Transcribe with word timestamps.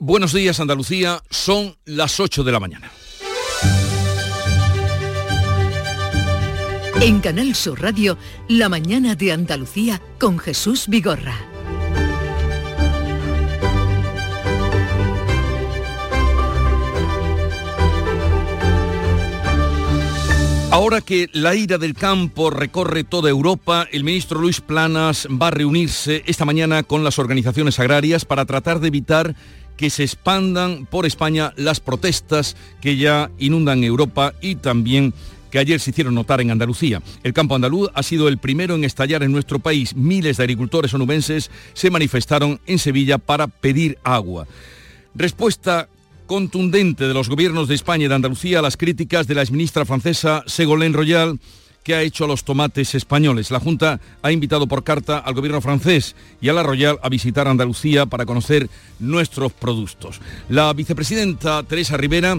Buenos 0.00 0.32
días 0.32 0.60
Andalucía, 0.60 1.24
son 1.28 1.76
las 1.84 2.20
8 2.20 2.44
de 2.44 2.52
la 2.52 2.60
mañana. 2.60 2.88
En 7.00 7.18
Canal 7.18 7.52
Sur 7.56 7.82
Radio, 7.82 8.16
La 8.48 8.68
mañana 8.68 9.16
de 9.16 9.32
Andalucía 9.32 10.00
con 10.20 10.38
Jesús 10.38 10.86
Vigorra. 10.86 11.34
Ahora 20.70 21.00
que 21.00 21.28
la 21.32 21.56
ira 21.56 21.76
del 21.76 21.94
campo 21.94 22.50
recorre 22.50 23.02
toda 23.02 23.30
Europa, 23.30 23.88
el 23.90 24.04
ministro 24.04 24.38
Luis 24.38 24.60
Planas 24.60 25.26
va 25.26 25.48
a 25.48 25.50
reunirse 25.50 26.22
esta 26.26 26.44
mañana 26.44 26.84
con 26.84 27.02
las 27.02 27.18
organizaciones 27.18 27.80
agrarias 27.80 28.24
para 28.24 28.44
tratar 28.44 28.78
de 28.78 28.86
evitar 28.86 29.34
que 29.78 29.88
se 29.88 30.02
expandan 30.02 30.84
por 30.84 31.06
España 31.06 31.54
las 31.56 31.80
protestas 31.80 32.56
que 32.82 32.98
ya 32.98 33.30
inundan 33.38 33.84
Europa 33.84 34.34
y 34.42 34.56
también 34.56 35.14
que 35.50 35.58
ayer 35.58 35.80
se 35.80 35.90
hicieron 35.90 36.14
notar 36.14 36.42
en 36.42 36.50
Andalucía. 36.50 37.00
El 37.22 37.32
campo 37.32 37.54
andaluz 37.54 37.88
ha 37.94 38.02
sido 38.02 38.28
el 38.28 38.36
primero 38.36 38.74
en 38.74 38.84
estallar 38.84 39.22
en 39.22 39.32
nuestro 39.32 39.60
país. 39.60 39.96
Miles 39.96 40.36
de 40.36 40.42
agricultores 40.42 40.92
onubenses 40.92 41.50
se 41.72 41.90
manifestaron 41.90 42.60
en 42.66 42.78
Sevilla 42.78 43.16
para 43.16 43.46
pedir 43.46 43.96
agua. 44.02 44.46
Respuesta 45.14 45.88
contundente 46.26 47.08
de 47.08 47.14
los 47.14 47.30
gobiernos 47.30 47.68
de 47.68 47.74
España 47.76 48.04
y 48.04 48.08
de 48.08 48.14
Andalucía 48.14 48.58
a 48.58 48.62
las 48.62 48.76
críticas 48.76 49.26
de 49.26 49.34
la 49.34 49.42
exministra 49.42 49.86
francesa 49.86 50.44
Ségolène 50.46 50.92
Royal 50.92 51.40
que 51.82 51.94
ha 51.94 52.02
hecho 52.02 52.24
a 52.24 52.28
los 52.28 52.44
tomates 52.44 52.94
españoles. 52.94 53.50
La 53.50 53.60
Junta 53.60 54.00
ha 54.22 54.32
invitado 54.32 54.66
por 54.66 54.84
carta 54.84 55.18
al 55.18 55.34
gobierno 55.34 55.60
francés 55.60 56.16
y 56.40 56.48
a 56.48 56.52
la 56.52 56.62
Royal 56.62 56.98
a 57.02 57.08
visitar 57.08 57.48
Andalucía 57.48 58.06
para 58.06 58.26
conocer 58.26 58.68
nuestros 58.98 59.52
productos. 59.52 60.20
La 60.48 60.72
vicepresidenta 60.72 61.62
Teresa 61.62 61.96
Rivera 61.96 62.38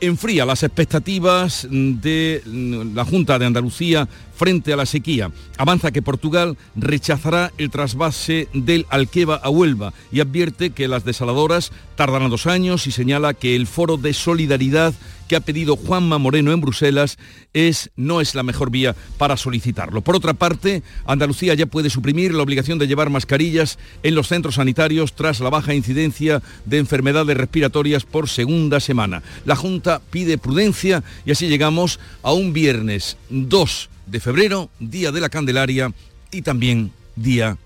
enfría 0.00 0.46
las 0.46 0.62
expectativas 0.62 1.66
de 1.70 2.42
la 2.44 3.04
Junta 3.04 3.38
de 3.38 3.46
Andalucía 3.46 4.08
frente 4.34 4.72
a 4.72 4.76
la 4.76 4.86
sequía. 4.86 5.30
Avanza 5.56 5.90
que 5.90 6.02
Portugal 6.02 6.56
rechazará 6.76 7.52
el 7.58 7.70
trasvase 7.70 8.48
del 8.54 8.86
Alqueva 8.90 9.36
a 9.36 9.50
Huelva 9.50 9.92
y 10.12 10.20
advierte 10.20 10.70
que 10.70 10.88
las 10.88 11.04
desaladoras 11.04 11.72
tardarán 11.96 12.30
dos 12.30 12.46
años 12.46 12.86
y 12.86 12.92
señala 12.92 13.34
que 13.34 13.56
el 13.56 13.66
foro 13.66 13.96
de 13.96 14.14
solidaridad 14.14 14.94
que 15.28 15.36
ha 15.36 15.40
pedido 15.40 15.76
Juanma 15.76 16.18
Moreno 16.18 16.52
en 16.52 16.60
Bruselas 16.60 17.18
es, 17.52 17.90
no 17.96 18.20
es 18.20 18.34
la 18.34 18.42
mejor 18.42 18.70
vía 18.70 18.96
para 19.18 19.36
solicitarlo. 19.36 20.00
Por 20.00 20.16
otra 20.16 20.34
parte, 20.34 20.82
Andalucía 21.06 21.54
ya 21.54 21.66
puede 21.66 21.90
suprimir 21.90 22.34
la 22.34 22.42
obligación 22.42 22.78
de 22.78 22.86
llevar 22.86 23.10
mascarillas 23.10 23.78
en 24.02 24.14
los 24.14 24.28
centros 24.28 24.56
sanitarios 24.56 25.14
tras 25.14 25.40
la 25.40 25.50
baja 25.50 25.74
incidencia 25.74 26.42
de 26.64 26.78
enfermedades 26.78 27.36
respiratorias 27.36 28.04
por 28.04 28.28
segunda 28.28 28.80
semana. 28.80 29.22
La 29.44 29.56
Junta 29.56 30.00
pide 30.10 30.38
prudencia 30.38 31.04
y 31.24 31.30
así 31.30 31.48
llegamos 31.48 32.00
a 32.22 32.32
un 32.32 32.52
viernes 32.52 33.16
2 33.30 33.90
de 34.06 34.20
febrero, 34.20 34.70
Día 34.80 35.12
de 35.12 35.20
la 35.20 35.28
Candelaria 35.28 35.92
y 36.30 36.42
también 36.42 36.92
Día 37.16 37.58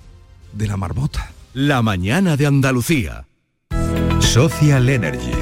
de 0.52 0.66
la 0.66 0.76
Marmota. 0.76 1.32
La 1.54 1.82
mañana 1.82 2.36
de 2.36 2.46
Andalucía. 2.46 3.26
Social 4.20 4.88
Energy. 4.88 5.41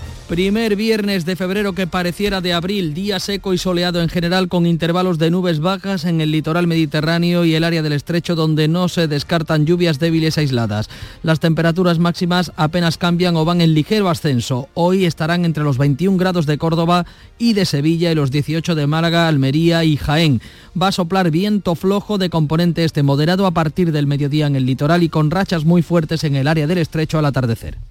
Primer 0.31 0.77
viernes 0.77 1.25
de 1.25 1.35
febrero 1.35 1.73
que 1.73 1.87
pareciera 1.87 2.39
de 2.39 2.53
abril, 2.53 2.93
día 2.93 3.19
seco 3.19 3.53
y 3.53 3.57
soleado 3.57 4.01
en 4.01 4.07
general 4.07 4.47
con 4.47 4.65
intervalos 4.65 5.17
de 5.17 5.29
nubes 5.29 5.59
bajas 5.59 6.05
en 6.05 6.21
el 6.21 6.31
litoral 6.31 6.67
mediterráneo 6.67 7.43
y 7.43 7.53
el 7.53 7.65
área 7.65 7.81
del 7.81 7.91
estrecho 7.91 8.33
donde 8.33 8.69
no 8.69 8.87
se 8.87 9.09
descartan 9.09 9.65
lluvias 9.65 9.99
débiles 9.99 10.37
aisladas. 10.37 10.89
Las 11.21 11.41
temperaturas 11.41 11.99
máximas 11.99 12.53
apenas 12.55 12.97
cambian 12.97 13.35
o 13.35 13.43
van 13.43 13.59
en 13.59 13.73
ligero 13.73 14.07
ascenso. 14.07 14.69
Hoy 14.73 15.03
estarán 15.03 15.43
entre 15.43 15.65
los 15.65 15.77
21 15.77 16.17
grados 16.17 16.45
de 16.45 16.57
Córdoba 16.57 17.05
y 17.37 17.51
de 17.51 17.65
Sevilla 17.65 18.09
y 18.09 18.15
los 18.15 18.31
18 18.31 18.73
de 18.73 18.87
Málaga, 18.87 19.27
Almería 19.27 19.83
y 19.83 19.97
Jaén. 19.97 20.39
Va 20.81 20.87
a 20.87 20.91
soplar 20.93 21.29
viento 21.29 21.75
flojo 21.75 22.17
de 22.17 22.29
componente 22.29 22.85
este 22.85 23.03
moderado 23.03 23.45
a 23.45 23.51
partir 23.51 23.91
del 23.91 24.07
mediodía 24.07 24.47
en 24.47 24.55
el 24.55 24.65
litoral 24.65 25.03
y 25.03 25.09
con 25.09 25.29
rachas 25.29 25.65
muy 25.65 25.81
fuertes 25.81 26.23
en 26.23 26.37
el 26.37 26.47
área 26.47 26.67
del 26.67 26.77
estrecho 26.77 27.19
al 27.19 27.25
atardecer. 27.25 27.90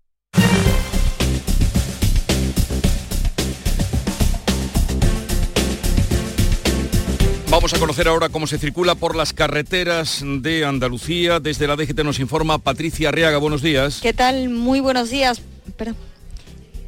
Vamos 7.71 7.83
a 7.83 7.87
conocer 7.87 8.07
ahora 8.09 8.27
cómo 8.27 8.47
se 8.47 8.57
circula 8.57 8.95
por 8.95 9.15
las 9.15 9.31
carreteras 9.31 10.21
de 10.21 10.65
Andalucía. 10.65 11.39
Desde 11.39 11.67
la 11.67 11.77
DGT 11.77 12.01
nos 12.03 12.19
informa 12.19 12.57
Patricia 12.57 13.07
Arriaga. 13.07 13.37
Buenos 13.37 13.61
días. 13.61 14.01
¿Qué 14.01 14.11
tal? 14.11 14.49
Muy 14.49 14.81
buenos 14.81 15.09
días. 15.09 15.41
Pero, 15.77 15.95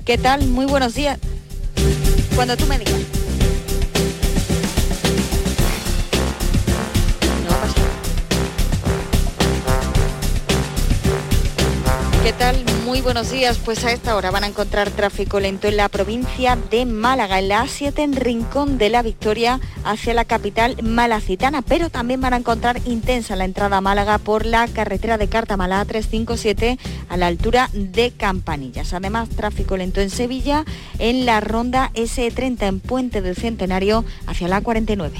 ¿Qué 0.03 0.17
tal? 0.17 0.45
Muy 0.45 0.66
buenos 0.66 0.94
días. 0.94 1.19
Cuando 2.35 2.57
tú 2.57 2.66
me 2.66 2.79
digas. 2.79 2.99
¿Qué 12.23 12.31
tal? 12.31 12.63
Muy 12.85 13.01
buenos 13.01 13.31
días. 13.31 13.57
Pues 13.57 13.84
a 13.84 13.91
esta 13.91 14.16
hora 14.16 14.31
van 14.31 14.45
a 14.45 14.47
encontrar 14.47 14.89
tráfico 14.91 15.41
lento 15.41 15.67
en 15.67 15.75
la 15.75 15.89
provincia 15.89 16.57
de 16.72 16.85
Málaga, 16.85 17.38
en 17.38 17.50
la 17.50 17.66
A7 17.66 18.00
en 18.00 18.16
Rincón 18.16 18.78
de 18.78 18.89
la 18.89 19.01
Victoria 19.01 19.59
hacia 19.84 20.13
la 20.13 20.23
capital 20.23 20.81
malacitana, 20.81 21.62
pero 21.62 21.89
también 21.89 22.22
van 22.22 22.31
a 22.31 22.38
encontrar 22.38 22.79
intensa 22.85 23.35
la 23.35 23.44
entrada 23.44 23.75
a 23.75 23.81
Málaga 23.81 24.19
por 24.19 24.45
la 24.45 24.69
carretera 24.69 25.17
de 25.17 25.28
Cartamala 25.28 25.83
357 25.83 26.79
a 27.09 27.17
la 27.17 27.28
altura 27.28 27.69
de 27.73 28.12
Campanillas. 28.12 28.94
Además, 28.94 29.28
tráfico 29.28 29.75
lento 29.75 30.00
en 30.00 30.09
Sevilla 30.09 30.63
en 31.00 31.25
la 31.25 31.41
ronda 31.41 31.91
S30 31.94 32.67
en 32.67 32.79
Puente 32.79 33.22
del 33.22 33.35
Centenario 33.35 34.06
hacia 34.28 34.47
la 34.47 34.62
49. 34.62 35.19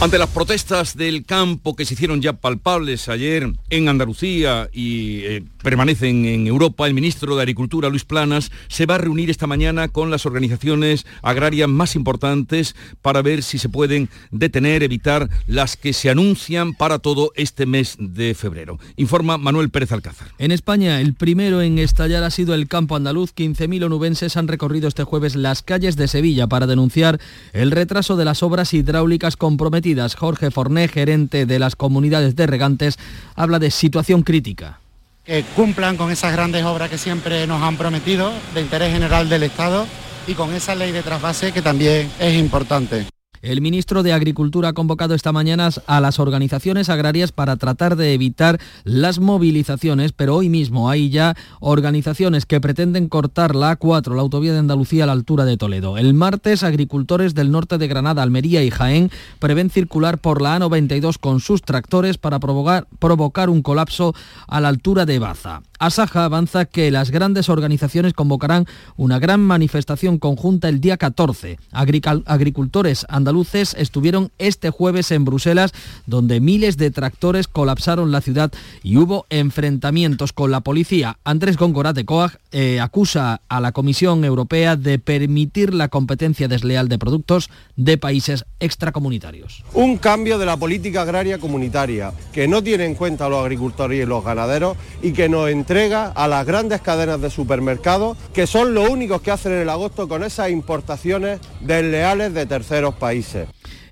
Ante 0.00 0.16
las 0.16 0.28
protestas 0.28 0.96
del 0.96 1.24
campo 1.26 1.74
que 1.74 1.84
se 1.84 1.94
hicieron 1.94 2.22
ya 2.22 2.34
palpables 2.34 3.08
ayer 3.08 3.52
en 3.68 3.88
Andalucía 3.88 4.70
y 4.72 5.22
eh, 5.24 5.44
permanecen 5.60 6.24
en 6.24 6.46
Europa, 6.46 6.86
el 6.86 6.94
ministro 6.94 7.34
de 7.34 7.42
Agricultura, 7.42 7.88
Luis 7.88 8.04
Planas, 8.04 8.52
se 8.68 8.86
va 8.86 8.94
a 8.94 8.98
reunir 8.98 9.28
esta 9.28 9.48
mañana 9.48 9.88
con 9.88 10.12
las 10.12 10.24
organizaciones 10.24 11.04
agrarias 11.20 11.68
más 11.68 11.96
importantes 11.96 12.76
para 13.02 13.22
ver 13.22 13.42
si 13.42 13.58
se 13.58 13.68
pueden 13.68 14.08
detener, 14.30 14.84
evitar 14.84 15.28
las 15.48 15.76
que 15.76 15.92
se 15.92 16.10
anuncian 16.10 16.74
para 16.74 17.00
todo 17.00 17.32
este 17.34 17.66
mes 17.66 17.96
de 17.98 18.36
febrero. 18.36 18.78
Informa 18.94 19.36
Manuel 19.36 19.70
Pérez 19.70 19.90
Alcázar. 19.90 20.28
En 20.38 20.52
España, 20.52 21.00
el 21.00 21.14
primero 21.14 21.60
en 21.60 21.80
estallar 21.80 22.22
ha 22.22 22.30
sido 22.30 22.54
el 22.54 22.68
campo 22.68 22.94
andaluz. 22.94 23.34
15.000 23.34 23.86
onubenses 23.86 24.36
han 24.36 24.46
recorrido 24.46 24.86
este 24.86 25.02
jueves 25.02 25.34
las 25.34 25.62
calles 25.62 25.96
de 25.96 26.06
Sevilla 26.06 26.46
para 26.46 26.68
denunciar 26.68 27.18
el 27.52 27.72
retraso 27.72 28.16
de 28.16 28.24
las 28.24 28.44
obras 28.44 28.72
hidráulicas 28.72 29.36
comprometidas. 29.36 29.87
Jorge 30.16 30.50
Forné, 30.50 30.88
gerente 30.88 31.46
de 31.46 31.58
las 31.58 31.76
comunidades 31.76 32.36
de 32.36 32.46
regantes, 32.46 32.98
habla 33.34 33.58
de 33.58 33.70
situación 33.70 34.22
crítica. 34.22 34.80
Que 35.24 35.44
cumplan 35.54 35.96
con 35.96 36.10
esas 36.10 36.32
grandes 36.32 36.64
obras 36.64 36.90
que 36.90 36.98
siempre 36.98 37.46
nos 37.46 37.62
han 37.62 37.76
prometido 37.76 38.32
de 38.54 38.62
interés 38.62 38.92
general 38.92 39.28
del 39.28 39.42
Estado 39.42 39.86
y 40.26 40.34
con 40.34 40.54
esa 40.54 40.74
ley 40.74 40.92
de 40.92 41.02
trasvase 41.02 41.52
que 41.52 41.62
también 41.62 42.10
es 42.18 42.34
importante. 42.34 43.06
El 43.40 43.60
ministro 43.60 44.02
de 44.02 44.12
Agricultura 44.12 44.70
ha 44.70 44.72
convocado 44.72 45.14
esta 45.14 45.30
mañana 45.30 45.70
a 45.86 46.00
las 46.00 46.18
organizaciones 46.18 46.88
agrarias 46.88 47.30
para 47.30 47.56
tratar 47.56 47.94
de 47.94 48.12
evitar 48.12 48.58
las 48.82 49.20
movilizaciones, 49.20 50.12
pero 50.12 50.34
hoy 50.34 50.48
mismo 50.48 50.90
hay 50.90 51.10
ya 51.10 51.36
organizaciones 51.60 52.46
que 52.46 52.60
pretenden 52.60 53.08
cortar 53.08 53.54
la 53.54 53.78
A4, 53.78 54.16
la 54.16 54.22
autovía 54.22 54.52
de 54.52 54.58
Andalucía, 54.58 55.04
a 55.04 55.06
la 55.06 55.12
altura 55.12 55.44
de 55.44 55.56
Toledo. 55.56 55.98
El 55.98 56.14
martes, 56.14 56.64
agricultores 56.64 57.34
del 57.34 57.52
norte 57.52 57.78
de 57.78 57.86
Granada, 57.86 58.22
Almería 58.22 58.64
y 58.64 58.70
Jaén 58.70 59.10
prevén 59.38 59.70
circular 59.70 60.18
por 60.18 60.42
la 60.42 60.58
A92 60.58 61.18
con 61.18 61.38
sus 61.38 61.62
tractores 61.62 62.18
para 62.18 62.40
provocar, 62.40 62.88
provocar 62.98 63.50
un 63.50 63.62
colapso 63.62 64.14
a 64.48 64.60
la 64.60 64.68
altura 64.68 65.06
de 65.06 65.20
Baza. 65.20 65.62
Asaja 65.78 66.24
avanza 66.24 66.64
que 66.64 66.90
las 66.90 67.12
grandes 67.12 67.48
organizaciones 67.48 68.12
convocarán 68.12 68.66
una 68.96 69.20
gran 69.20 69.40
manifestación 69.40 70.18
conjunta 70.18 70.68
el 70.68 70.80
día 70.80 70.96
14. 70.96 71.58
agricultores 71.70 73.06
andaluces 73.08 73.27
estuvieron 73.76 74.30
este 74.38 74.70
jueves 74.70 75.10
en 75.10 75.24
Bruselas, 75.24 75.72
donde 76.06 76.40
miles 76.40 76.76
de 76.76 76.90
tractores 76.90 77.48
colapsaron 77.48 78.10
la 78.12 78.20
ciudad 78.20 78.52
y 78.82 78.96
hubo 78.96 79.26
enfrentamientos 79.30 80.32
con 80.32 80.50
la 80.50 80.60
policía. 80.60 81.18
Andrés 81.24 81.56
Góngora 81.56 81.92
de 81.92 82.04
Coag 82.04 82.38
eh, 82.52 82.80
acusa 82.80 83.42
a 83.48 83.60
la 83.60 83.72
Comisión 83.72 84.24
Europea 84.24 84.76
de 84.76 84.98
permitir 84.98 85.74
la 85.74 85.88
competencia 85.88 86.48
desleal 86.48 86.88
de 86.88 86.98
productos 86.98 87.50
de 87.76 87.98
países 87.98 88.44
extracomunitarios. 88.60 89.62
Un 89.74 89.98
cambio 89.98 90.38
de 90.38 90.46
la 90.46 90.56
política 90.56 91.02
agraria 91.02 91.38
comunitaria 91.38 92.12
que 92.32 92.48
no 92.48 92.62
tiene 92.62 92.86
en 92.86 92.94
cuenta 92.94 93.26
a 93.26 93.28
los 93.28 93.40
agricultores 93.40 94.02
y 94.02 94.06
los 94.06 94.24
ganaderos 94.24 94.76
y 95.02 95.12
que 95.12 95.28
nos 95.28 95.50
entrega 95.50 96.12
a 96.14 96.28
las 96.28 96.46
grandes 96.46 96.80
cadenas 96.80 97.20
de 97.20 97.30
supermercados, 97.30 98.16
que 98.32 98.46
son 98.46 98.74
los 98.74 98.88
únicos 98.88 99.20
que 99.20 99.30
hacen 99.30 99.52
el 99.52 99.68
agosto 99.68 100.08
con 100.08 100.24
esas 100.24 100.50
importaciones 100.50 101.40
desleales 101.60 102.32
de 102.34 102.46
terceros 102.46 102.94
países. 102.94 103.17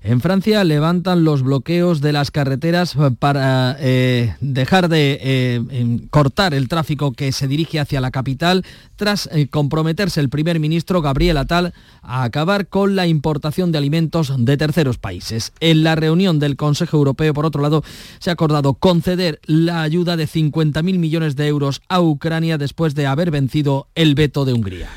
En 0.03 0.21
Francia 0.21 0.63
levantan 0.63 1.23
los 1.23 1.43
bloqueos 1.43 1.99
de 1.99 2.13
las 2.13 2.31
carreteras 2.31 2.95
para 3.19 3.75
eh, 3.79 4.35
dejar 4.39 4.87
de 4.87 5.19
eh, 5.21 5.99
cortar 6.11 6.53
el 6.53 6.69
tráfico 6.69 7.11
que 7.11 7.31
se 7.31 7.47
dirige 7.47 7.79
hacia 7.79 7.99
la 7.99 8.11
capital 8.11 8.63
tras 8.95 9.27
eh, 9.33 9.47
comprometerse 9.47 10.21
el 10.21 10.29
primer 10.29 10.59
ministro 10.59 11.01
Gabriel 11.01 11.37
Attal 11.37 11.73
a 12.01 12.23
acabar 12.23 12.67
con 12.67 12.95
la 12.95 13.05
importación 13.05 13.71
de 13.71 13.79
alimentos 13.79 14.33
de 14.37 14.55
terceros 14.55 14.97
países. 14.97 15.51
En 15.59 15.83
la 15.83 15.95
reunión 15.95 16.39
del 16.39 16.55
Consejo 16.55 16.97
Europeo, 16.97 17.33
por 17.33 17.45
otro 17.45 17.61
lado, 17.61 17.83
se 18.19 18.29
ha 18.29 18.33
acordado 18.33 18.75
conceder 18.75 19.41
la 19.45 19.81
ayuda 19.81 20.15
de 20.15 20.27
50.000 20.27 20.83
millones 20.99 21.35
de 21.35 21.47
euros 21.47 21.81
a 21.89 22.01
Ucrania 22.01 22.57
después 22.57 22.95
de 22.95 23.07
haber 23.07 23.31
vencido 23.31 23.87
el 23.95 24.15
veto 24.15 24.45
de 24.45 24.53
Hungría. 24.53 24.89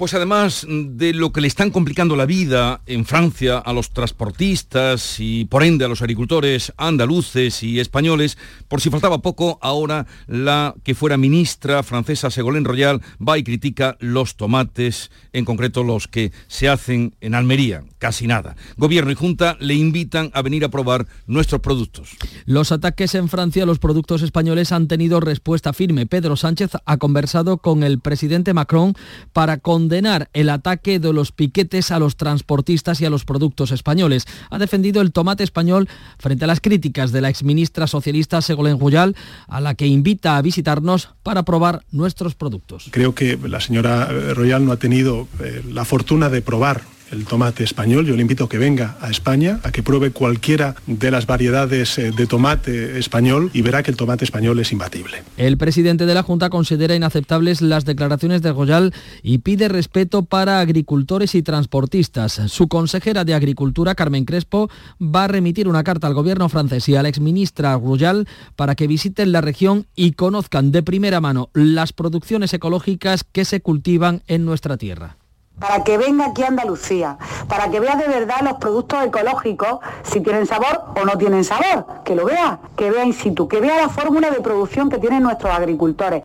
Pues 0.00 0.14
además 0.14 0.66
de 0.66 1.12
lo 1.12 1.30
que 1.30 1.42
le 1.42 1.46
están 1.46 1.68
complicando 1.68 2.16
la 2.16 2.24
vida 2.24 2.80
en 2.86 3.04
Francia 3.04 3.58
a 3.58 3.74
los 3.74 3.90
transportistas 3.90 5.16
y 5.18 5.44
por 5.44 5.62
ende 5.62 5.84
a 5.84 5.88
los 5.88 6.00
agricultores 6.00 6.72
andaluces 6.78 7.62
y 7.62 7.80
españoles, 7.80 8.38
por 8.66 8.80
si 8.80 8.88
faltaba 8.88 9.18
poco, 9.18 9.58
ahora 9.60 10.06
la 10.26 10.74
que 10.84 10.94
fuera 10.94 11.18
ministra 11.18 11.82
francesa 11.82 12.30
Segolén 12.30 12.64
Royal 12.64 13.02
va 13.20 13.36
y 13.36 13.44
critica 13.44 13.98
los 14.00 14.36
tomates, 14.36 15.10
en 15.32 15.44
concreto 15.44 15.84
los 15.84 16.08
que 16.08 16.32
se 16.48 16.68
hacen 16.68 17.14
en 17.20 17.34
Almería, 17.34 17.84
casi 17.98 18.26
nada. 18.26 18.56
Gobierno 18.76 19.10
y 19.10 19.14
Junta 19.14 19.56
le 19.60 19.74
invitan 19.74 20.30
a 20.34 20.42
venir 20.42 20.64
a 20.64 20.70
probar 20.70 21.06
nuestros 21.26 21.60
productos. 21.60 22.10
Los 22.46 22.72
ataques 22.72 23.14
en 23.14 23.28
Francia 23.28 23.62
a 23.62 23.66
los 23.66 23.78
productos 23.78 24.22
españoles 24.22 24.72
han 24.72 24.88
tenido 24.88 25.20
respuesta 25.20 25.72
firme. 25.72 26.06
Pedro 26.06 26.36
Sánchez 26.36 26.72
ha 26.84 26.96
conversado 26.96 27.58
con 27.58 27.82
el 27.82 28.00
presidente 28.00 28.54
Macron 28.54 28.94
para 29.32 29.58
condenar 29.58 30.28
el 30.32 30.50
ataque 30.50 30.98
de 30.98 31.12
los 31.12 31.32
piquetes 31.32 31.90
a 31.90 31.98
los 31.98 32.16
transportistas 32.16 33.00
y 33.00 33.04
a 33.04 33.10
los 33.10 33.24
productos 33.24 33.70
españoles. 33.72 34.26
Ha 34.50 34.58
defendido 34.58 35.00
el 35.00 35.12
tomate 35.12 35.44
español 35.44 35.88
frente 36.18 36.44
a 36.44 36.48
las 36.48 36.60
críticas 36.60 37.12
de 37.12 37.20
la 37.20 37.28
exministra 37.28 37.86
socialista 37.86 38.42
Segolén 38.42 38.78
Royal, 38.78 39.16
a 39.48 39.60
la 39.60 39.74
que 39.74 39.86
invita 39.86 40.36
a 40.36 40.42
visitarnos 40.42 41.10
para 41.22 41.44
probar 41.44 41.82
nuestros 41.90 42.34
productos. 42.34 42.88
Creo 42.90 43.14
que 43.14 43.38
la 43.42 43.60
señora 43.60 44.08
Royal 44.34 44.64
no 44.64 44.72
ha 44.72 44.76
tenido 44.76 45.19
eh, 45.40 45.62
la 45.72 45.84
fortuna 45.84 46.28
de 46.28 46.42
probar 46.42 46.82
el 47.10 47.24
tomate 47.26 47.64
español. 47.64 48.06
Yo 48.06 48.14
le 48.14 48.22
invito 48.22 48.44
a 48.44 48.48
que 48.48 48.58
venga 48.58 48.96
a 49.00 49.10
España, 49.10 49.60
a 49.62 49.72
que 49.72 49.82
pruebe 49.82 50.10
cualquiera 50.10 50.74
de 50.86 51.10
las 51.10 51.26
variedades 51.26 51.98
eh, 51.98 52.12
de 52.12 52.26
tomate 52.26 52.98
español 52.98 53.50
y 53.52 53.62
verá 53.62 53.82
que 53.82 53.90
el 53.90 53.96
tomate 53.96 54.24
español 54.24 54.58
es 54.60 54.72
imbatible. 54.72 55.22
El 55.36 55.56
presidente 55.58 56.06
de 56.06 56.14
la 56.14 56.22
Junta 56.22 56.50
considera 56.50 56.94
inaceptables 56.94 57.62
las 57.62 57.84
declaraciones 57.84 58.42
de 58.42 58.52
Royal 58.52 58.94
y 59.22 59.38
pide 59.38 59.68
respeto 59.68 60.22
para 60.22 60.60
agricultores 60.60 61.34
y 61.34 61.42
transportistas. 61.42 62.40
Su 62.48 62.68
consejera 62.68 63.24
de 63.24 63.34
Agricultura, 63.34 63.94
Carmen 63.94 64.24
Crespo, 64.24 64.70
va 65.00 65.24
a 65.24 65.28
remitir 65.28 65.68
una 65.68 65.84
carta 65.84 66.06
al 66.06 66.14
gobierno 66.14 66.48
francés 66.48 66.88
y 66.88 66.96
a 66.96 67.02
la 67.02 67.08
exministra 67.08 67.76
Royal 67.76 68.26
para 68.56 68.74
que 68.74 68.86
visiten 68.86 69.32
la 69.32 69.40
región 69.40 69.86
y 69.96 70.12
conozcan 70.12 70.72
de 70.72 70.82
primera 70.82 71.20
mano 71.20 71.50
las 71.54 71.92
producciones 71.92 72.52
ecológicas 72.54 73.24
que 73.24 73.44
se 73.44 73.60
cultivan 73.60 74.22
en 74.26 74.44
nuestra 74.44 74.76
tierra 74.76 75.19
para 75.60 75.84
que 75.84 75.98
venga 75.98 76.26
aquí 76.26 76.42
a 76.42 76.48
Andalucía, 76.48 77.18
para 77.46 77.70
que 77.70 77.78
vea 77.78 77.94
de 77.94 78.08
verdad 78.08 78.40
los 78.42 78.54
productos 78.54 79.04
ecológicos, 79.04 79.78
si 80.02 80.20
tienen 80.20 80.46
sabor 80.46 80.86
o 80.96 81.04
no 81.04 81.16
tienen 81.18 81.44
sabor, 81.44 82.02
que 82.04 82.16
lo 82.16 82.24
vea, 82.24 82.58
que 82.76 82.90
vea 82.90 83.04
in 83.04 83.12
situ, 83.12 83.46
que 83.46 83.60
vea 83.60 83.76
la 83.76 83.90
fórmula 83.90 84.30
de 84.30 84.40
producción 84.40 84.88
que 84.88 84.98
tienen 84.98 85.22
nuestros 85.22 85.52
agricultores. 85.52 86.24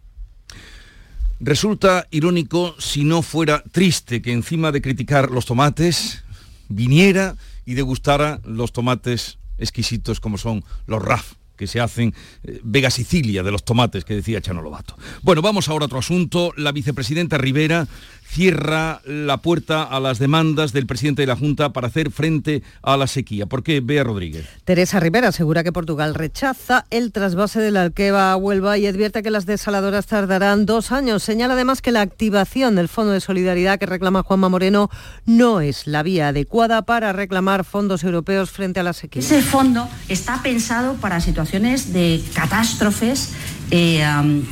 Resulta 1.42 2.08
irónico 2.12 2.76
si 2.80 3.04
no 3.04 3.22
fuera 3.22 3.62
triste 3.72 4.22
que 4.22 4.32
encima 4.32 4.72
de 4.72 4.82
criticar 4.82 5.30
los 5.30 5.46
tomates, 5.46 6.24
viniera 6.70 7.36
y 7.66 7.74
degustara 7.74 8.40
los 8.46 8.72
tomates 8.72 9.38
exquisitos 9.58 10.22
como 10.22 10.38
son 10.38 10.64
los 10.88 11.04
RAF 11.04 11.34
que 11.56 11.68
se 11.68 11.80
hacen 11.80 12.14
eh, 12.44 12.60
Vega 12.64 12.90
Sicilia 12.90 13.44
de 13.44 13.52
los 13.52 13.64
tomates 13.64 14.06
que 14.06 14.16
decía 14.16 14.42
Chano 14.42 14.62
Lobato. 14.62 14.96
Bueno, 15.22 15.42
vamos 15.42 15.70
ahora 15.70 15.86
a 15.86 15.88
otro 15.88 16.00
asunto. 16.00 16.54
La 16.58 16.72
vicepresidenta 16.72 17.38
Rivera 17.38 17.88
cierra 18.36 19.00
la 19.06 19.38
puerta 19.38 19.84
a 19.84 20.02
las 20.02 20.20
demandas 20.20 20.74
del 20.74 20.86
presidente 20.86 21.22
de 21.22 21.28
la 21.28 21.38
Junta 21.38 21.72
para 21.72 21.88
hacer 21.88 22.12
frente 22.12 22.64
a 22.82 22.98
la 22.98 23.08
sequía. 23.08 23.46
¿Por 23.46 23.64
qué, 23.64 23.80
Bea 23.80 24.04
Rodríguez? 24.04 24.46
Teresa 24.66 25.00
Rivera 25.00 25.30
asegura 25.30 25.64
que 25.64 25.72
Portugal 25.72 26.14
rechaza 26.14 26.84
el 26.90 27.14
trasvase 27.14 27.62
de 27.62 27.72
la 27.72 27.84
Alqueva 27.84 28.34
a 28.34 28.36
Huelva 28.36 28.78
y 28.78 28.88
advierte 28.88 29.24
que 29.24 29.32
las 29.32 29.46
desaladoras 29.46 30.08
tardarán 30.08 30.66
dos 30.66 30.92
años. 30.92 31.24
Señala 31.24 31.54
además 31.54 31.82
que 31.82 31.94
la 31.94 32.02
activación 32.02 32.76
del 32.76 32.90
Fondo 32.90 33.14
de 33.14 33.22
Solidaridad 33.22 33.80
que 33.80 33.86
reclama 33.86 34.24
Juanma 34.24 34.50
Moreno 34.50 34.90
no 35.26 35.62
es 35.62 35.88
la 35.88 36.04
vía 36.04 36.28
adecuada 36.28 36.82
para 36.82 37.14
reclamar 37.14 37.64
fondos 37.64 38.04
europeos 38.04 38.52
frente 38.52 38.82
a 38.82 38.84
la 38.84 38.92
sequía. 38.92 39.22
Ese 39.22 39.42
fondo 39.42 39.88
está 40.10 40.44
pensado 40.44 40.96
para 40.96 41.22
situaciones 41.22 41.94
de 41.94 42.22
catástrofes 42.34 43.32
eh, 43.72 44.06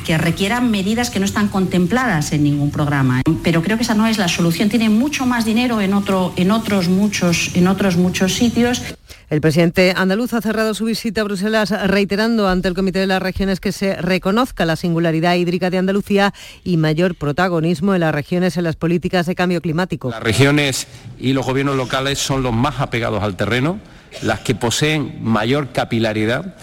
que 0.04 0.18
requieran 0.18 0.70
medidas 0.70 1.10
que 1.10 1.18
no 1.18 1.24
están 1.24 1.48
contempladas 1.48 2.32
en 2.32 2.44
ningún 2.44 2.70
programa. 2.70 3.22
Pero 3.42 3.62
creo 3.62 3.76
que 3.76 3.82
esa 3.84 3.94
no 3.94 4.06
es 4.06 4.18
la 4.18 4.28
solución. 4.28 4.68
Tiene 4.68 4.88
mucho 4.88 5.26
más 5.26 5.44
dinero 5.44 5.80
en, 5.80 5.94
otro, 5.94 6.32
en, 6.36 6.50
otros, 6.50 6.88
muchos, 6.88 7.50
en 7.54 7.68
otros 7.68 7.96
muchos 7.96 8.34
sitios. 8.34 8.82
El 9.30 9.40
presidente 9.40 9.94
andaluz 9.96 10.34
ha 10.34 10.40
cerrado 10.40 10.74
su 10.74 10.84
visita 10.84 11.22
a 11.22 11.24
Bruselas 11.24 11.70
reiterando 11.88 12.48
ante 12.48 12.68
el 12.68 12.74
Comité 12.74 12.98
de 12.98 13.06
las 13.06 13.22
Regiones 13.22 13.58
que 13.58 13.72
se 13.72 13.96
reconozca 13.96 14.64
la 14.66 14.76
singularidad 14.76 15.34
hídrica 15.34 15.70
de 15.70 15.78
Andalucía 15.78 16.34
y 16.62 16.76
mayor 16.76 17.14
protagonismo 17.14 17.92
de 17.92 17.98
las 18.00 18.14
regiones 18.14 18.56
en 18.56 18.64
las 18.64 18.76
políticas 18.76 19.26
de 19.26 19.34
cambio 19.34 19.60
climático. 19.60 20.10
Las 20.10 20.22
regiones 20.22 20.86
y 21.18 21.32
los 21.32 21.46
gobiernos 21.46 21.76
locales 21.76 22.18
son 22.18 22.42
los 22.42 22.52
más 22.52 22.80
apegados 22.80 23.22
al 23.22 23.36
terreno, 23.36 23.80
las 24.22 24.40
que 24.40 24.54
poseen 24.54 25.18
mayor 25.22 25.72
capilaridad 25.72 26.56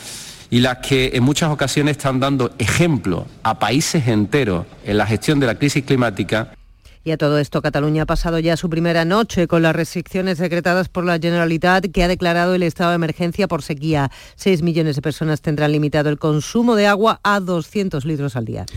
y 0.52 0.60
las 0.60 0.78
que 0.80 1.12
en 1.14 1.24
muchas 1.24 1.50
ocasiones 1.50 1.98
están 1.98 2.20
dando 2.20 2.52
ejemplo 2.60 3.26
a 3.42 3.58
países 3.58 4.08
enteros 4.08 4.68
en 4.86 4.98
la 4.98 5.08
gestión 5.08 5.40
de 5.40 5.48
la 5.48 5.56
crisis 5.56 5.84
climática 5.84 6.52
y 7.04 7.10
a 7.10 7.18
todo 7.18 7.40
esto, 7.40 7.64
Cataluña 7.64 8.04
ha 8.04 8.06
pasado 8.06 8.38
ya 8.38 8.56
su 8.56 8.70
primera 8.70 9.06
noche 9.06 9.48
con 9.48 9.64
las 9.64 9.76
restricciones 9.76 10.38
decretadas 10.38 10.88
por 10.88 11.04
la 11.04 11.18
Generalitat, 11.18 11.88
que 11.92 12.04
ha 12.04 12.08
declarado 12.08 12.54
el 12.54 12.62
estado 12.62 12.92
de 12.92 12.98
emergencia 12.98 13.48
por 13.48 13.64
sequía. 13.64 14.12
Seis 14.36 14.62
millones 14.62 14.98
de 14.98 15.02
personas 15.02 15.42
tendrán 15.42 15.72
limitado 15.72 16.10
el 16.10 16.20
consumo 16.20 16.76
de 16.76 16.86
agua 16.86 17.20
a 17.24 17.40
200 17.40 18.06
litros 18.06 18.36
al 18.36 18.46
día. 18.46 18.68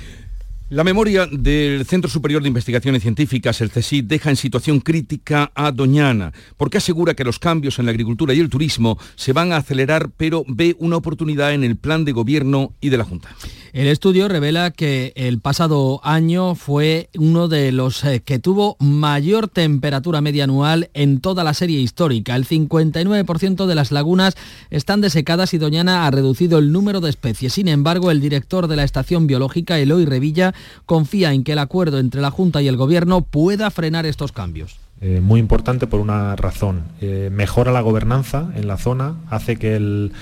La 0.71 0.83
memoria 0.83 1.27
del 1.31 1.85
Centro 1.85 2.11
Superior 2.11 2.41
de 2.41 2.49
Investigaciones 2.49 3.03
Científicas, 3.03 3.61
el 3.61 3.71
CSIC, 3.71 4.07
deja 4.07 4.31
en 4.31 4.37
situación 4.37 4.81
crítica 4.81 5.53
a 5.55 5.71
Doñana, 5.71 6.33
porque 6.57 6.79
asegura 6.79 7.13
que 7.13 7.23
los 7.23 7.39
cambios 7.39 7.79
en 7.79 7.85
la 7.85 7.91
agricultura 7.91 8.33
y 8.33 8.41
el 8.41 8.49
turismo 8.49 8.99
se 9.15 9.35
van 9.35 9.53
a 9.53 9.59
acelerar, 9.59 10.11
pero 10.17 10.43
ve 10.49 10.75
una 10.79 10.97
oportunidad 10.97 11.53
en 11.53 11.65
el 11.65 11.77
plan 11.77 12.07
de 12.07 12.13
gobierno 12.13 12.73
y 12.81 12.89
de 12.89 12.97
la 12.97 13.05
Junta. 13.05 13.37
El 13.75 13.89
estudio 13.89 14.29
revela 14.29 14.71
que 14.71 15.13
el 15.17 15.41
pasado 15.41 16.01
año 16.05 16.55
fue 16.55 17.09
uno 17.19 17.49
de 17.49 17.73
los 17.73 18.05
eh, 18.05 18.23
que 18.25 18.39
tuvo 18.39 18.77
mayor 18.79 19.49
temperatura 19.49 20.21
media 20.21 20.45
anual 20.45 20.91
en 20.95 21.21
toda 21.21 21.43
la 21.43 21.55
serie 21.55 21.81
histórica. 21.81 22.37
El 22.37 22.47
59% 22.47 23.67
de 23.67 23.75
las 23.75 23.91
lagunas 23.91 24.37
están 24.71 25.01
desecadas 25.01 25.55
y 25.55 25.59
Doñana 25.59 26.07
ha 26.07 26.11
reducido 26.13 26.61
el 26.61 26.71
número 26.71 27.01
de 27.01 27.11
especies. 27.11 27.55
Sin 27.55 27.67
embargo, 27.67 28.13
el 28.13 28.21
director 28.21 28.69
de 28.69 28.77
la 28.77 28.85
estación 28.85 29.27
biológica, 29.27 29.77
Eloy 29.77 30.05
Revilla, 30.05 30.55
confía 30.87 31.33
en 31.33 31.43
que 31.43 31.55
el 31.55 31.59
acuerdo 31.59 31.99
entre 31.99 32.21
la 32.21 32.31
Junta 32.31 32.63
y 32.63 32.69
el 32.69 32.77
Gobierno 32.77 33.23
pueda 33.23 33.73
frenar 33.73 34.07
estos 34.07 34.31
cambios. 34.31 34.77
Eh, 35.01 35.21
muy 35.21 35.41
importante 35.41 35.89
por 35.89 35.99
una 35.99 36.37
razón. 36.37 36.85
Eh, 37.01 37.29
mejora 37.33 37.73
la 37.73 37.81
gobernanza 37.81 38.53
en 38.55 38.69
la 38.69 38.79
zona, 38.79 39.17
hace 39.31 39.57
que 39.57 39.75
el 39.75 40.13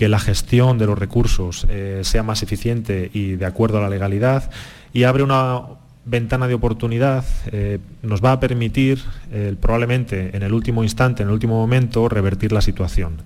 que 0.00 0.08
la 0.08 0.18
gestión 0.18 0.78
de 0.78 0.86
los 0.86 0.98
recursos 0.98 1.66
eh, 1.68 2.00
sea 2.04 2.22
más 2.22 2.42
eficiente 2.42 3.10
y 3.12 3.32
de 3.32 3.44
acuerdo 3.44 3.76
a 3.76 3.82
la 3.82 3.90
legalidad 3.90 4.50
y 4.94 5.02
abre 5.02 5.22
una 5.22 5.60
ventana 6.06 6.48
de 6.48 6.54
oportunidad, 6.54 7.22
eh, 7.52 7.80
nos 8.00 8.24
va 8.24 8.32
a 8.32 8.40
permitir 8.40 9.02
eh, 9.30 9.54
probablemente 9.60 10.34
en 10.34 10.42
el 10.42 10.54
último 10.54 10.84
instante, 10.84 11.22
en 11.22 11.28
el 11.28 11.34
último 11.34 11.56
momento, 11.56 12.08
revertir 12.08 12.50
la 12.50 12.62
situación. 12.62 13.18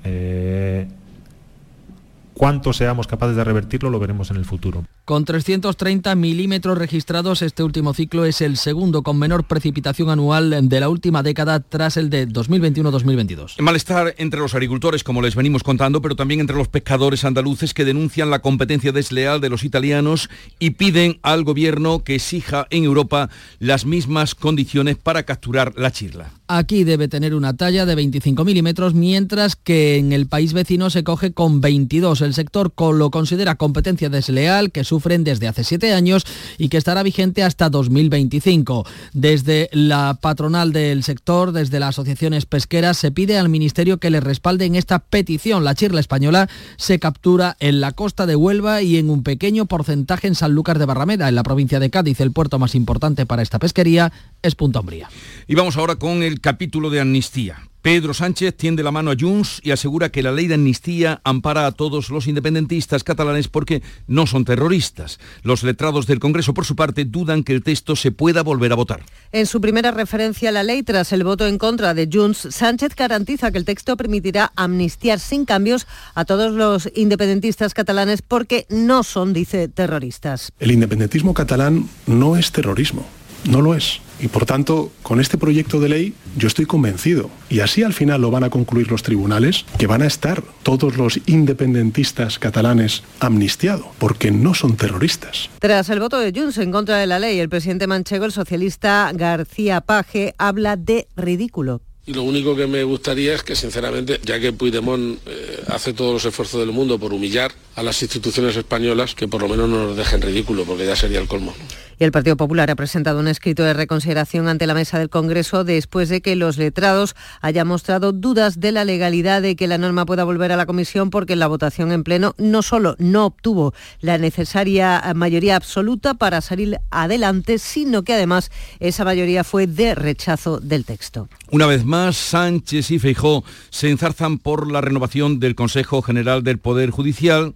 Cuánto 2.35 2.73
seamos 2.73 3.07
capaces 3.07 3.37
de 3.37 3.45
revertirlo 3.45 3.91
lo 3.91 3.99
veremos 3.99 4.31
en 4.31 4.37
el 4.37 4.45
futuro. 4.45 4.85
Con 5.05 5.25
330 5.25 6.15
milímetros 6.15 6.77
registrados, 6.77 7.43
este 7.43 7.63
último 7.63 7.95
ciclo 7.95 8.25
es 8.25 8.41
el 8.41 8.57
segundo 8.57 9.03
con 9.03 9.19
menor 9.19 9.45
precipitación 9.45 10.11
anual 10.11 10.69
de 10.69 10.81
la 10.81 10.89
última 10.89 11.23
década 11.23 11.61
tras 11.61 11.97
el 11.97 12.11
de 12.11 12.29
2021-2022. 12.29 13.61
Malestar 13.61 14.15
entre 14.19 14.41
los 14.41 14.55
agricultores, 14.55 15.05
como 15.05 15.23
les 15.23 15.37
venimos 15.37 15.63
contando, 15.63 16.03
pero 16.03 16.17
también 16.17 16.41
entre 16.41 16.57
los 16.57 16.69
pescadores 16.69 17.25
andaluces 17.25 17.75
que 17.75 17.85
denuncian 17.85 18.31
la 18.31 18.41
competencia 18.41 18.93
desleal 18.93 19.41
de 19.41 19.51
los 19.51 19.65
italianos 19.65 20.29
y 20.59 20.71
piden 20.71 21.21
al 21.23 21.45
gobierno 21.45 22.03
que 22.03 22.17
exija 22.17 22.67
en 22.71 22.85
Europa 22.85 23.31
las 23.59 23.87
mismas 23.87 24.35
condiciones 24.35 24.97
para 24.97 25.23
capturar 25.23 25.73
la 25.77 25.91
chirla. 25.91 26.31
Aquí 26.47 26.85
debe 26.85 27.09
tener 27.09 27.35
una 27.35 27.57
talla 27.57 27.87
de 27.87 27.95
25 27.95 28.45
milímetros, 28.45 28.93
mientras 28.93 29.57
que 29.57 29.97
en 29.97 30.13
el 30.13 30.27
país 30.27 30.53
vecino 30.53 30.91
se 30.91 31.03
coge 31.03 31.33
con 31.33 31.63
22. 31.63 32.21
El 32.21 32.35
sector 32.35 32.75
lo 32.93 33.11
considera 33.11 33.55
competencia 33.55 34.11
desleal 34.11 34.71
que 34.71 34.85
sufren 34.85 35.25
desde 35.25 35.49
hace 35.49 35.65
siete 35.65 35.95
años 35.95 36.27
y 36.59 36.69
que 36.69 36.77
estará 36.77 37.03
vigente 37.03 37.43
hasta 37.43 37.71
2025. 37.71 38.85
Desde 39.15 39.71
la 39.73 40.19
patronal 40.21 40.75
del 40.75 41.03
sector, 41.03 41.53
desde 41.53 41.81
las 41.81 41.95
asociaciones 41.95 42.45
pesqueras, 42.45 42.99
se 42.99 43.11
pide 43.11 43.39
al 43.39 43.49
Ministerio 43.49 43.97
que 43.97 44.11
le 44.11 44.21
respalde 44.21 44.67
en 44.67 44.75
esta 44.75 44.99
petición. 44.99 45.65
La 45.65 45.75
chirla 45.75 46.01
española 46.01 46.51
se 46.77 46.99
captura 46.99 47.57
en 47.59 47.81
la 47.81 47.93
costa 47.93 48.27
de 48.27 48.37
Huelva 48.37 48.83
y 48.83 48.99
en 48.99 49.09
un 49.09 49.23
pequeño 49.23 49.65
porcentaje 49.65 50.29
en 50.29 50.35
Sanlúcar 50.35 50.79
de 50.79 50.85
Barrameda, 50.85 51.27
en 51.27 51.37
la 51.37 51.43
provincia 51.43 51.81
de 51.81 51.89
Cádiz. 51.89 52.21
El 52.21 52.33
puerto 52.33 52.59
más 52.59 52.75
importante 52.75 53.25
para 53.25 53.41
esta 53.41 53.59
pesquería 53.59 54.13
es 54.43 54.55
Punta 54.55 54.81
Umbría. 54.81 55.09
Y 55.47 55.55
vamos 55.55 55.77
ahora 55.77 55.97
con 55.97 56.23
el 56.23 56.41
capítulo 56.41 56.89
de 56.89 57.01
amnistía. 57.01 57.69
Pedro 57.85 58.15
Sánchez 58.15 58.57
tiende 58.57 58.83
la 58.83 58.91
mano 58.91 59.11
a 59.11 59.15
Junts 59.15 59.61
y 59.63 59.71
asegura 59.71 60.09
que 60.09 60.23
la 60.23 60.33
ley 60.33 60.47
de 60.47 60.55
amnistía 60.55 61.21
ampara 61.23 61.67
a 61.67 61.73
todos 61.73 62.09
los 62.09 62.27
independentistas 62.27 63.05
catalanes 63.05 63.49
porque 63.49 63.83
no 64.07 64.27
son 64.27 64.47
terroristas. 64.47 65.21
Los 65.43 65.63
letrados 65.63 66.07
del 66.07 66.19
Congreso, 66.19 66.55
por 66.55 66.65
su 66.65 66.77
parte, 66.77 67.05
dudan 67.05 67.45
que 67.45 67.53
el 67.53 67.63
texto 67.63 67.95
se 67.95 68.11
pueda 68.11 68.43
volver 68.43 68.73
a 68.73 68.77
votar. 68.77 69.05
En 69.33 69.45
su 69.45 69.61
primera 69.61 69.91
referencia 69.91 70.49
a 70.49 70.53
la 70.53 70.63
ley, 70.63 70.83
tras 70.83 71.13
el 71.13 71.25
voto 71.25 71.47
en 71.47 71.59
contra 71.59 71.93
de 71.93 72.09
Junts, 72.11 72.49
Sánchez 72.53 72.95
garantiza 72.97 73.53
que 73.53 73.59
el 73.59 73.67
texto 73.67 73.99
permitirá 73.99 74.51
amnistiar 74.57 75.21
sin 75.21 75.45
cambios 75.45 75.87
a 76.15 76.25
todos 76.25 76.53
los 76.55 76.89
independentistas 76.95 77.75
catalanes 77.75 78.23
porque 78.23 78.65
no 78.71 79.03
son, 79.03 79.35
dice, 79.35 79.69
terroristas. 79.69 80.53
El 80.59 80.71
independentismo 80.71 81.35
catalán 81.35 81.87
no 82.07 82.39
es 82.39 82.51
terrorismo, 82.51 83.07
no 83.49 83.61
lo 83.61 83.75
es. 83.75 84.01
Y 84.21 84.29
por 84.29 84.47
tanto, 84.47 84.91
con 85.03 85.21
este 85.21 85.39
proyecto 85.39 85.81
de 85.81 85.89
ley 85.89 86.15
yo 86.37 86.49
estoy 86.49 86.67
convencido, 86.67 87.31
y 87.51 87.61
así 87.61 87.83
al 87.83 87.93
final 87.93 88.21
lo 88.21 88.31
van 88.31 88.45
a 88.45 88.51
concluir 88.51 88.91
los 88.91 89.03
tribunales, 89.03 89.65
que 89.79 89.87
van 89.87 90.03
a 90.03 90.07
estar 90.07 90.43
todos 90.63 90.97
los 90.97 91.21
independentistas 91.27 92.39
catalanes 92.39 93.03
amnistiados, 93.21 93.87
porque 93.99 94.31
no 94.31 94.55
son 94.55 94.77
terroristas. 94.77 95.51
Tras 95.59 95.89
el 95.91 96.01
voto 96.01 96.19
de 96.19 96.33
Junts 96.35 96.59
en 96.59 96.73
contra 96.73 96.99
de 96.99 97.07
la 97.07 97.19
ley, 97.19 97.39
el 97.39 97.49
presidente 97.49 97.87
manchego, 97.87 98.25
el 98.25 98.33
socialista 98.33 99.11
García 99.15 99.81
Paje, 99.81 100.35
habla 100.39 100.77
de 100.77 101.07
ridículo. 101.17 101.81
Y 102.07 102.13
lo 102.13 102.23
único 102.23 102.55
que 102.55 102.67
me 102.67 102.85
gustaría 102.85 103.35
es 103.35 103.43
que, 103.43 103.57
sinceramente, 103.57 104.21
ya 104.23 104.39
que 104.39 104.53
Puigdemont 104.53 105.19
eh, 105.27 105.65
hace 105.69 105.95
todos 105.95 106.13
los 106.13 106.25
esfuerzos 106.25 106.61
del 106.61 106.71
mundo 106.71 106.99
por 106.99 107.15
humillar 107.15 107.53
a 107.77 107.83
las 107.83 108.03
instituciones 108.03 108.57
españolas, 108.57 109.15
que 109.15 109.29
por 109.29 109.43
lo 109.43 109.49
menos 109.49 109.69
no 109.69 109.85
nos 109.85 109.97
dejen 109.97 110.23
ridículo, 110.23 110.65
porque 110.65 110.87
ya 110.87 110.97
sería 110.97 111.21
el 111.21 111.29
colmo. 111.29 111.55
Y 111.99 112.05
el 112.05 112.13
Partido 112.13 112.37
Popular 112.37 112.71
ha 112.71 112.77
presentado 112.77 113.21
un 113.21 113.29
escrito 113.29 113.63
de 113.63 113.73
reconsideración 113.73 114.49
ante 114.49 114.67
la 114.67 114.75
mesa 114.75 114.99
del 114.99 115.11
Congreso 115.11 115.65
después 115.65 116.09
de 116.09 116.21
que 116.21 116.35
los 116.35 116.57
letrados 116.57 117.15
hayan 117.41 117.69
mostrado 117.69 118.13
dudas 118.13 118.59
de 118.59 118.73
la 118.73 118.85
legalidad 118.85 119.43
de 119.43 119.55
que 119.55 119.69
la 119.69 119.79
norma 119.79 120.05
pueda 120.05 120.25
volver 120.25 120.51
a 120.51 120.57
la 120.57 120.67
Comisión 120.67 121.11
porque 121.11 121.37
la 121.37 121.47
votación 121.47 121.93
en 121.93 122.03
pleno 122.03 122.35
no 122.37 122.63
solo 122.63 122.97
no 122.99 123.27
obtuvo 123.27 123.75
la 124.01 124.19
necesaria 124.19 125.03
mayoría 125.15 125.57
absoluta 125.57 126.15
para 126.15 126.41
salir 126.41 126.79
adelante, 126.91 127.59
sino 127.59 128.03
que 128.03 128.15
además 128.15 128.51
esa 128.81 129.05
mayoría 129.05 129.45
fue 129.45 129.67
de 129.67 129.95
rechazo 129.95 130.59
del 130.59 130.85
texto. 130.85 131.29
Una 131.51 131.67
vez 131.67 131.85
más, 131.85 132.17
Sánchez 132.17 132.91
y 132.91 132.99
Feijó 132.99 133.45
se 133.71 133.91
enzarzan 133.91 134.39
por 134.39 134.71
la 134.71 134.81
renovación 134.81 135.39
del 135.39 135.55
Consejo 135.55 136.03
General 136.03 136.43
del 136.43 136.59
Poder 136.59 136.91
Judicial 136.91 137.55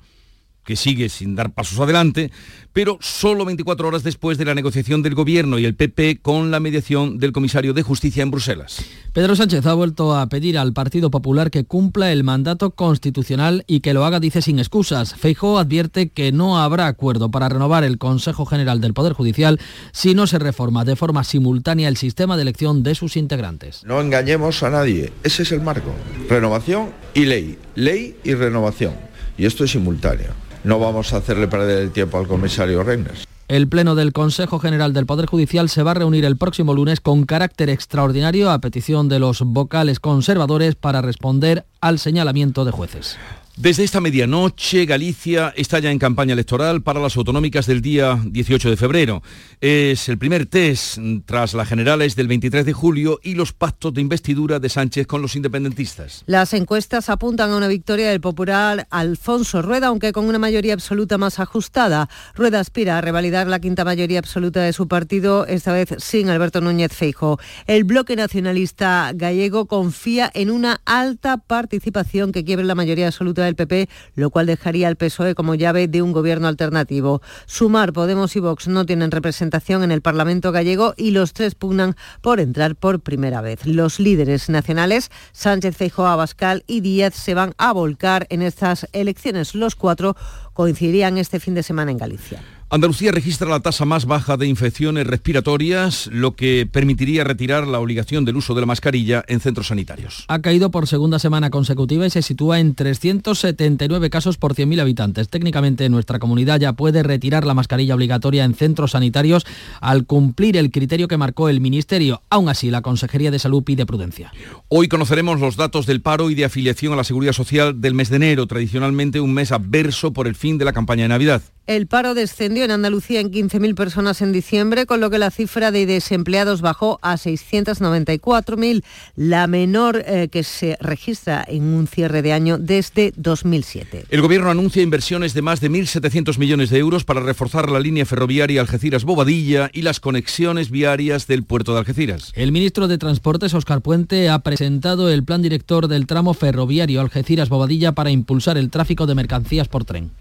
que 0.68 0.76
sigue 0.76 1.08
sin 1.08 1.34
dar 1.34 1.54
pasos 1.54 1.80
adelante, 1.80 2.30
pero 2.74 2.98
solo 3.00 3.46
24 3.46 3.88
horas 3.88 4.02
después 4.02 4.36
de 4.36 4.44
la 4.44 4.54
negociación 4.54 5.00
del 5.00 5.14
Gobierno 5.14 5.58
y 5.58 5.64
el 5.64 5.74
PP 5.74 6.18
con 6.20 6.50
la 6.50 6.60
mediación 6.60 7.16
del 7.16 7.32
comisario 7.32 7.72
de 7.72 7.80
Justicia 7.80 8.22
en 8.22 8.30
Bruselas. 8.30 8.84
Pedro 9.14 9.34
Sánchez 9.34 9.64
ha 9.64 9.72
vuelto 9.72 10.14
a 10.14 10.28
pedir 10.28 10.58
al 10.58 10.74
Partido 10.74 11.10
Popular 11.10 11.50
que 11.50 11.64
cumpla 11.64 12.12
el 12.12 12.22
mandato 12.22 12.72
constitucional 12.72 13.64
y 13.66 13.80
que 13.80 13.94
lo 13.94 14.04
haga, 14.04 14.20
dice, 14.20 14.42
sin 14.42 14.58
excusas. 14.58 15.14
Feijó 15.14 15.58
advierte 15.58 16.10
que 16.10 16.32
no 16.32 16.58
habrá 16.58 16.86
acuerdo 16.86 17.30
para 17.30 17.48
renovar 17.48 17.82
el 17.82 17.96
Consejo 17.96 18.44
General 18.44 18.82
del 18.82 18.92
Poder 18.92 19.14
Judicial 19.14 19.58
si 19.92 20.14
no 20.14 20.26
se 20.26 20.38
reforma 20.38 20.84
de 20.84 20.96
forma 20.96 21.24
simultánea 21.24 21.88
el 21.88 21.96
sistema 21.96 22.36
de 22.36 22.42
elección 22.42 22.82
de 22.82 22.94
sus 22.94 23.16
integrantes. 23.16 23.84
No 23.84 24.02
engañemos 24.02 24.62
a 24.62 24.68
nadie, 24.68 25.14
ese 25.24 25.44
es 25.44 25.52
el 25.52 25.62
marco. 25.62 25.94
Renovación 26.28 26.90
y 27.14 27.24
ley, 27.24 27.56
ley 27.74 28.18
y 28.22 28.34
renovación. 28.34 28.92
Y 29.38 29.46
esto 29.46 29.64
es 29.64 29.70
simultáneo 29.70 30.47
no 30.64 30.78
vamos 30.78 31.12
a 31.12 31.18
hacerle 31.18 31.48
perder 31.48 31.82
el 31.82 31.90
tiempo 31.90 32.18
al 32.18 32.26
comisario 32.26 32.82
Reyners. 32.82 33.24
El 33.48 33.66
Pleno 33.66 33.94
del 33.94 34.12
Consejo 34.12 34.58
General 34.58 34.92
del 34.92 35.06
Poder 35.06 35.24
Judicial 35.24 35.70
se 35.70 35.82
va 35.82 35.92
a 35.92 35.94
reunir 35.94 36.26
el 36.26 36.36
próximo 36.36 36.74
lunes 36.74 37.00
con 37.00 37.24
carácter 37.24 37.70
extraordinario 37.70 38.50
a 38.50 38.58
petición 38.58 39.08
de 39.08 39.20
los 39.20 39.40
vocales 39.40 40.00
conservadores 40.00 40.74
para 40.74 41.00
responder 41.00 41.64
al 41.80 41.98
señalamiento 41.98 42.66
de 42.66 42.72
jueces. 42.72 43.16
Desde 43.60 43.82
esta 43.82 44.00
medianoche, 44.00 44.86
Galicia 44.86 45.52
está 45.56 45.80
ya 45.80 45.90
en 45.90 45.98
campaña 45.98 46.34
electoral 46.34 46.80
para 46.80 47.00
las 47.00 47.16
autonómicas 47.16 47.66
del 47.66 47.82
día 47.82 48.16
18 48.24 48.70
de 48.70 48.76
febrero. 48.76 49.20
Es 49.60 50.08
el 50.08 50.16
primer 50.16 50.46
test 50.46 50.98
tras 51.26 51.54
las 51.54 51.68
generales 51.68 52.14
del 52.14 52.28
23 52.28 52.64
de 52.64 52.72
julio 52.72 53.18
y 53.20 53.34
los 53.34 53.52
pactos 53.52 53.92
de 53.94 54.00
investidura 54.00 54.60
de 54.60 54.68
Sánchez 54.68 55.08
con 55.08 55.22
los 55.22 55.34
independentistas. 55.34 56.22
Las 56.26 56.54
encuestas 56.54 57.08
apuntan 57.08 57.50
a 57.50 57.56
una 57.56 57.66
victoria 57.66 58.10
del 58.10 58.20
popular 58.20 58.86
Alfonso 58.90 59.60
Rueda, 59.60 59.88
aunque 59.88 60.12
con 60.12 60.26
una 60.26 60.38
mayoría 60.38 60.74
absoluta 60.74 61.18
más 61.18 61.40
ajustada. 61.40 62.08
Rueda 62.36 62.60
aspira 62.60 62.98
a 62.98 63.00
revalidar 63.00 63.48
la 63.48 63.58
quinta 63.58 63.84
mayoría 63.84 64.20
absoluta 64.20 64.62
de 64.62 64.72
su 64.72 64.86
partido, 64.86 65.46
esta 65.46 65.72
vez 65.72 65.88
sin 65.98 66.28
Alberto 66.28 66.60
Núñez 66.60 66.92
Feijo. 66.92 67.40
El 67.66 67.82
bloque 67.82 68.14
nacionalista 68.14 69.10
gallego 69.16 69.66
confía 69.66 70.30
en 70.32 70.52
una 70.52 70.80
alta 70.84 71.38
participación 71.38 72.30
que 72.30 72.44
quiebre 72.44 72.64
la 72.64 72.76
mayoría 72.76 73.08
absoluta 73.08 73.47
del 73.48 73.56
PP, 73.56 73.88
lo 74.14 74.30
cual 74.30 74.46
dejaría 74.46 74.88
al 74.88 74.96
PSOE 74.96 75.34
como 75.34 75.54
llave 75.54 75.88
de 75.88 76.02
un 76.02 76.12
gobierno 76.12 76.48
alternativo. 76.48 77.20
Sumar, 77.46 77.92
Podemos 77.92 78.36
y 78.36 78.40
Vox 78.40 78.68
no 78.68 78.86
tienen 78.86 79.10
representación 79.10 79.82
en 79.82 79.90
el 79.90 80.02
Parlamento 80.02 80.52
gallego 80.52 80.94
y 80.96 81.10
los 81.10 81.32
tres 81.32 81.54
pugnan 81.54 81.96
por 82.20 82.40
entrar 82.40 82.76
por 82.76 83.00
primera 83.00 83.40
vez. 83.40 83.66
Los 83.66 83.98
líderes 84.00 84.48
nacionales, 84.48 85.10
Sánchez, 85.32 85.76
Feijóo, 85.76 86.06
Abascal 86.06 86.64
y 86.66 86.80
Díaz, 86.80 87.14
se 87.14 87.34
van 87.34 87.54
a 87.58 87.72
volcar 87.72 88.26
en 88.30 88.42
estas 88.42 88.86
elecciones. 88.92 89.54
Los 89.54 89.74
cuatro 89.74 90.16
coincidirían 90.52 91.18
este 91.18 91.40
fin 91.40 91.54
de 91.54 91.62
semana 91.62 91.90
en 91.90 91.98
Galicia. 91.98 92.57
Andalucía 92.70 93.12
registra 93.12 93.48
la 93.48 93.60
tasa 93.60 93.86
más 93.86 94.04
baja 94.04 94.36
de 94.36 94.46
infecciones 94.46 95.06
respiratorias, 95.06 96.06
lo 96.12 96.36
que 96.36 96.68
permitiría 96.70 97.24
retirar 97.24 97.66
la 97.66 97.80
obligación 97.80 98.26
del 98.26 98.36
uso 98.36 98.54
de 98.54 98.60
la 98.60 98.66
mascarilla 98.66 99.24
en 99.26 99.40
centros 99.40 99.68
sanitarios. 99.68 100.26
Ha 100.28 100.40
caído 100.40 100.70
por 100.70 100.86
segunda 100.86 101.18
semana 101.18 101.48
consecutiva 101.48 102.04
y 102.04 102.10
se 102.10 102.20
sitúa 102.20 102.60
en 102.60 102.74
379 102.74 104.10
casos 104.10 104.36
por 104.36 104.54
100.000 104.54 104.82
habitantes. 104.82 105.30
Técnicamente 105.30 105.88
nuestra 105.88 106.18
comunidad 106.18 106.60
ya 106.60 106.74
puede 106.74 107.02
retirar 107.02 107.46
la 107.46 107.54
mascarilla 107.54 107.94
obligatoria 107.94 108.44
en 108.44 108.54
centros 108.54 108.90
sanitarios 108.90 109.46
al 109.80 110.04
cumplir 110.04 110.58
el 110.58 110.70
criterio 110.70 111.08
que 111.08 111.16
marcó 111.16 111.48
el 111.48 111.62
Ministerio. 111.62 112.20
Aún 112.28 112.50
así, 112.50 112.70
la 112.70 112.82
Consejería 112.82 113.30
de 113.30 113.38
Salud 113.38 113.64
pide 113.64 113.86
prudencia. 113.86 114.30
Hoy 114.68 114.88
conoceremos 114.88 115.40
los 115.40 115.56
datos 115.56 115.86
del 115.86 116.02
paro 116.02 116.28
y 116.28 116.34
de 116.34 116.44
afiliación 116.44 116.92
a 116.92 116.96
la 116.96 117.04
Seguridad 117.04 117.32
Social 117.32 117.80
del 117.80 117.94
mes 117.94 118.10
de 118.10 118.16
enero, 118.16 118.46
tradicionalmente 118.46 119.20
un 119.20 119.32
mes 119.32 119.52
adverso 119.52 120.12
por 120.12 120.26
el 120.28 120.34
fin 120.34 120.58
de 120.58 120.66
la 120.66 120.74
campaña 120.74 121.04
de 121.04 121.08
Navidad. 121.08 121.40
El 121.68 121.86
paro 121.86 122.14
descendió 122.14 122.64
en 122.64 122.70
Andalucía 122.70 123.20
en 123.20 123.30
15.000 123.30 123.74
personas 123.74 124.22
en 124.22 124.32
diciembre, 124.32 124.86
con 124.86 125.02
lo 125.02 125.10
que 125.10 125.18
la 125.18 125.30
cifra 125.30 125.70
de 125.70 125.84
desempleados 125.84 126.62
bajó 126.62 126.98
a 127.02 127.16
694.000, 127.16 128.82
la 129.16 129.46
menor 129.48 130.02
eh, 130.06 130.28
que 130.32 130.44
se 130.44 130.78
registra 130.80 131.44
en 131.46 131.64
un 131.64 131.86
cierre 131.86 132.22
de 132.22 132.32
año 132.32 132.56
desde 132.56 133.12
2007. 133.16 134.06
El 134.08 134.22
Gobierno 134.22 134.50
anuncia 134.50 134.82
inversiones 134.82 135.34
de 135.34 135.42
más 135.42 135.60
de 135.60 135.70
1.700 135.70 136.38
millones 136.38 136.70
de 136.70 136.78
euros 136.78 137.04
para 137.04 137.20
reforzar 137.20 137.70
la 137.70 137.80
línea 137.80 138.06
ferroviaria 138.06 138.62
Algeciras-Bobadilla 138.62 139.68
y 139.70 139.82
las 139.82 140.00
conexiones 140.00 140.70
viarias 140.70 141.26
del 141.26 141.42
puerto 141.42 141.74
de 141.74 141.80
Algeciras. 141.80 142.32
El 142.34 142.50
ministro 142.50 142.88
de 142.88 142.96
Transportes, 142.96 143.52
Óscar 143.52 143.82
Puente, 143.82 144.30
ha 144.30 144.38
presentado 144.38 145.10
el 145.10 145.22
plan 145.22 145.42
director 145.42 145.86
del 145.86 146.06
tramo 146.06 146.32
ferroviario 146.32 147.02
Algeciras-Bobadilla 147.02 147.92
para 147.92 148.10
impulsar 148.10 148.56
el 148.56 148.70
tráfico 148.70 149.06
de 149.06 149.14
mercancías 149.14 149.68
por 149.68 149.84
tren. 149.84 150.12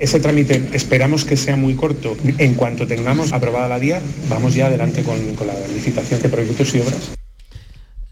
Ese 0.00 0.18
trámite 0.18 0.62
esperamos 0.72 1.26
que 1.26 1.36
sea 1.36 1.56
muy 1.56 1.74
corto. 1.74 2.16
En 2.38 2.54
cuanto 2.54 2.86
tengamos 2.86 3.34
aprobada 3.34 3.68
la 3.68 3.78
vía, 3.78 4.00
vamos 4.30 4.54
ya 4.54 4.66
adelante 4.66 5.02
con, 5.02 5.34
con 5.34 5.46
la 5.46 5.54
licitación 5.68 6.22
de 6.22 6.30
proyectos 6.30 6.74
y 6.74 6.80
obras. 6.80 7.19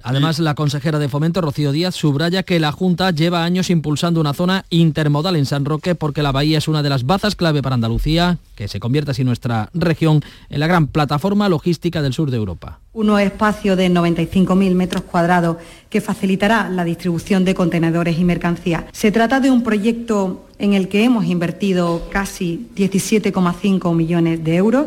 Además, 0.03 0.39
la 0.39 0.55
consejera 0.55 0.99
de 0.99 1.09
Fomento, 1.09 1.41
Rocío 1.41 1.73
Díaz, 1.73 1.95
subraya 1.95 2.45
que 2.45 2.61
la 2.61 2.71
Junta 2.71 3.11
lleva 3.11 3.45
años 3.45 3.69
impulsando 3.69 4.21
una 4.21 4.33
zona 4.33 4.65
intermodal 4.71 5.37
en 5.37 5.45
San 5.45 5.65
Roque 5.65 5.95
porque 5.95 6.23
la 6.23 6.31
bahía 6.31 6.59
es 6.59 6.69
una 6.69 6.83
de 6.83 6.89
las 6.89 7.05
bazas 7.05 7.35
clave 7.35 7.63
para 7.63 7.75
Andalucía, 7.75 8.39
que 8.55 8.69
se 8.69 8.79
convierte 8.79 9.11
así 9.11 9.25
nuestra 9.25 9.71
región 9.75 10.23
en 10.51 10.61
la 10.61 10.69
gran 10.69 10.87
plataforma 10.87 11.49
logística 11.49 12.01
del 12.01 12.13
sur 12.13 12.31
de 12.31 12.37
Europa. 12.37 12.79
Un 12.93 13.19
espacio 13.19 13.75
de 13.75 13.91
95.000 13.91 14.75
metros 14.75 15.03
cuadrados 15.03 15.57
que 15.91 16.01
facilitará 16.01 16.69
la 16.69 16.85
distribución 16.85 17.45
de 17.45 17.55
contenedores 17.55 18.19
y 18.19 18.25
mercancías. 18.25 18.85
Se 18.93 19.11
trata 19.11 19.41
de 19.41 19.51
un 19.51 19.63
proyecto 19.63 20.47
en 20.59 20.75
el 20.75 20.89
que 20.89 21.05
hemos 21.05 21.25
invertido 21.27 22.09
casi 22.11 22.69
17,5 22.77 23.95
millones 23.95 24.45
de 24.45 24.57
euros. 24.57 24.87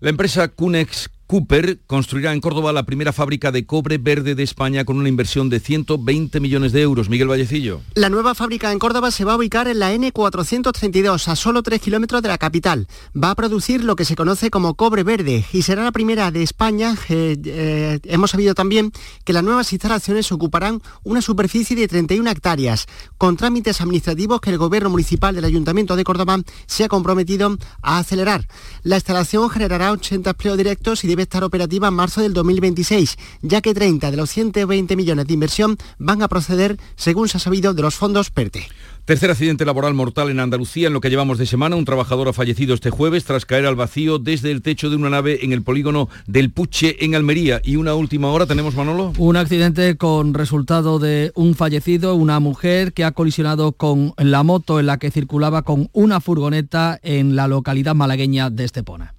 La 0.00 0.10
empresa 0.10 0.48
Cunex 0.48 1.10
Cooper 1.26 1.80
construirá 1.88 2.32
en 2.32 2.40
Córdoba 2.40 2.72
la 2.72 2.86
primera 2.86 3.12
fábrica 3.12 3.50
de 3.50 3.66
cobre 3.66 3.98
verde 3.98 4.36
de 4.36 4.44
España 4.44 4.84
con 4.84 4.96
una 4.96 5.08
inversión 5.08 5.48
de 5.50 5.58
120 5.58 6.38
millones 6.38 6.70
de 6.72 6.82
euros. 6.82 7.08
Miguel 7.08 7.28
Vallecillo. 7.28 7.80
La 7.94 8.08
nueva 8.08 8.36
fábrica 8.36 8.70
en 8.70 8.78
Córdoba 8.78 9.10
se 9.10 9.24
va 9.24 9.32
a 9.32 9.36
ubicar 9.36 9.66
en 9.66 9.80
la 9.80 9.92
N432, 9.92 11.26
a 11.26 11.34
solo 11.34 11.64
3 11.64 11.80
kilómetros 11.80 12.22
de 12.22 12.28
la 12.28 12.38
capital. 12.38 12.86
Va 13.20 13.32
a 13.32 13.34
producir 13.34 13.82
lo 13.82 13.96
que 13.96 14.04
se 14.04 14.14
conoce 14.14 14.50
como 14.50 14.74
cobre 14.74 15.02
verde 15.02 15.44
y 15.52 15.62
será 15.62 15.82
la 15.82 15.90
primera 15.90 16.30
de 16.30 16.44
España. 16.44 16.94
Eh, 17.08 17.36
eh, 17.44 17.98
hemos 18.04 18.30
sabido 18.30 18.54
también 18.54 18.92
que 19.24 19.32
las 19.32 19.42
nuevas 19.42 19.72
instalaciones 19.72 20.30
ocuparán 20.30 20.80
una 21.02 21.22
superficie 21.22 21.74
de 21.74 21.88
31 21.88 22.30
hectáreas, 22.30 22.86
con 23.18 23.36
trámites 23.36 23.80
administrativos 23.80 24.40
que 24.40 24.50
el 24.50 24.58
Gobierno 24.58 24.90
Municipal 24.90 25.34
del 25.34 25.44
Ayuntamiento 25.44 25.96
de 25.96 26.04
Córdoba 26.04 26.38
se 26.66 26.84
ha 26.84 26.88
comprometido 26.88 27.56
a 27.82 27.98
acelerar. 27.98 28.46
La 28.84 28.94
instalación 28.94 29.50
generará 29.50 29.90
80 29.90 30.30
empleos 30.30 30.56
directos 30.56 31.02
y 31.02 31.15
debe 31.16 31.22
estar 31.22 31.44
operativa 31.44 31.88
en 31.88 31.94
marzo 31.94 32.20
del 32.20 32.34
2026, 32.34 33.16
ya 33.40 33.62
que 33.62 33.72
30 33.72 34.10
de 34.10 34.16
los 34.18 34.28
120 34.28 34.96
millones 34.96 35.26
de 35.26 35.32
inversión 35.32 35.78
van 35.98 36.20
a 36.20 36.28
proceder, 36.28 36.76
según 36.94 37.30
se 37.30 37.38
ha 37.38 37.40
sabido, 37.40 37.72
de 37.72 37.80
los 37.80 37.94
fondos 37.94 38.30
PERTE. 38.30 38.66
Tercer 39.06 39.30
accidente 39.30 39.64
laboral 39.64 39.94
mortal 39.94 40.30
en 40.30 40.40
Andalucía 40.40 40.88
en 40.88 40.92
lo 40.92 41.00
que 41.00 41.08
llevamos 41.08 41.38
de 41.38 41.46
semana. 41.46 41.76
Un 41.76 41.86
trabajador 41.86 42.28
ha 42.28 42.32
fallecido 42.34 42.74
este 42.74 42.90
jueves 42.90 43.24
tras 43.24 43.46
caer 43.46 43.64
al 43.64 43.76
vacío 43.76 44.18
desde 44.18 44.50
el 44.50 44.60
techo 44.60 44.90
de 44.90 44.96
una 44.96 45.08
nave 45.08 45.44
en 45.44 45.52
el 45.52 45.62
polígono 45.62 46.08
del 46.26 46.50
Puche 46.50 47.02
en 47.02 47.14
Almería. 47.14 47.62
Y 47.64 47.76
una 47.76 47.94
última 47.94 48.30
hora 48.32 48.46
tenemos, 48.46 48.74
Manolo. 48.74 49.12
Un 49.16 49.36
accidente 49.36 49.96
con 49.96 50.34
resultado 50.34 50.98
de 50.98 51.32
un 51.34 51.54
fallecido, 51.54 52.14
una 52.16 52.40
mujer 52.40 52.92
que 52.92 53.04
ha 53.04 53.12
colisionado 53.12 53.72
con 53.72 54.12
la 54.18 54.42
moto 54.42 54.80
en 54.80 54.86
la 54.86 54.98
que 54.98 55.12
circulaba 55.12 55.62
con 55.62 55.88
una 55.92 56.20
furgoneta 56.20 56.98
en 57.02 57.36
la 57.36 57.46
localidad 57.46 57.94
malagueña 57.94 58.50
de 58.50 58.64
Estepona. 58.64 59.15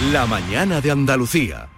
La 0.00 0.26
mañana 0.26 0.80
de 0.80 0.92
Andalucía. 0.92 1.68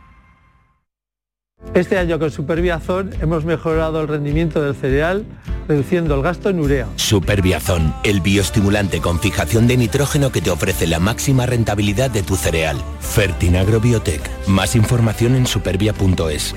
Este 1.73 1.97
año 1.97 2.19
con 2.19 2.31
Superbiazón 2.31 3.15
hemos 3.23 3.47
mejorado 3.47 4.03
el 4.03 4.09
rendimiento 4.09 4.61
del 4.61 4.75
cereal 4.75 5.25
reduciendo 5.67 6.15
el 6.15 6.23
gasto 6.23 6.50
en 6.50 6.61
urea. 6.61 6.87
Superbiazón, 6.97 7.95
el 8.05 8.21
bioestimulante 8.21 9.00
con 9.00 9.21
fijación 9.21 9.67
de 9.67 9.79
nitrógeno 9.79 10.31
que 10.33 10.43
te 10.43 10.50
ofrece 10.50 10.87
la 10.87 10.99
máxima 10.99 11.47
rentabilidad 11.47 12.11
de 12.11 12.23
tu 12.23 12.37
cereal. 12.37 12.77
Fertinagro 13.00 13.81
Biotech. 13.81 14.21
Más 14.47 14.77
información 14.77 15.35
en 15.35 15.47
supervia.es. 15.47 16.55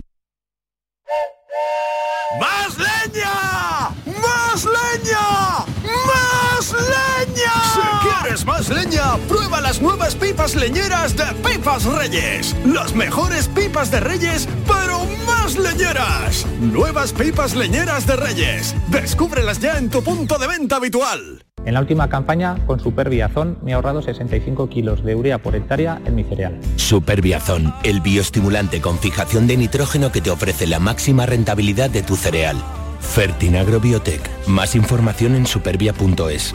¡Más 2.41 2.77
leña! 2.77 3.89
¡Más 4.05 4.65
leña! 4.65 5.65
¡Más 6.05 6.73
leña! 6.73 7.53
Si 7.73 8.07
quieres 8.21 8.45
más 8.45 8.69
leña, 8.69 9.15
prueba 9.29 9.61
las 9.73 9.81
nuevas 9.81 10.15
pipas 10.15 10.55
leñeras 10.55 11.17
de 11.17 11.23
Pipas 11.43 11.85
Reyes. 11.85 12.55
Las 12.63 12.93
mejores 12.93 13.47
pipas 13.47 13.89
de 13.89 14.01
Reyes, 14.01 14.47
pero 14.67 14.99
más 15.25 15.57
leñeras. 15.57 16.45
Nuevas 16.61 17.11
pipas 17.11 17.55
leñeras 17.55 18.05
de 18.05 18.15
Reyes. 18.15 18.75
Descúbrelas 18.89 19.59
ya 19.59 19.79
en 19.79 19.89
tu 19.89 20.03
punto 20.03 20.37
de 20.37 20.45
venta 20.45 20.75
habitual. 20.75 21.43
En 21.65 21.73
la 21.73 21.79
última 21.79 22.07
campaña, 22.07 22.63
con 22.67 22.79
Superbiazón, 22.79 23.57
me 23.63 23.71
he 23.71 23.73
ahorrado 23.73 24.03
65 24.03 24.69
kilos 24.69 25.03
de 25.03 25.15
urea 25.15 25.39
por 25.39 25.55
hectárea 25.55 25.99
en 26.05 26.13
mi 26.13 26.23
cereal. 26.23 26.59
Superbiazón, 26.75 27.73
el 27.83 27.99
bioestimulante 27.99 28.79
con 28.79 28.99
fijación 28.99 29.47
de 29.47 29.57
nitrógeno 29.57 30.11
que 30.11 30.21
te 30.21 30.29
ofrece 30.29 30.67
la 30.67 30.77
máxima 30.77 31.25
rentabilidad 31.25 31.89
de 31.89 32.03
tu 32.03 32.15
cereal. 32.15 32.57
Fertinagro 32.99 33.79
Biotech. 33.79 34.21
Más 34.45 34.75
información 34.75 35.33
en 35.33 35.47
supervia.es. 35.47 36.53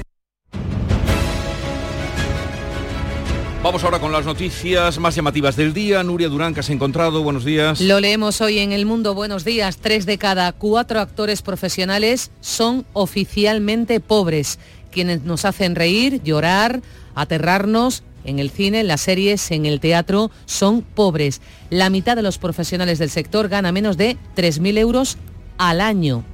Vamos 3.60 3.82
ahora 3.82 3.98
con 3.98 4.12
las 4.12 4.24
noticias 4.24 5.00
más 5.00 5.16
llamativas 5.16 5.56
del 5.56 5.74
día. 5.74 6.04
Nuria 6.04 6.28
Durán, 6.28 6.54
que 6.54 6.60
has 6.60 6.70
encontrado. 6.70 7.24
Buenos 7.24 7.44
días. 7.44 7.80
Lo 7.80 7.98
leemos 7.98 8.40
hoy 8.40 8.60
en 8.60 8.70
El 8.70 8.86
Mundo. 8.86 9.14
Buenos 9.14 9.44
días. 9.44 9.78
Tres 9.78 10.06
de 10.06 10.16
cada 10.16 10.52
cuatro 10.52 11.00
actores 11.00 11.42
profesionales 11.42 12.30
son 12.40 12.86
oficialmente 12.92 13.98
pobres, 13.98 14.60
quienes 14.92 15.24
nos 15.24 15.44
hacen 15.44 15.74
reír, 15.74 16.22
llorar, 16.22 16.82
aterrarnos. 17.16 18.04
En 18.24 18.38
el 18.38 18.50
cine, 18.50 18.80
en 18.80 18.88
las 18.88 19.00
series, 19.00 19.50
en 19.50 19.66
el 19.66 19.80
teatro, 19.80 20.30
son 20.46 20.82
pobres. 20.82 21.40
La 21.68 21.90
mitad 21.90 22.14
de 22.14 22.22
los 22.22 22.38
profesionales 22.38 23.00
del 23.00 23.10
sector 23.10 23.48
gana 23.48 23.72
menos 23.72 23.96
de 23.96 24.16
3.000 24.36 24.78
euros 24.78 25.18
al 25.56 25.80
año. 25.80 26.24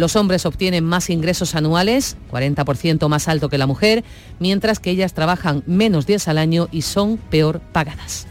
Los 0.00 0.16
hombres 0.16 0.46
obtienen 0.46 0.82
más 0.82 1.10
ingresos 1.10 1.54
anuales, 1.54 2.16
40% 2.32 3.06
más 3.10 3.28
alto 3.28 3.50
que 3.50 3.58
la 3.58 3.66
mujer, 3.66 4.02
mientras 4.38 4.78
que 4.78 4.90
ellas 4.90 5.12
trabajan 5.12 5.62
menos 5.66 6.06
días 6.06 6.26
al 6.26 6.38
año 6.38 6.68
y 6.72 6.80
son 6.80 7.18
peor 7.18 7.60
pagadas. 7.60 8.26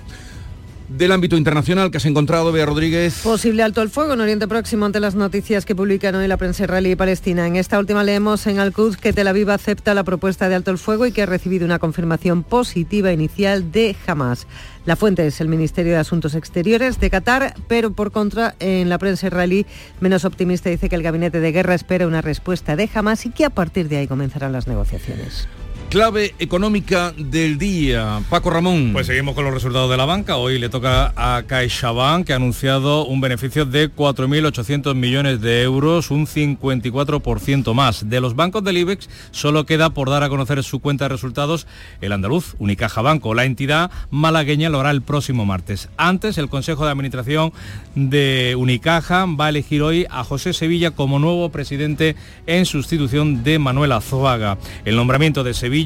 Del 0.87 1.11
ámbito 1.11 1.37
internacional 1.37 1.91
que 1.91 1.97
has 1.97 2.05
encontrado, 2.05 2.51
Bea 2.51 2.65
Rodríguez. 2.65 3.19
Posible 3.21 3.61
alto 3.61 3.83
el 3.83 3.91
fuego 3.91 4.13
en 4.13 4.21
Oriente 4.21 4.47
Próximo 4.47 4.87
ante 4.87 4.99
las 4.99 5.13
noticias 5.13 5.63
que 5.63 5.75
publican 5.75 6.15
hoy 6.15 6.27
la 6.27 6.37
prensa 6.37 6.63
israelí 6.63 6.89
y 6.89 6.95
palestina. 6.95 7.45
En 7.45 7.57
esta 7.57 7.77
última 7.77 8.03
leemos 8.03 8.47
en 8.47 8.57
Al-Quds 8.57 8.97
que 8.97 9.13
Tel 9.13 9.27
Aviv 9.27 9.51
acepta 9.51 9.93
la 9.93 10.03
propuesta 10.03 10.49
de 10.49 10.55
alto 10.55 10.71
el 10.71 10.79
fuego 10.79 11.05
y 11.05 11.11
que 11.11 11.21
ha 11.21 11.27
recibido 11.27 11.65
una 11.65 11.77
confirmación 11.77 12.41
positiva 12.41 13.11
inicial 13.11 13.71
de 13.71 13.95
Hamas. 14.07 14.47
La 14.89 14.95
fuente 14.95 15.27
es 15.27 15.39
el 15.39 15.49
Ministerio 15.49 15.91
de 15.91 15.99
Asuntos 15.99 16.33
Exteriores 16.33 16.99
de 16.99 17.11
Qatar, 17.11 17.53
pero 17.67 17.91
por 17.91 18.11
contra, 18.11 18.55
en 18.59 18.89
la 18.89 18.97
prensa 18.97 19.27
israelí 19.27 19.67
menos 19.99 20.25
optimista 20.25 20.71
dice 20.71 20.89
que 20.89 20.95
el 20.95 21.03
gabinete 21.03 21.39
de 21.39 21.51
guerra 21.51 21.75
espera 21.75 22.07
una 22.07 22.23
respuesta 22.23 22.75
de 22.75 22.89
Hamas 22.91 23.27
y 23.27 23.29
que 23.29 23.45
a 23.45 23.51
partir 23.51 23.87
de 23.87 23.97
ahí 23.97 24.07
comenzarán 24.07 24.51
las 24.51 24.65
negociaciones. 24.65 25.47
Clave 25.89 26.35
económica 26.37 27.13
del 27.17 27.57
día. 27.57 28.21
Paco 28.29 28.51
Ramón. 28.51 28.91
Pues 28.93 29.07
seguimos 29.07 29.33
con 29.33 29.43
los 29.43 29.51
resultados 29.51 29.89
de 29.89 29.97
la 29.97 30.05
banca. 30.05 30.37
Hoy 30.37 30.59
le 30.59 30.69
toca 30.69 31.13
a 31.15 31.41
CaixaBank, 31.47 32.27
que 32.27 32.33
ha 32.33 32.35
anunciado 32.35 33.07
un 33.07 33.21
beneficio 33.21 33.65
de 33.65 33.91
4.800 33.91 34.93
millones 34.93 35.41
de 35.41 35.63
euros, 35.63 36.11
un 36.11 36.27
54% 36.27 37.73
más. 37.73 38.07
De 38.07 38.21
los 38.21 38.35
bancos 38.35 38.63
del 38.63 38.77
IBEX 38.77 39.09
solo 39.31 39.65
queda 39.65 39.89
por 39.89 40.11
dar 40.11 40.21
a 40.21 40.29
conocer 40.29 40.63
su 40.63 40.79
cuenta 40.79 41.05
de 41.05 41.09
resultados 41.09 41.65
el 42.01 42.11
andaluz, 42.11 42.55
Unicaja 42.59 43.01
Banco. 43.01 43.33
La 43.33 43.45
entidad 43.45 43.89
malagueña 44.11 44.69
lo 44.69 44.81
hará 44.81 44.91
el 44.91 45.01
próximo 45.01 45.47
martes. 45.47 45.89
Antes, 45.97 46.37
el 46.37 46.49
Consejo 46.49 46.85
de 46.85 46.91
Administración 46.91 47.51
de 47.95 48.53
Unicaja 48.55 49.25
va 49.25 49.47
a 49.47 49.49
elegir 49.49 49.81
hoy 49.81 50.05
a 50.11 50.23
José 50.23 50.53
Sevilla 50.53 50.91
como 50.91 51.17
nuevo 51.17 51.49
presidente 51.49 52.15
en 52.45 52.67
sustitución 52.67 53.43
de 53.43 53.57
Manuel 53.57 53.93
Azuaga. 53.93 54.59
El 54.85 54.95
nombramiento 54.95 55.43
de 55.43 55.55
Sevilla 55.55 55.78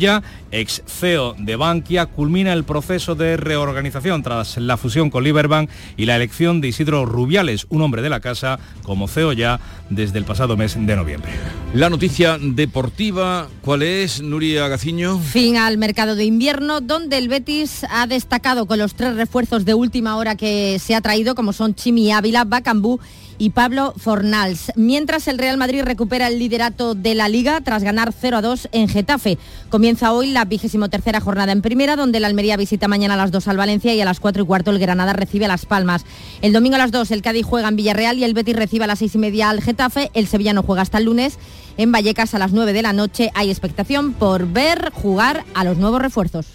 ex 0.51 0.81
CEO 0.87 1.35
de 1.37 1.55
Bankia, 1.55 2.07
culmina 2.07 2.53
el 2.53 2.63
proceso 2.63 3.15
de 3.15 3.37
reorganización 3.37 4.23
tras 4.23 4.57
la 4.57 4.77
fusión 4.77 5.09
con 5.09 5.23
Liberbank 5.23 5.69
y 5.97 6.05
la 6.05 6.15
elección 6.15 6.61
de 6.61 6.69
Isidro 6.69 7.05
Rubiales, 7.05 7.67
un 7.69 7.81
hombre 7.81 8.01
de 8.01 8.09
la 8.09 8.19
casa, 8.19 8.59
como 8.83 9.07
CEO 9.07 9.33
ya 9.33 9.59
desde 9.89 10.17
el 10.17 10.25
pasado 10.25 10.57
mes 10.57 10.75
de 10.79 10.95
noviembre. 10.95 11.31
La 11.73 11.89
noticia 11.89 12.37
deportiva, 12.39 13.47
¿cuál 13.61 13.83
es, 13.83 14.21
Nuria 14.21 14.67
Gaciño? 14.67 15.19
Fin 15.19 15.57
al 15.57 15.77
mercado 15.77 16.15
de 16.15 16.25
invierno, 16.25 16.81
donde 16.81 17.17
el 17.17 17.27
Betis 17.27 17.85
ha 17.89 18.07
destacado 18.07 18.65
con 18.65 18.79
los 18.79 18.95
tres 18.95 19.15
refuerzos 19.15 19.65
de 19.65 19.73
última 19.73 20.17
hora 20.17 20.35
que 20.35 20.79
se 20.79 20.95
ha 20.95 21.01
traído, 21.01 21.35
como 21.35 21.53
son 21.53 21.75
Chimi 21.75 22.11
Ávila, 22.11 22.45
Bacambú 22.45 22.99
y 23.37 23.51
Pablo 23.51 23.93
Fornals. 23.97 24.71
Mientras 24.75 25.27
el 25.27 25.37
Real 25.37 25.57
Madrid 25.57 25.83
recupera 25.83 26.27
el 26.27 26.39
liderato 26.39 26.95
de 26.95 27.15
la 27.15 27.29
Liga 27.29 27.61
tras 27.61 27.83
ganar 27.83 28.13
0 28.13 28.37
a 28.37 28.41
2 28.41 28.69
en 28.71 28.87
Getafe. 28.87 29.37
Comienza 29.69 30.11
hoy 30.11 30.27
la 30.27 30.45
vigésimo 30.45 30.89
tercera 30.89 31.19
jornada 31.19 31.51
en 31.51 31.61
primera, 31.61 31.95
donde 31.95 32.19
el 32.19 32.25
Almería 32.25 32.57
visita 32.57 32.87
mañana 32.87 33.15
a 33.15 33.17
las 33.17 33.31
2 33.31 33.47
al 33.47 33.57
Valencia 33.57 33.93
y 33.93 34.01
a 34.01 34.05
las 34.05 34.19
4 34.19 34.43
y 34.43 34.45
cuarto 34.45 34.71
el 34.71 34.79
Granada 34.79 35.13
recibe 35.13 35.45
a 35.45 35.49
Las 35.49 35.65
Palmas. 35.65 36.05
El 36.41 36.53
domingo 36.53 36.75
a 36.75 36.79
las 36.79 36.91
2 36.91 37.11
el 37.11 37.21
Cádiz 37.21 37.45
juega 37.45 37.67
en 37.67 37.75
Villarreal 37.75 38.17
y 38.17 38.23
el 38.23 38.33
Betis 38.33 38.55
recibe 38.55 38.85
a 38.85 38.87
las 38.87 38.99
6 38.99 39.15
y 39.15 39.17
media 39.17 39.49
al 39.49 39.61
Getafe. 39.61 40.11
El 40.13 40.27
Sevillano 40.27 40.63
juega 40.63 40.81
hasta 40.81 40.97
el 40.97 41.05
lunes. 41.05 41.39
En 41.77 41.91
Vallecas 41.91 42.33
a 42.33 42.39
las 42.39 42.51
9 42.51 42.73
de 42.73 42.81
la 42.81 42.93
noche 42.93 43.31
hay 43.33 43.49
expectación 43.49 44.13
por 44.13 44.47
ver 44.47 44.91
jugar 44.93 45.43
a 45.53 45.63
los 45.63 45.77
nuevos 45.77 46.01
refuerzos. 46.01 46.45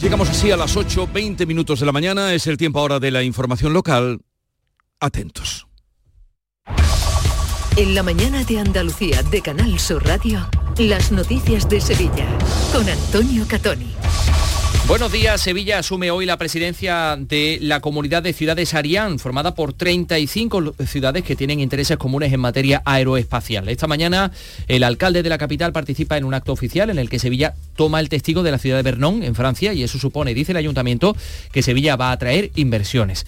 Llegamos 0.00 0.30
así 0.30 0.50
a 0.50 0.56
las 0.56 0.76
8, 0.76 1.08
20 1.12 1.44
minutos 1.44 1.80
de 1.80 1.86
la 1.86 1.92
mañana. 1.92 2.32
Es 2.32 2.46
el 2.46 2.56
tiempo 2.56 2.78
ahora 2.78 3.00
de 3.00 3.10
la 3.10 3.22
información 3.22 3.72
local. 3.72 4.20
Atentos. 5.00 5.67
En 7.78 7.94
la 7.94 8.02
mañana 8.02 8.42
de 8.42 8.58
Andalucía 8.58 9.22
de 9.22 9.40
Canal 9.40 9.78
Sur 9.78 10.04
Radio, 10.04 10.44
las 10.78 11.12
noticias 11.12 11.68
de 11.68 11.80
Sevilla 11.80 12.26
con 12.72 12.88
Antonio 12.88 13.44
Catoni. 13.46 13.86
Buenos 14.88 15.12
días, 15.12 15.40
Sevilla 15.40 15.78
asume 15.78 16.10
hoy 16.10 16.26
la 16.26 16.38
presidencia 16.38 17.16
de 17.16 17.58
la 17.60 17.80
comunidad 17.80 18.22
de 18.22 18.32
ciudades 18.32 18.74
Arián, 18.74 19.20
formada 19.20 19.54
por 19.54 19.74
35 19.74 20.74
ciudades 20.86 21.22
que 21.22 21.36
tienen 21.36 21.60
intereses 21.60 21.98
comunes 21.98 22.32
en 22.32 22.40
materia 22.40 22.82
aeroespacial. 22.84 23.68
Esta 23.68 23.86
mañana 23.86 24.32
el 24.66 24.82
alcalde 24.82 25.22
de 25.22 25.28
la 25.28 25.38
capital 25.38 25.72
participa 25.72 26.16
en 26.16 26.24
un 26.24 26.34
acto 26.34 26.52
oficial 26.52 26.90
en 26.90 26.98
el 26.98 27.08
que 27.08 27.20
Sevilla 27.20 27.54
toma 27.76 28.00
el 28.00 28.08
testigo 28.08 28.42
de 28.42 28.50
la 28.50 28.58
ciudad 28.58 28.78
de 28.78 28.82
Vernon, 28.82 29.22
en 29.22 29.36
Francia, 29.36 29.72
y 29.72 29.84
eso 29.84 30.00
supone, 30.00 30.34
dice 30.34 30.50
el 30.50 30.58
ayuntamiento, 30.58 31.14
que 31.52 31.62
Sevilla 31.62 31.94
va 31.94 32.08
a 32.08 32.12
atraer 32.12 32.50
inversiones. 32.56 33.24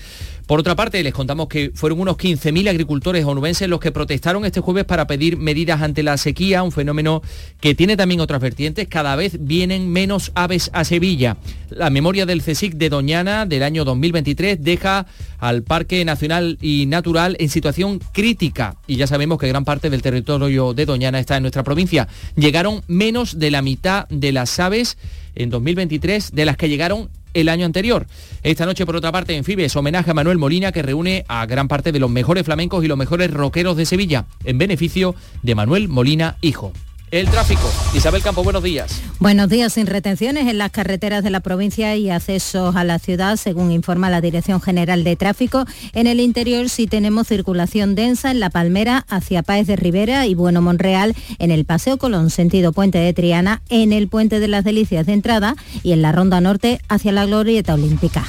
Por 0.50 0.58
otra 0.58 0.74
parte, 0.74 1.00
les 1.04 1.14
contamos 1.14 1.46
que 1.46 1.70
fueron 1.76 2.00
unos 2.00 2.16
15.000 2.16 2.70
agricultores 2.70 3.24
onubenses 3.24 3.68
los 3.68 3.78
que 3.78 3.92
protestaron 3.92 4.44
este 4.44 4.58
jueves 4.58 4.84
para 4.84 5.06
pedir 5.06 5.36
medidas 5.36 5.80
ante 5.80 6.02
la 6.02 6.16
sequía, 6.16 6.64
un 6.64 6.72
fenómeno 6.72 7.22
que 7.60 7.76
tiene 7.76 7.96
también 7.96 8.20
otras 8.20 8.40
vertientes. 8.40 8.88
Cada 8.88 9.14
vez 9.14 9.36
vienen 9.38 9.92
menos 9.92 10.32
aves 10.34 10.68
a 10.72 10.82
Sevilla. 10.82 11.36
La 11.68 11.88
memoria 11.88 12.26
del 12.26 12.42
CSIC 12.42 12.74
de 12.74 12.88
Doñana 12.88 13.46
del 13.46 13.62
año 13.62 13.84
2023 13.84 14.60
deja 14.60 15.06
al 15.38 15.62
Parque 15.62 16.04
Nacional 16.04 16.58
y 16.60 16.86
Natural 16.86 17.36
en 17.38 17.48
situación 17.48 18.00
crítica. 18.12 18.74
Y 18.88 18.96
ya 18.96 19.06
sabemos 19.06 19.38
que 19.38 19.46
gran 19.46 19.64
parte 19.64 19.88
del 19.88 20.02
territorio 20.02 20.74
de 20.74 20.84
Doñana 20.84 21.20
está 21.20 21.36
en 21.36 21.44
nuestra 21.44 21.62
provincia. 21.62 22.08
Llegaron 22.34 22.82
menos 22.88 23.38
de 23.38 23.52
la 23.52 23.62
mitad 23.62 24.08
de 24.08 24.32
las 24.32 24.58
aves 24.58 24.98
en 25.36 25.48
2023 25.48 26.32
de 26.32 26.44
las 26.44 26.56
que 26.56 26.68
llegaron 26.68 27.08
el 27.34 27.48
año 27.48 27.66
anterior. 27.66 28.06
Esta 28.42 28.66
noche, 28.66 28.86
por 28.86 28.96
otra 28.96 29.12
parte, 29.12 29.36
en 29.36 29.44
Fibes, 29.44 29.76
homenaje 29.76 30.10
a 30.10 30.14
Manuel 30.14 30.38
Molina, 30.38 30.72
que 30.72 30.82
reúne 30.82 31.24
a 31.28 31.46
gran 31.46 31.68
parte 31.68 31.92
de 31.92 31.98
los 31.98 32.10
mejores 32.10 32.44
flamencos 32.44 32.84
y 32.84 32.88
los 32.88 32.98
mejores 32.98 33.30
rockeros 33.30 33.76
de 33.76 33.86
Sevilla, 33.86 34.26
en 34.44 34.58
beneficio 34.58 35.14
de 35.42 35.54
Manuel 35.54 35.88
Molina 35.88 36.36
Hijo. 36.40 36.72
El 37.10 37.28
tráfico. 37.28 37.68
Isabel 37.92 38.22
Campo, 38.22 38.44
buenos 38.44 38.62
días. 38.62 39.02
Buenos 39.18 39.48
días. 39.48 39.72
Sin 39.72 39.88
retenciones 39.88 40.46
en 40.46 40.58
las 40.58 40.70
carreteras 40.70 41.24
de 41.24 41.30
la 41.30 41.40
provincia 41.40 41.96
y 41.96 42.08
accesos 42.08 42.76
a 42.76 42.84
la 42.84 43.00
ciudad, 43.00 43.36
según 43.36 43.72
informa 43.72 44.10
la 44.10 44.20
Dirección 44.20 44.60
General 44.60 45.02
de 45.02 45.16
Tráfico. 45.16 45.64
En 45.92 46.06
el 46.06 46.20
interior 46.20 46.68
sí 46.68 46.86
tenemos 46.86 47.26
circulación 47.26 47.96
densa 47.96 48.30
en 48.30 48.38
La 48.38 48.50
Palmera 48.50 49.06
hacia 49.08 49.42
Páez 49.42 49.66
de 49.66 49.74
Rivera 49.74 50.26
y 50.26 50.36
Bueno 50.36 50.62
Monreal, 50.62 51.16
en 51.40 51.50
el 51.50 51.64
Paseo 51.64 51.98
Colón, 51.98 52.30
sentido 52.30 52.72
Puente 52.72 52.98
de 52.98 53.12
Triana, 53.12 53.60
en 53.70 53.92
el 53.92 54.06
Puente 54.06 54.38
de 54.38 54.46
las 54.46 54.62
Delicias 54.62 55.04
de 55.06 55.14
entrada 55.14 55.56
y 55.82 55.90
en 55.92 56.02
la 56.02 56.12
Ronda 56.12 56.40
Norte 56.40 56.80
hacia 56.88 57.10
la 57.10 57.26
Glorieta 57.26 57.74
Olímpica. 57.74 58.24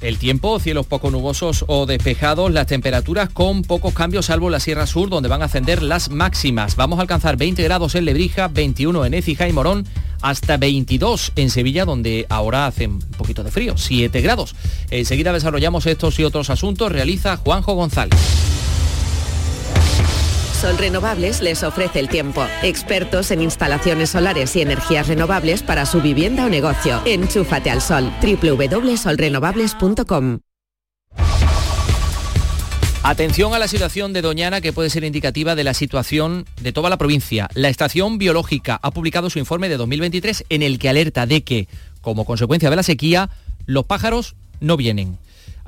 El 0.00 0.16
tiempo, 0.16 0.58
cielos 0.58 0.86
poco 0.86 1.10
nubosos 1.10 1.64
o 1.68 1.84
despejados, 1.84 2.50
las 2.50 2.66
temperaturas 2.66 3.28
con 3.28 3.62
pocos 3.62 3.92
cambios, 3.92 4.26
salvo 4.26 4.48
la 4.48 4.58
Sierra 4.58 4.86
Sur, 4.86 5.10
donde 5.10 5.28
van 5.28 5.42
a 5.42 5.44
ascender 5.44 5.82
las 5.82 6.08
máximas. 6.08 6.74
Vamos 6.76 6.98
a 6.98 7.02
alcanzar 7.02 7.36
20 7.36 7.62
grados 7.62 7.94
en 7.94 8.06
Lebrija, 8.06 8.48
21 8.48 9.04
en 9.04 9.12
Écija 9.12 9.46
y 9.46 9.52
Morón, 9.52 9.86
hasta 10.22 10.56
22 10.56 11.32
en 11.36 11.50
Sevilla, 11.50 11.84
donde 11.84 12.24
ahora 12.30 12.66
hace 12.66 12.86
un 12.86 13.00
poquito 13.00 13.44
de 13.44 13.50
frío, 13.50 13.76
7 13.76 14.22
grados. 14.22 14.54
Enseguida 14.90 15.34
desarrollamos 15.34 15.84
estos 15.84 16.18
y 16.18 16.24
otros 16.24 16.48
asuntos, 16.48 16.90
realiza 16.90 17.36
Juanjo 17.36 17.74
González. 17.74 18.18
Sol 20.60 20.76
Renovables 20.76 21.40
les 21.40 21.62
ofrece 21.62 22.00
el 22.00 22.10
tiempo. 22.10 22.46
Expertos 22.62 23.30
en 23.30 23.40
instalaciones 23.40 24.10
solares 24.10 24.54
y 24.56 24.60
energías 24.60 25.08
renovables 25.08 25.62
para 25.62 25.86
su 25.86 26.02
vivienda 26.02 26.44
o 26.44 26.50
negocio. 26.50 27.00
Enchúfate 27.06 27.70
al 27.70 27.80
sol. 27.80 28.12
www.solrenovables.com 28.20 30.40
Atención 33.02 33.54
a 33.54 33.58
la 33.58 33.68
situación 33.68 34.12
de 34.12 34.20
Doñana 34.20 34.60
que 34.60 34.74
puede 34.74 34.90
ser 34.90 35.04
indicativa 35.04 35.54
de 35.54 35.64
la 35.64 35.72
situación 35.72 36.44
de 36.60 36.74
toda 36.74 36.90
la 36.90 36.98
provincia. 36.98 37.48
La 37.54 37.70
estación 37.70 38.18
biológica 38.18 38.78
ha 38.82 38.90
publicado 38.90 39.30
su 39.30 39.38
informe 39.38 39.70
de 39.70 39.78
2023 39.78 40.44
en 40.50 40.62
el 40.62 40.78
que 40.78 40.90
alerta 40.90 41.24
de 41.24 41.42
que, 41.42 41.68
como 42.02 42.26
consecuencia 42.26 42.68
de 42.68 42.76
la 42.76 42.82
sequía, 42.82 43.30
los 43.64 43.86
pájaros 43.86 44.36
no 44.60 44.76
vienen. 44.76 45.16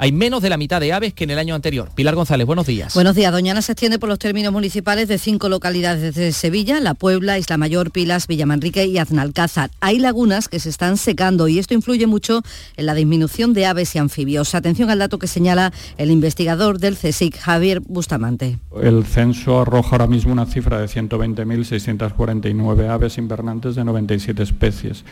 Hay 0.02 0.10
menos 0.10 0.42
de 0.42 0.50
la 0.50 0.56
mitad 0.56 0.80
de 0.80 0.92
aves 0.92 1.14
que 1.14 1.22
en 1.22 1.30
el 1.30 1.38
año 1.38 1.54
anterior. 1.54 1.88
Pilar 1.94 2.16
González, 2.16 2.44
buenos 2.44 2.66
días. 2.66 2.92
Buenos 2.92 3.14
días. 3.14 3.30
Doñana 3.30 3.62
se 3.62 3.70
extiende 3.70 4.00
por 4.00 4.08
los 4.08 4.18
términos 4.18 4.52
municipales 4.52 5.06
de 5.06 5.16
cinco 5.16 5.48
localidades 5.48 6.16
de 6.16 6.32
Sevilla, 6.32 6.80
La 6.80 6.94
Puebla, 6.94 7.38
Isla 7.38 7.56
Mayor, 7.56 7.92
Pilas, 7.92 8.26
Villamanrique 8.26 8.84
y 8.86 8.98
Aznalcázar. 8.98 9.70
Hay 9.78 10.00
lagunas 10.00 10.48
que 10.48 10.58
se 10.58 10.70
están 10.70 10.96
secando 10.96 11.46
y 11.46 11.60
esto 11.60 11.74
influye 11.74 12.08
mucho 12.08 12.42
en 12.76 12.86
la 12.86 12.94
disminución 12.94 13.52
de 13.52 13.66
aves 13.66 13.94
y 13.94 14.00
anfibios. 14.00 14.56
Atención 14.56 14.90
al 14.90 14.98
dato 14.98 15.20
que 15.20 15.28
señala 15.28 15.72
el 15.98 16.10
investigador 16.10 16.80
del 16.80 16.96
CSIC, 16.96 17.38
Javier 17.38 17.78
Bustamante. 17.78 18.58
El 18.82 19.04
censo 19.04 19.60
arroja 19.60 19.90
ahora 19.92 20.08
mismo 20.08 20.32
una 20.32 20.46
cifra 20.46 20.80
de 20.80 20.86
120.649 20.86 22.88
aves 22.88 23.18
invernantes 23.18 23.76
de 23.76 23.84
97 23.84 24.42
especies. 24.42 25.04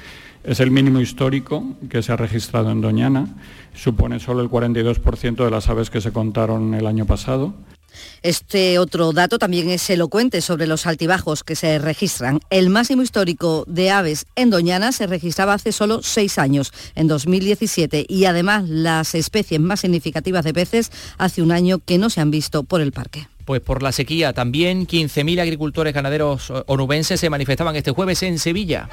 Es 0.43 0.61
el 0.61 0.71
mínimo 0.71 1.01
histórico 1.01 1.65
que 1.91 2.03
se 2.03 2.13
ha 2.13 2.17
registrado 2.17 2.71
en 2.71 2.81
Doñana, 2.81 3.27
supone 3.75 4.21
solo 4.21 4.41
el 4.41 4.49
42% 4.49 5.45
de 5.45 5.51
las 5.51 5.69
aves 5.69 5.91
que 5.91 6.01
se 6.01 6.13
contaron 6.13 6.75
el 6.75 6.87
año 6.87 7.05
pasado. 7.05 7.55
Este 8.23 8.79
otro 8.79 9.13
dato 9.13 9.39
también 9.39 9.69
es 9.71 9.89
elocuente 9.91 10.41
sobre 10.41 10.67
los 10.67 10.87
altibajos 10.87 11.43
que 11.45 11.57
se 11.57 11.79
registran. 11.79 12.41
El 12.49 12.71
máximo 12.71 13.03
histórico 13.03 13.65
de 13.67 13.91
aves 13.91 14.27
en 14.37 14.51
Doñana 14.51 14.93
se 14.93 15.07
registraba 15.07 15.55
hace 15.55 15.73
solo 15.73 16.03
seis 16.03 16.39
años, 16.39 16.73
en 16.95 17.09
2017, 17.09 18.07
y 18.09 18.25
además 18.25 18.69
las 18.69 19.15
especies 19.15 19.61
más 19.61 19.81
significativas 19.81 20.45
de 20.45 20.55
peces 20.55 20.91
hace 21.19 21.43
un 21.43 21.53
año 21.53 21.81
que 21.85 21.99
no 21.99 22.11
se 22.11 22.21
han 22.21 22.31
visto 22.31 22.63
por 22.63 22.81
el 22.81 22.93
parque. 22.93 23.29
Pues 23.45 23.61
por 23.61 23.83
la 23.83 23.93
sequía 23.93 24.33
también 24.33 24.87
15.000 24.87 25.41
agricultores 25.41 25.93
ganaderos 25.93 26.53
onubenses 26.67 27.19
se 27.19 27.31
manifestaban 27.31 27.75
este 27.75 27.91
jueves 27.91 28.23
en 28.23 28.39
Sevilla. 28.39 28.89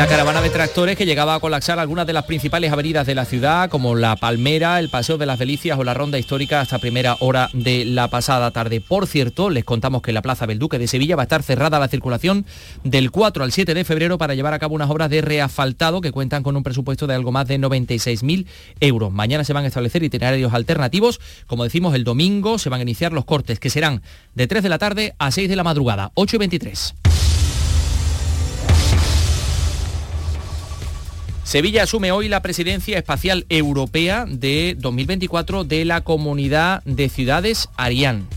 Una 0.00 0.08
caravana 0.08 0.40
de 0.40 0.48
tractores 0.48 0.96
que 0.96 1.04
llegaba 1.04 1.34
a 1.34 1.40
colapsar 1.40 1.78
algunas 1.78 2.06
de 2.06 2.14
las 2.14 2.24
principales 2.24 2.72
avenidas 2.72 3.06
de 3.06 3.14
la 3.14 3.26
ciudad, 3.26 3.68
como 3.68 3.94
la 3.94 4.16
Palmera, 4.16 4.78
el 4.78 4.88
Paseo 4.88 5.18
de 5.18 5.26
las 5.26 5.38
Delicias 5.38 5.78
o 5.78 5.84
la 5.84 5.92
Ronda 5.92 6.18
Histórica 6.18 6.62
hasta 6.62 6.78
primera 6.78 7.18
hora 7.20 7.50
de 7.52 7.84
la 7.84 8.08
pasada 8.08 8.50
tarde. 8.50 8.80
Por 8.80 9.06
cierto, 9.06 9.50
les 9.50 9.62
contamos 9.62 10.00
que 10.00 10.14
la 10.14 10.22
Plaza 10.22 10.46
Belduque 10.46 10.78
de 10.78 10.88
Sevilla 10.88 11.16
va 11.16 11.24
a 11.24 11.24
estar 11.24 11.42
cerrada 11.42 11.76
a 11.76 11.80
la 11.80 11.88
circulación 11.88 12.46
del 12.82 13.10
4 13.10 13.44
al 13.44 13.52
7 13.52 13.74
de 13.74 13.84
febrero 13.84 14.16
para 14.16 14.34
llevar 14.34 14.54
a 14.54 14.58
cabo 14.58 14.74
unas 14.74 14.88
obras 14.88 15.10
de 15.10 15.20
reasfaltado 15.20 16.00
que 16.00 16.12
cuentan 16.12 16.42
con 16.42 16.56
un 16.56 16.62
presupuesto 16.62 17.06
de 17.06 17.14
algo 17.14 17.30
más 17.30 17.46
de 17.46 17.58
96.000 17.58 18.46
euros. 18.80 19.12
Mañana 19.12 19.44
se 19.44 19.52
van 19.52 19.64
a 19.64 19.68
establecer 19.68 20.02
itinerarios 20.02 20.54
alternativos. 20.54 21.20
Como 21.46 21.64
decimos, 21.64 21.94
el 21.94 22.04
domingo 22.04 22.58
se 22.58 22.70
van 22.70 22.80
a 22.80 22.84
iniciar 22.84 23.12
los 23.12 23.26
cortes, 23.26 23.60
que 23.60 23.68
serán 23.68 24.00
de 24.34 24.46
3 24.46 24.62
de 24.62 24.68
la 24.70 24.78
tarde 24.78 25.14
a 25.18 25.30
6 25.30 25.46
de 25.46 25.56
la 25.56 25.62
madrugada, 25.62 26.10
8 26.14 26.36
y 26.36 26.38
23. 26.38 26.94
Sevilla 31.50 31.82
asume 31.82 32.12
hoy 32.12 32.28
la 32.28 32.42
presidencia 32.42 32.96
espacial 32.96 33.44
europea 33.48 34.24
de 34.24 34.76
2024 34.78 35.64
de 35.64 35.84
la 35.84 36.02
Comunidad 36.02 36.80
de 36.84 37.08
Ciudades 37.08 37.68
Arián. 37.76 38.28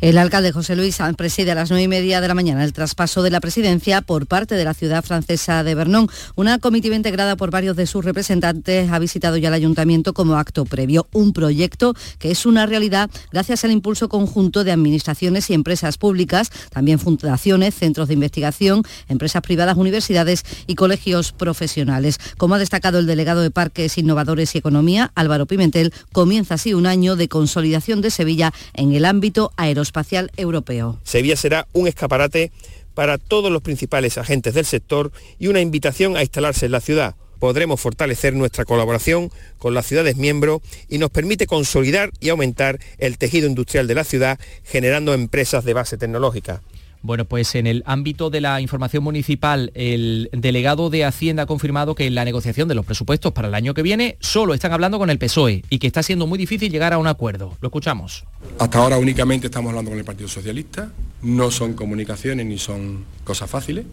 El 0.00 0.18
alcalde 0.18 0.52
José 0.52 0.76
Luis 0.76 0.98
preside 1.16 1.52
a 1.52 1.54
las 1.54 1.70
nueve 1.70 1.84
y 1.84 1.88
media 1.88 2.20
de 2.20 2.28
la 2.28 2.34
mañana 2.34 2.64
el 2.64 2.72
traspaso 2.72 3.22
de 3.22 3.30
la 3.30 3.40
presidencia 3.40 4.00
por 4.00 4.26
parte 4.26 4.54
de 4.54 4.64
la 4.64 4.74
ciudad 4.74 5.04
francesa 5.04 5.62
de 5.64 5.74
Vernon. 5.74 6.08
Una 6.36 6.58
comitiva 6.58 6.96
integrada 6.96 7.36
por 7.36 7.50
varios 7.50 7.76
de 7.76 7.86
sus 7.86 8.04
representantes 8.04 8.90
ha 8.90 8.98
visitado 8.98 9.36
ya 9.36 9.48
el 9.48 9.54
ayuntamiento 9.54 10.12
como 10.14 10.36
acto 10.36 10.64
previo. 10.64 11.06
Un 11.12 11.32
proyecto 11.32 11.94
que 12.18 12.30
es 12.30 12.46
una 12.46 12.66
realidad 12.66 13.10
gracias 13.32 13.64
al 13.64 13.70
impulso 13.70 14.08
conjunto 14.08 14.64
de 14.64 14.72
administraciones 14.72 15.50
y 15.50 15.54
empresas 15.54 15.98
públicas, 15.98 16.50
también 16.70 16.98
fundaciones, 16.98 17.74
centros 17.74 18.08
de 18.08 18.14
investigación, 18.14 18.82
empresas 19.08 19.42
privadas, 19.42 19.76
universidades 19.76 20.44
y 20.66 20.74
colegios 20.74 21.32
profesionales. 21.32 22.18
Como 22.36 22.54
ha 22.54 22.58
destacado 22.58 22.98
el 22.98 23.06
delegado 23.06 23.42
de 23.42 23.50
Parques 23.50 23.98
Innovadores 23.98 24.54
y 24.54 24.58
Economía, 24.58 25.12
Álvaro 25.14 25.46
Pimentel, 25.46 25.92
comienza 26.12 26.54
así 26.54 26.74
un 26.74 26.86
año 26.86 27.16
de 27.16 27.28
consolidación 27.28 28.00
de 28.00 28.10
Sevilla 28.10 28.52
en 28.74 28.92
el 28.92 29.04
ámbito 29.04 29.52
aeroespacial 29.70 30.30
europeo. 30.36 31.00
Sevilla 31.04 31.36
será 31.36 31.66
un 31.72 31.88
escaparate 31.88 32.52
para 32.94 33.18
todos 33.18 33.50
los 33.50 33.62
principales 33.62 34.18
agentes 34.18 34.54
del 34.54 34.66
sector 34.66 35.10
y 35.38 35.46
una 35.46 35.60
invitación 35.60 36.16
a 36.16 36.22
instalarse 36.22 36.66
en 36.66 36.72
la 36.72 36.80
ciudad. 36.80 37.14
Podremos 37.38 37.80
fortalecer 37.80 38.34
nuestra 38.34 38.66
colaboración 38.66 39.30
con 39.56 39.72
las 39.72 39.86
ciudades 39.86 40.16
miembros 40.16 40.60
y 40.88 40.98
nos 40.98 41.10
permite 41.10 41.46
consolidar 41.46 42.10
y 42.20 42.28
aumentar 42.28 42.78
el 42.98 43.16
tejido 43.16 43.48
industrial 43.48 43.86
de 43.86 43.94
la 43.94 44.04
ciudad 44.04 44.38
generando 44.64 45.14
empresas 45.14 45.64
de 45.64 45.72
base 45.72 45.96
tecnológica. 45.96 46.60
Bueno, 47.02 47.24
pues 47.24 47.54
en 47.54 47.66
el 47.66 47.82
ámbito 47.86 48.28
de 48.28 48.42
la 48.42 48.60
información 48.60 49.02
municipal, 49.02 49.70
el 49.74 50.28
delegado 50.32 50.90
de 50.90 51.04
Hacienda 51.04 51.44
ha 51.44 51.46
confirmado 51.46 51.94
que 51.94 52.06
en 52.06 52.14
la 52.14 52.26
negociación 52.26 52.68
de 52.68 52.74
los 52.74 52.84
presupuestos 52.84 53.32
para 53.32 53.48
el 53.48 53.54
año 53.54 53.72
que 53.72 53.82
viene 53.82 54.18
solo 54.20 54.52
están 54.52 54.72
hablando 54.72 54.98
con 54.98 55.08
el 55.08 55.18
PSOE 55.18 55.64
y 55.70 55.78
que 55.78 55.86
está 55.86 56.02
siendo 56.02 56.26
muy 56.26 56.38
difícil 56.38 56.70
llegar 56.70 56.92
a 56.92 56.98
un 56.98 57.06
acuerdo. 57.06 57.56
Lo 57.62 57.68
escuchamos. 57.68 58.24
Hasta 58.58 58.78
ahora 58.78 58.98
únicamente 58.98 59.46
estamos 59.46 59.70
hablando 59.70 59.90
con 59.90 59.98
el 59.98 60.04
Partido 60.04 60.28
Socialista, 60.28 60.92
no 61.22 61.50
son 61.50 61.72
comunicaciones 61.72 62.44
ni 62.44 62.58
son 62.58 63.04
cosas 63.24 63.48
fáciles, 63.48 63.86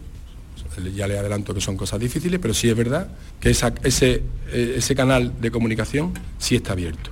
ya 0.94 1.08
le 1.08 1.18
adelanto 1.18 1.54
que 1.54 1.60
son 1.60 1.76
cosas 1.76 1.98
difíciles, 2.00 2.38
pero 2.40 2.52
sí 2.52 2.68
es 2.68 2.76
verdad 2.76 3.08
que 3.40 3.50
ese, 3.50 4.22
eh, 4.52 4.74
ese 4.76 4.94
canal 4.94 5.32
de 5.40 5.50
comunicación 5.50 6.12
sí 6.38 6.56
está 6.56 6.72
abierto. 6.72 7.10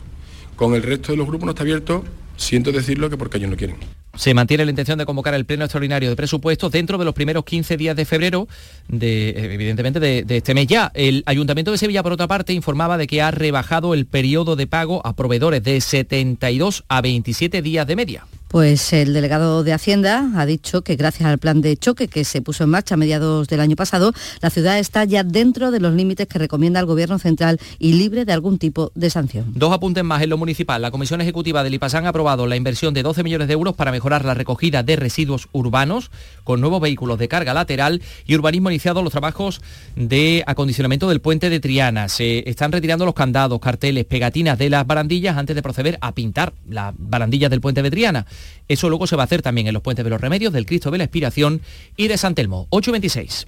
Con 0.57 0.75
el 0.75 0.83
resto 0.83 1.13
de 1.13 1.19
los 1.19 1.27
grupos 1.27 1.47
no 1.47 1.51
está 1.53 1.63
abierto, 1.63 2.05
siento 2.37 2.71
decirlo 2.71 3.09
que 3.09 3.17
porque 3.17 3.39
ellos 3.39 3.51
no 3.51 3.57
quieren. 3.57 3.77
Se 4.17 4.35
mantiene 4.35 4.65
la 4.65 4.71
intención 4.71 4.99
de 4.99 5.07
convocar 5.07 5.35
el 5.35 5.45
pleno 5.45 5.65
extraordinario 5.65 6.11
de 6.11 6.17
presupuestos 6.17 6.73
dentro 6.73 6.99
de 6.99 7.05
los 7.05 7.15
primeros 7.15 7.45
15 7.45 7.77
días 7.77 7.97
de 7.97 8.05
febrero, 8.05 8.49
de, 8.89 9.31
evidentemente 9.55 10.01
de, 10.01 10.23
de, 10.25 10.37
este 10.39 10.55
mes 10.55 10.67
ya. 10.67 10.91
El 10.95 11.23
Ayuntamiento 11.27 11.71
de 11.71 11.79
Sevilla, 11.79 12.03
por 12.03 12.13
otra 12.13 12.27
parte, 12.27 12.53
informaba 12.53 12.99
de 12.99 13.07
que 13.07 13.23
ha 13.23 13.31
rebajado 13.31 13.95
el 13.95 14.07
periodo 14.07 14.57
de 14.57 14.67
pago 14.67 15.07
a 15.07 15.15
proveedores 15.15 15.63
de 15.63 15.81
72 15.81 16.85
a 16.89 17.01
27 17.01 17.63
días 17.63 17.87
de 17.87 17.97
media. 17.97 18.27
Pues 18.49 18.93
el 18.93 19.13
delegado 19.13 19.65
de 19.65 19.73
Hacienda 19.73 20.31
ha 20.37 20.47
dicho 20.47 20.83
que 20.83 20.95
gracias 20.95 21.29
al 21.29 21.39
plan 21.39 21.61
de 21.61 21.77
choque 21.77 22.07
que 22.07 22.25
se 22.25 22.41
puso 22.41 22.63
en 22.63 22.71
marcha 22.71 22.95
a 22.95 22.97
mediados 22.97 23.49
del 23.49 23.59
año 23.59 23.75
pasado, 23.75 24.13
la 24.41 24.51
ciudad 24.51 24.79
está 24.79 25.05
ya 25.05 25.25
dentro 25.25 25.73
de 25.73 25.81
los 25.81 25.95
límites 25.95 26.29
que 26.29 26.39
recomienda 26.39 26.79
el 26.79 26.87
Gobierno 26.87 27.19
central 27.19 27.59
y 27.81 27.95
libre 27.95 28.25
de 28.25 28.33
algún 28.33 28.59
tipo 28.59 28.93
de 28.95 29.11
sanción. 29.11 29.53
Dos 29.55 29.73
apuntes 29.73 30.05
más 30.05 30.23
en 30.23 30.31
lo 30.31 30.39
municipal. 30.39 30.81
La 30.81 30.93
Comisión 30.93 31.21
Ejecutiva 31.21 31.65
del 31.65 31.75
IPASAN 31.75 32.07
ha 32.07 32.11
aprobado 32.11 32.47
la 32.47 32.55
inversión 32.55 32.95
de 32.95 33.03
12 33.03 33.25
millones 33.25 33.49
de 33.49 33.55
euros 33.55 33.75
para 33.75 33.91
mejorar 33.91 34.25
la 34.25 34.35
recogida 34.35 34.85
de 34.85 34.95
residuos 34.95 35.49
urbanos 35.51 36.13
con 36.45 36.61
nuevos 36.61 36.81
vehículos 36.81 37.19
de 37.19 37.27
carga 37.27 37.53
lateral 37.53 38.01
y 38.27 38.37
urbanismo 38.37 38.69
ha 38.69 38.73
iniciado 38.73 39.03
los 39.03 39.11
trabajos 39.11 39.61
de 39.97 40.45
acondicionamiento 40.47 41.09
del 41.09 41.21
puente 41.21 41.51
de 41.51 41.59
Triana. 41.59 42.09
Se 42.09 42.49
están 42.49 42.71
retirando 42.71 43.05
los 43.05 43.15
candados, 43.15 43.59
carteles, 43.59 44.05
pegatinas 44.05 44.57
de 44.57 44.71
las 44.71 44.87
barandillas 44.87 45.37
antes 45.37 45.57
de 45.57 45.63
proceder 45.63 45.99
a 46.01 46.13
pintar 46.13 46.53
las 46.69 46.95
barandillas 46.97 47.51
del 47.51 47.61
puente 47.61 47.83
de 47.83 47.91
Triana. 47.91 48.25
Eso 48.69 48.89
luego 48.89 49.07
se 49.07 49.17
va 49.17 49.23
a 49.23 49.27
hacer 49.27 49.43
también 49.43 49.67
en 49.67 49.75
los 49.75 49.83
puentes 49.83 50.05
de 50.05 50.11
los 50.11 50.21
Remedios, 50.21 50.53
del 50.53 50.67
Cristo 50.67 50.91
de 50.91 50.99
la 50.99 51.05
Expiración 51.05 51.61
y 51.97 52.09
de 52.09 52.19
San 52.19 52.35
Telmo. 52.35 52.67
826. 52.71 53.47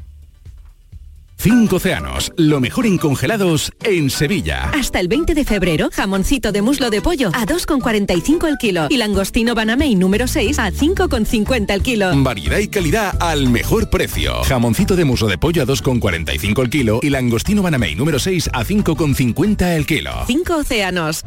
Cinco 1.41 1.77
océanos, 1.77 2.33
lo 2.37 2.59
mejor 2.59 2.85
en 2.85 2.99
congelados 2.99 3.71
en 3.85 4.11
Sevilla. 4.11 4.73
Hasta 4.75 4.99
el 4.99 5.07
20 5.07 5.35
de 5.35 5.45
febrero, 5.45 5.89
jamoncito 5.93 6.51
de 6.51 6.63
muslo 6.63 6.91
de 6.91 7.01
pollo 7.01 7.29
a 7.33 7.47
2,45 7.47 8.49
el 8.49 8.57
kilo 8.57 8.89
y 8.91 8.97
langostino 8.97 9.55
Banamey 9.55 9.95
número 9.95 10.27
6 10.27 10.59
a 10.59 10.73
5,50 10.73 11.71
el 11.73 11.83
kilo. 11.83 12.11
Variedad 12.25 12.59
y 12.59 12.67
calidad 12.67 13.17
al 13.21 13.51
mejor 13.51 13.89
precio. 13.89 14.43
Jamoncito 14.43 14.97
de 14.97 15.05
muslo 15.05 15.29
de 15.29 15.39
pollo 15.39 15.63
a 15.63 15.67
2,45 15.67 16.61
el 16.61 16.71
kilo 16.71 16.99
y 17.03 17.11
langostino 17.11 17.63
Banamey 17.63 17.95
número 17.95 18.19
6 18.19 18.51
a 18.53 18.65
5,50 18.65 19.77
el 19.77 19.87
kilo. 19.87 20.11
Cinco 20.27 20.57
océanos. 20.57 21.23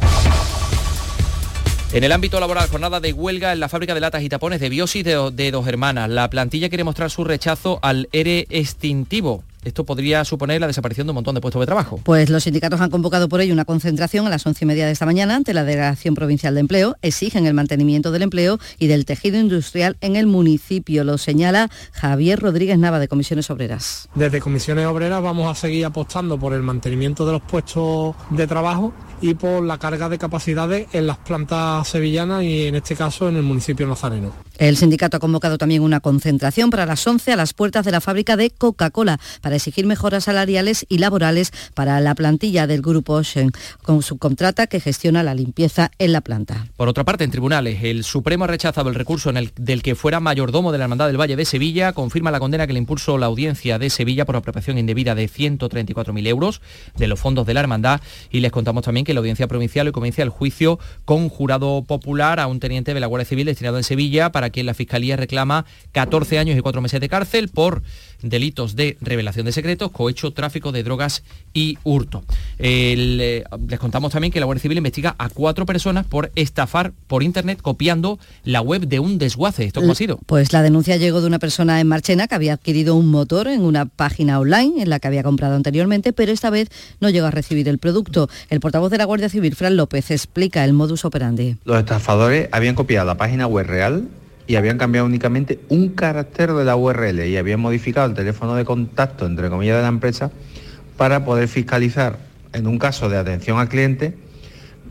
En 1.93 2.06
el 2.06 2.13
ámbito 2.13 2.39
laboral, 2.39 2.69
jornada 2.69 3.01
de 3.01 3.12
huelga 3.12 3.51
en 3.51 3.60
la 3.60 3.67
fábrica 3.67 3.93
de 3.93 3.99
latas 3.99 4.23
y 4.23 4.30
tapones 4.30 4.62
de 4.62 4.69
Biosis 4.69 5.04
de, 5.04 5.30
de 5.34 5.51
Dos 5.51 5.67
Hermanas. 5.67 6.10
La 6.10 6.30
plantilla 6.30 6.69
quiere 6.69 6.86
mostrar 6.86 7.12
su 7.12 7.25
rechazo 7.25 7.80
al 7.82 8.08
ERE 8.13 8.47
extintivo 8.49 9.43
esto 9.63 9.86
podría 9.86 10.26
suponer 10.26 10.60
la 10.62 10.67
desaparición 10.67 11.08
de 11.08 11.12
un 11.12 11.15
montón 11.15 11.36
de 11.36 11.41
puestos 11.41 11.60
de 11.60 11.65
trabajo. 11.65 12.00
Pues 12.04 12.30
los 12.30 12.43
sindicatos 12.43 12.82
han 12.82 12.89
convocado 12.89 13.30
por 13.30 13.41
ello 13.41 13.54
una 13.54 13.65
concentración 13.65 14.28
a 14.28 14.30
las 14.30 14.45
once 14.45 14.65
y 14.65 14.67
media 14.67 14.86
de 14.86 14.91
esta 14.91 15.06
mañana 15.06 15.36
ante 15.36 15.54
la 15.54 15.63
Delegación 15.63 16.15
Provincial 16.15 16.54
de 16.54 16.62
Empleo. 16.62 16.95
Exigen 17.02 17.45
el 17.45 17.54
mantenimiento 17.54 18.12
del 18.12 18.24
empleo 18.24 18.60
y 18.78 18.88
del 18.88 19.06
tejido 19.06 19.39
industrial 19.39 19.97
en 20.02 20.15
el 20.15 20.28
municipio. 20.28 21.04
Lo 21.04 21.17
señala 21.17 21.69
Javier 21.93 22.39
Rodríguez 22.39 22.78
Nava 22.78 23.00
de 23.00 23.08
Comisiones 23.08 23.50
Obreras. 23.50 24.10
Desde 24.15 24.39
Comisiones 24.39 24.86
Obreras 24.86 25.21
vamos 25.21 25.52
a 25.52 25.60
seguir 25.60 25.86
apostando 25.86 26.39
por 26.39 26.54
el 26.54 26.62
mantenimiento 26.62 27.26
de 27.26 27.34
los 27.34 27.41
puestos 27.41 28.15
de 28.30 28.47
trabajo 28.47 28.93
y 29.21 29.36
por 29.36 29.63
la 29.63 29.78
carga 29.78 30.10
de 30.10 30.17
capacidades 30.17 30.88
en 30.93 31.08
las 31.08 31.17
plantas 31.17 31.88
sevillanas 31.88 32.43
y 32.43 32.67
en 32.67 32.76
este 32.76 32.95
caso 32.95 33.30
en 33.30 33.38
el 33.38 33.43
municipio 33.43 33.88
nazareno. 33.88 34.34
El 34.58 34.78
sindicato 34.78 35.17
ha 35.17 35.19
convocado 35.19 35.58
también 35.58 35.82
una 35.82 36.00
concentración 36.00 36.69
para 36.69 36.86
las 36.86 37.06
11 37.06 37.32
a 37.32 37.36
las 37.36 37.54
puertas 37.54 37.86
de 37.86 37.91
la 37.91 38.02
fábrica 38.02 38.36
de 38.38 38.50
Coca-Cola 38.52 39.19
para 39.41 39.50
exigir 39.55 39.85
mejoras 39.85 40.25
salariales 40.25 40.85
y 40.89 40.97
laborales 40.97 41.51
para 41.73 41.99
la 41.99 42.15
plantilla 42.15 42.67
del 42.67 42.81
grupo 42.81 43.13
Ocean, 43.13 43.51
con 43.81 44.01
subcontrata 44.01 44.67
que 44.67 44.79
gestiona 44.79 45.23
la 45.23 45.35
limpieza 45.35 45.91
en 45.99 46.13
la 46.13 46.21
planta. 46.21 46.67
Por 46.77 46.87
otra 46.87 47.03
parte, 47.03 47.23
en 47.23 47.31
tribunales, 47.31 47.83
el 47.83 48.03
Supremo 48.03 48.45
ha 48.45 48.47
rechazado 48.47 48.89
el 48.89 48.95
recurso 48.95 49.31
del 49.31 49.81
que 49.81 49.95
fuera 49.95 50.19
mayordomo 50.19 50.71
de 50.71 50.77
la 50.77 50.85
Hermandad 50.85 51.07
del 51.07 51.19
Valle 51.19 51.35
de 51.35 51.45
Sevilla, 51.45 51.93
confirma 51.93 52.31
la 52.31 52.39
condena 52.39 52.67
que 52.67 52.73
le 52.73 52.79
impulsó 52.79 53.17
la 53.17 53.27
audiencia 53.27 53.79
de 53.79 53.89
Sevilla 53.89 54.25
por 54.25 54.35
apropiación 54.35 54.77
indebida 54.77 55.15
de 55.15 55.29
134.000 55.29 56.27
euros 56.27 56.61
de 56.97 57.07
los 57.07 57.19
fondos 57.19 57.45
de 57.45 57.53
la 57.53 57.61
Hermandad 57.61 58.01
y 58.29 58.39
les 58.39 58.51
contamos 58.51 58.83
también 58.83 59.05
que 59.05 59.13
la 59.13 59.19
audiencia 59.19 59.47
provincial 59.47 59.87
hoy 59.87 59.93
comienza 59.93 60.21
el 60.23 60.29
juicio 60.29 60.79
con 61.05 61.29
jurado 61.29 61.83
popular 61.83 62.39
a 62.39 62.47
un 62.47 62.59
teniente 62.59 62.93
de 62.93 62.99
la 62.99 63.07
Guardia 63.07 63.27
Civil 63.27 63.45
destinado 63.45 63.77
en 63.77 63.83
Sevilla 63.83 64.31
para 64.31 64.49
quien 64.49 64.65
la 64.65 64.73
Fiscalía 64.73 65.15
reclama 65.15 65.65
14 65.91 66.39
años 66.39 66.57
y 66.57 66.61
4 66.61 66.81
meses 66.81 66.99
de 66.99 67.09
cárcel 67.09 67.49
por 67.49 67.83
delitos 68.21 68.75
de 68.75 68.97
revelación 69.01 69.45
de 69.45 69.51
secretos, 69.51 69.91
cohecho, 69.91 70.31
tráfico 70.31 70.71
de 70.71 70.84
drogas 70.84 71.23
y 71.53 71.77
hurto. 71.84 72.23
El, 72.57 73.19
eh, 73.21 73.43
les 73.67 73.79
contamos 73.79 74.12
también 74.12 74.31
que 74.31 74.39
la 74.39 74.45
Guardia 74.45 74.62
Civil 74.62 74.77
investiga 74.77 75.15
a 75.17 75.29
cuatro 75.29 75.65
personas 75.65 76.05
por 76.05 76.31
estafar 76.36 76.93
por 77.07 77.23
internet 77.23 77.60
copiando 77.62 78.19
la 78.43 78.62
web 78.62 78.88
de 78.88 78.99
un 78.99 79.17
desguace. 79.17 79.65
¿Esto 79.65 79.81
cómo 79.81 79.93
ha 79.93 79.95
sido? 79.95 80.19
Pues 80.25 80.53
la 80.53 80.62
denuncia 80.62 80.97
llegó 80.97 81.21
de 81.21 81.27
una 81.27 81.39
persona 81.39 81.79
en 81.79 81.88
Marchena 81.88 82.27
que 82.27 82.36
había 82.36 82.53
adquirido 82.53 82.95
un 82.95 83.07
motor 83.07 83.47
en 83.47 83.62
una 83.62 83.86
página 83.86 84.39
online 84.39 84.81
en 84.81 84.89
la 84.89 84.99
que 84.99 85.07
había 85.07 85.23
comprado 85.23 85.55
anteriormente, 85.55 86.13
pero 86.13 86.31
esta 86.31 86.49
vez 86.49 86.69
no 86.99 87.10
llegó 87.10 87.27
a 87.27 87.31
recibir 87.31 87.67
el 87.67 87.77
producto. 87.77 88.29
El 88.49 88.60
portavoz 88.60 88.91
de 88.91 88.97
la 88.97 89.05
Guardia 89.05 89.29
Civil, 89.29 89.55
Fran 89.55 89.75
López, 89.75 90.12
explica 90.12 90.63
el 90.63 90.73
modus 90.73 91.05
operandi. 91.05 91.57
Los 91.65 91.79
estafadores 91.79 92.49
habían 92.51 92.75
copiado 92.75 93.05
la 93.05 93.15
página 93.15 93.47
web 93.47 93.65
real 93.67 94.07
y 94.51 94.57
habían 94.57 94.77
cambiado 94.77 95.07
únicamente 95.07 95.61
un 95.69 95.87
carácter 95.91 96.51
de 96.51 96.65
la 96.65 96.75
URL 96.75 97.25
y 97.25 97.37
habían 97.37 97.61
modificado 97.61 98.09
el 98.09 98.13
teléfono 98.13 98.53
de 98.55 98.65
contacto, 98.65 99.25
entre 99.25 99.49
comillas, 99.49 99.77
de 99.77 99.83
la 99.83 99.87
empresa 99.87 100.29
para 100.97 101.23
poder 101.23 101.47
fiscalizar, 101.47 102.17
en 102.51 102.67
un 102.67 102.77
caso 102.77 103.07
de 103.07 103.17
atención 103.17 103.59
al 103.59 103.69
cliente, 103.69 104.13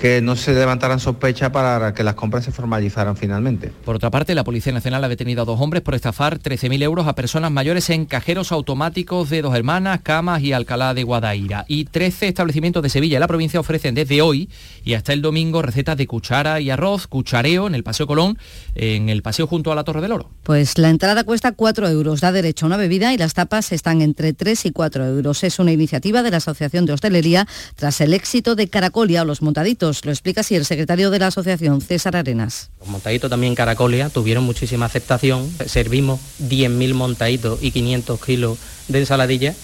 que 0.00 0.22
no 0.22 0.34
se 0.34 0.54
levantaran 0.54 0.98
sospechas 0.98 1.50
para 1.50 1.92
que 1.92 2.02
las 2.02 2.14
compras 2.14 2.44
se 2.44 2.52
formalizaran 2.52 3.16
finalmente. 3.16 3.70
Por 3.84 3.96
otra 3.96 4.10
parte, 4.10 4.34
la 4.34 4.44
Policía 4.44 4.72
Nacional 4.72 5.04
ha 5.04 5.08
detenido 5.08 5.42
a 5.42 5.44
dos 5.44 5.60
hombres 5.60 5.82
por 5.82 5.94
estafar 5.94 6.38
13.000 6.38 6.82
euros 6.82 7.06
a 7.06 7.14
personas 7.14 7.50
mayores 7.50 7.90
en 7.90 8.06
cajeros 8.06 8.50
automáticos 8.50 9.28
de 9.28 9.42
Dos 9.42 9.54
Hermanas, 9.54 10.00
Camas 10.02 10.40
y 10.42 10.54
Alcalá 10.54 10.94
de 10.94 11.02
Guadaira. 11.02 11.66
Y 11.68 11.84
13 11.84 12.28
establecimientos 12.28 12.82
de 12.82 12.88
Sevilla 12.88 13.18
y 13.18 13.20
la 13.20 13.28
provincia 13.28 13.60
ofrecen 13.60 13.94
desde 13.94 14.22
hoy 14.22 14.48
y 14.84 14.94
hasta 14.94 15.12
el 15.12 15.20
domingo 15.20 15.60
recetas 15.60 15.98
de 15.98 16.06
cuchara 16.06 16.60
y 16.60 16.70
arroz, 16.70 17.06
cuchareo 17.06 17.66
en 17.66 17.74
el 17.74 17.84
Paseo 17.84 18.06
Colón, 18.06 18.38
en 18.74 19.10
el 19.10 19.20
paseo 19.20 19.46
junto 19.46 19.70
a 19.70 19.74
la 19.74 19.84
Torre 19.84 20.00
del 20.00 20.12
Oro. 20.12 20.30
Pues 20.44 20.78
la 20.78 20.88
entrada 20.88 21.24
cuesta 21.24 21.52
4 21.52 21.88
euros, 21.90 22.22
da 22.22 22.32
derecho 22.32 22.64
a 22.64 22.68
una 22.68 22.78
bebida 22.78 23.12
y 23.12 23.18
las 23.18 23.34
tapas 23.34 23.70
están 23.72 24.00
entre 24.00 24.32
3 24.32 24.64
y 24.64 24.70
4 24.70 25.04
euros. 25.04 25.44
Es 25.44 25.58
una 25.58 25.72
iniciativa 25.72 26.22
de 26.22 26.30
la 26.30 26.38
Asociación 26.38 26.86
de 26.86 26.94
Hostelería 26.94 27.46
tras 27.76 28.00
el 28.00 28.14
éxito 28.14 28.54
de 28.54 28.68
Caracolia 28.68 29.22
o 29.22 29.24
los 29.26 29.42
montaditos. 29.42 29.89
Lo 30.04 30.10
explica 30.10 30.42
así 30.42 30.54
el 30.54 30.64
secretario 30.64 31.10
de 31.10 31.18
la 31.18 31.26
asociación, 31.28 31.80
César 31.80 32.16
Arenas. 32.16 32.70
Los 32.78 32.88
montaditos 32.88 33.28
también 33.28 33.54
Caracolia 33.54 34.08
tuvieron 34.08 34.44
muchísima 34.44 34.86
aceptación. 34.86 35.50
Servimos 35.66 36.20
10.000 36.40 36.94
montaditos 36.94 37.62
y 37.62 37.70
500 37.70 38.24
kilos 38.24 38.58
de 38.88 39.00
ensaladilla 39.00 39.54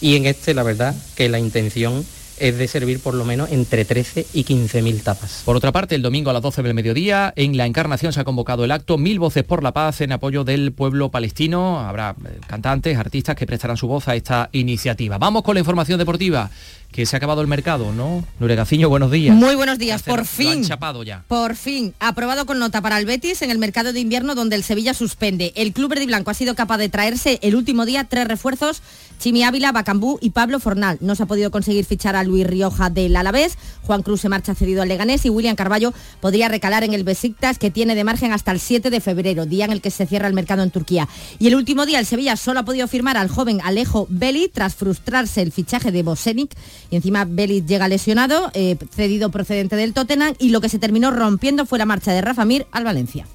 y 0.00 0.16
en 0.16 0.26
este 0.26 0.54
la 0.54 0.62
verdad 0.62 0.94
que 1.14 1.28
la 1.28 1.38
intención 1.38 2.04
es 2.38 2.58
de 2.58 2.68
servir 2.68 3.00
por 3.00 3.14
lo 3.14 3.24
menos 3.24 3.50
entre 3.50 3.84
13 3.84 4.26
y 4.34 4.44
15 4.44 4.82
mil 4.82 5.02
tapas. 5.02 5.42
Por 5.44 5.56
otra 5.56 5.72
parte, 5.72 5.94
el 5.94 6.02
domingo 6.02 6.30
a 6.30 6.32
las 6.32 6.42
12 6.42 6.62
del 6.62 6.74
mediodía, 6.74 7.32
en 7.36 7.56
la 7.56 7.66
Encarnación 7.66 8.12
se 8.12 8.20
ha 8.20 8.24
convocado 8.24 8.64
el 8.64 8.72
acto 8.72 8.98
Mil 8.98 9.18
Voces 9.18 9.44
por 9.44 9.62
la 9.62 9.72
Paz 9.72 10.00
en 10.00 10.12
apoyo 10.12 10.44
del 10.44 10.72
pueblo 10.72 11.10
palestino. 11.10 11.80
Habrá 11.80 12.14
eh, 12.24 12.38
cantantes, 12.46 12.98
artistas 12.98 13.36
que 13.36 13.46
prestarán 13.46 13.76
su 13.76 13.88
voz 13.88 14.08
a 14.08 14.14
esta 14.14 14.50
iniciativa. 14.52 15.18
Vamos 15.18 15.42
con 15.42 15.54
la 15.54 15.60
información 15.60 15.98
deportiva 15.98 16.50
que 16.96 17.04
se 17.04 17.14
ha 17.14 17.18
acabado 17.18 17.42
el 17.42 17.46
mercado, 17.46 17.92
¿no? 17.92 18.24
Nuregaciño, 18.40 18.88
buenos 18.88 19.10
días. 19.10 19.36
Muy 19.36 19.54
buenos 19.54 19.78
días, 19.78 20.02
por 20.02 20.24
fin. 20.24 20.64
chapado 20.64 21.02
ya. 21.02 21.24
Por 21.28 21.54
fin, 21.54 21.92
aprobado 22.00 22.46
con 22.46 22.58
nota 22.58 22.80
para 22.80 22.98
el 22.98 23.04
Betis 23.04 23.42
en 23.42 23.50
el 23.50 23.58
mercado 23.58 23.92
de 23.92 24.00
invierno 24.00 24.34
donde 24.34 24.56
el 24.56 24.62
Sevilla 24.62 24.94
suspende. 24.94 25.52
El 25.56 25.74
club 25.74 25.90
verde 25.90 26.04
y 26.04 26.06
blanco 26.06 26.30
ha 26.30 26.34
sido 26.34 26.54
capaz 26.54 26.78
de 26.78 26.88
traerse 26.88 27.38
el 27.42 27.54
último 27.54 27.84
día 27.84 28.04
tres 28.04 28.26
refuerzos, 28.26 28.80
Chimi 29.18 29.42
Ávila, 29.42 29.72
Bacambú 29.72 30.18
y 30.22 30.30
Pablo 30.30 30.58
Fornal. 30.58 30.96
No 31.02 31.14
se 31.14 31.24
ha 31.24 31.26
podido 31.26 31.50
conseguir 31.50 31.84
fichar 31.84 32.16
a 32.16 32.24
Luis 32.24 32.46
Rioja 32.46 32.88
del 32.88 33.14
Alavés, 33.14 33.58
Juan 33.82 34.02
Cruz 34.02 34.22
se 34.22 34.28
marcha 34.28 34.54
cedido 34.54 34.80
al 34.80 34.88
Leganés 34.88 35.24
y 35.26 35.30
William 35.30 35.54
Carballo 35.54 35.92
podría 36.20 36.48
recalar 36.48 36.82
en 36.82 36.94
el 36.94 37.04
Besiktas 37.04 37.58
que 37.58 37.70
tiene 37.70 37.94
de 37.94 38.04
margen 38.04 38.32
hasta 38.32 38.52
el 38.52 38.58
7 38.58 38.88
de 38.88 39.00
febrero, 39.00 39.46
día 39.46 39.64
en 39.64 39.72
el 39.72 39.80
que 39.80 39.90
se 39.90 40.06
cierra 40.06 40.28
el 40.28 40.34
mercado 40.34 40.62
en 40.62 40.70
Turquía. 40.70 41.08
Y 41.38 41.46
el 41.46 41.54
último 41.54 41.86
día 41.86 41.98
el 41.98 42.06
Sevilla 42.06 42.36
solo 42.36 42.60
ha 42.60 42.64
podido 42.64 42.88
firmar 42.88 43.16
al 43.16 43.28
joven 43.28 43.60
Alejo 43.62 44.06
Belli 44.08 44.48
tras 44.48 44.74
frustrarse 44.74 45.42
el 45.42 45.52
fichaje 45.52 45.92
de 45.92 46.02
Bosenic 46.02 46.50
y 46.90 46.96
encima 46.96 47.24
Belli 47.24 47.64
llega 47.66 47.88
lesionado, 47.88 48.50
eh, 48.54 48.76
cedido 48.90 49.30
procedente 49.30 49.76
del 49.76 49.92
Tottenham 49.92 50.34
y 50.38 50.50
lo 50.50 50.60
que 50.60 50.68
se 50.68 50.78
terminó 50.78 51.10
rompiendo 51.10 51.66
fue 51.66 51.78
la 51.78 51.86
marcha 51.86 52.12
de 52.12 52.20
Rafa 52.20 52.44
Mir 52.44 52.66
al 52.72 52.84
Valencia. 52.84 53.26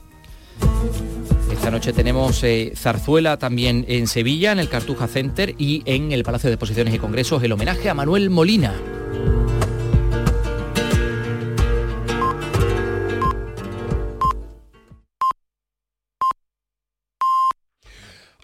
Esta 1.52 1.70
noche 1.70 1.94
tenemos 1.94 2.44
eh, 2.44 2.74
zarzuela 2.76 3.38
también 3.38 3.86
en 3.88 4.08
Sevilla, 4.08 4.52
en 4.52 4.60
el 4.60 4.68
Cartuja 4.68 5.08
Center 5.08 5.54
y 5.60 5.84
en 5.86 6.12
el 6.12 6.24
Palacio 6.24 6.50
de 6.50 6.56
Exposiciones 6.56 6.94
y 6.94 6.98
Congresos 6.98 7.44
el 7.44 7.52
homenaje 7.52 7.90
a 7.90 7.94
Manuel 7.94 8.30
Molina. 8.30 8.74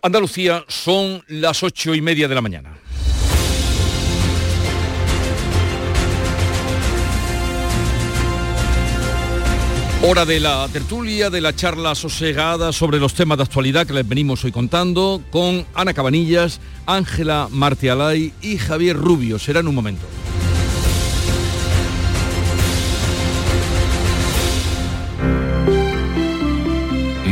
Andalucía 0.04 0.64
son 0.68 1.24
las 1.28 1.64
ocho 1.64 1.96
y 1.96 2.02
media 2.02 2.28
de 2.28 2.36
la 2.36 2.42
mañana. 2.42 2.78
Hora 10.04 10.26
de 10.26 10.40
la 10.40 10.68
tertulia, 10.72 11.32
de 11.32 11.42
la 11.42 11.56
charla 11.56 11.96
sosegada 11.96 12.72
sobre 12.72 13.00
los 13.00 13.16
temas 13.16 13.40
de 13.40 13.46
actualidad 13.46 13.88
que 13.88 13.94
les 13.94 14.08
venimos 14.08 14.46
hoy 14.46 14.52
contando 14.52 15.24
con 15.32 15.66
Ana 15.74 15.96
Cabanillas, 15.96 16.60
Ángela 16.86 17.48
Martialay 17.52 18.32
y 18.42 18.58
Javier 18.58 18.96
Rubio. 18.96 19.40
Será 19.40 19.62
en 19.62 19.68
un 19.68 19.74
momento. 19.74 20.06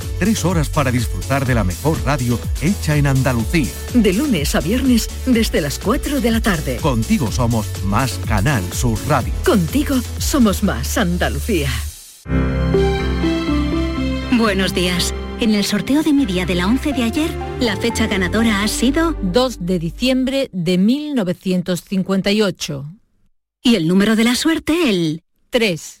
Tres 0.21 0.45
horas 0.45 0.69
para 0.69 0.91
disfrutar 0.91 1.47
de 1.47 1.55
la 1.55 1.63
mejor 1.63 1.97
radio 2.05 2.39
hecha 2.61 2.95
en 2.95 3.07
Andalucía. 3.07 3.71
De 3.95 4.13
lunes 4.13 4.53
a 4.53 4.59
viernes 4.59 5.09
desde 5.25 5.61
las 5.61 5.79
4 5.79 6.21
de 6.21 6.29
la 6.29 6.39
tarde. 6.39 6.77
Contigo 6.77 7.31
somos 7.31 7.65
más 7.85 8.19
Canal 8.27 8.61
Sur 8.71 8.99
Radio. 9.07 9.33
Contigo 9.43 9.95
somos 10.19 10.61
más 10.61 10.99
Andalucía. 10.99 11.71
Buenos 14.37 14.75
días. 14.75 15.11
En 15.39 15.55
el 15.55 15.65
sorteo 15.65 16.03
de 16.03 16.13
mi 16.13 16.27
día 16.27 16.45
de 16.45 16.53
la 16.53 16.67
11 16.67 16.93
de 16.93 17.01
ayer, 17.01 17.31
la 17.59 17.75
fecha 17.77 18.05
ganadora 18.05 18.61
ha 18.61 18.67
sido 18.67 19.15
2 19.23 19.65
de 19.65 19.79
diciembre 19.79 20.51
de 20.53 20.77
1958. 20.77 22.85
y 23.63 23.73
el 23.73 23.87
número 23.87 24.15
de 24.15 24.23
la 24.23 24.35
suerte 24.35 24.87
el 24.87 25.23
3. 25.49 26.00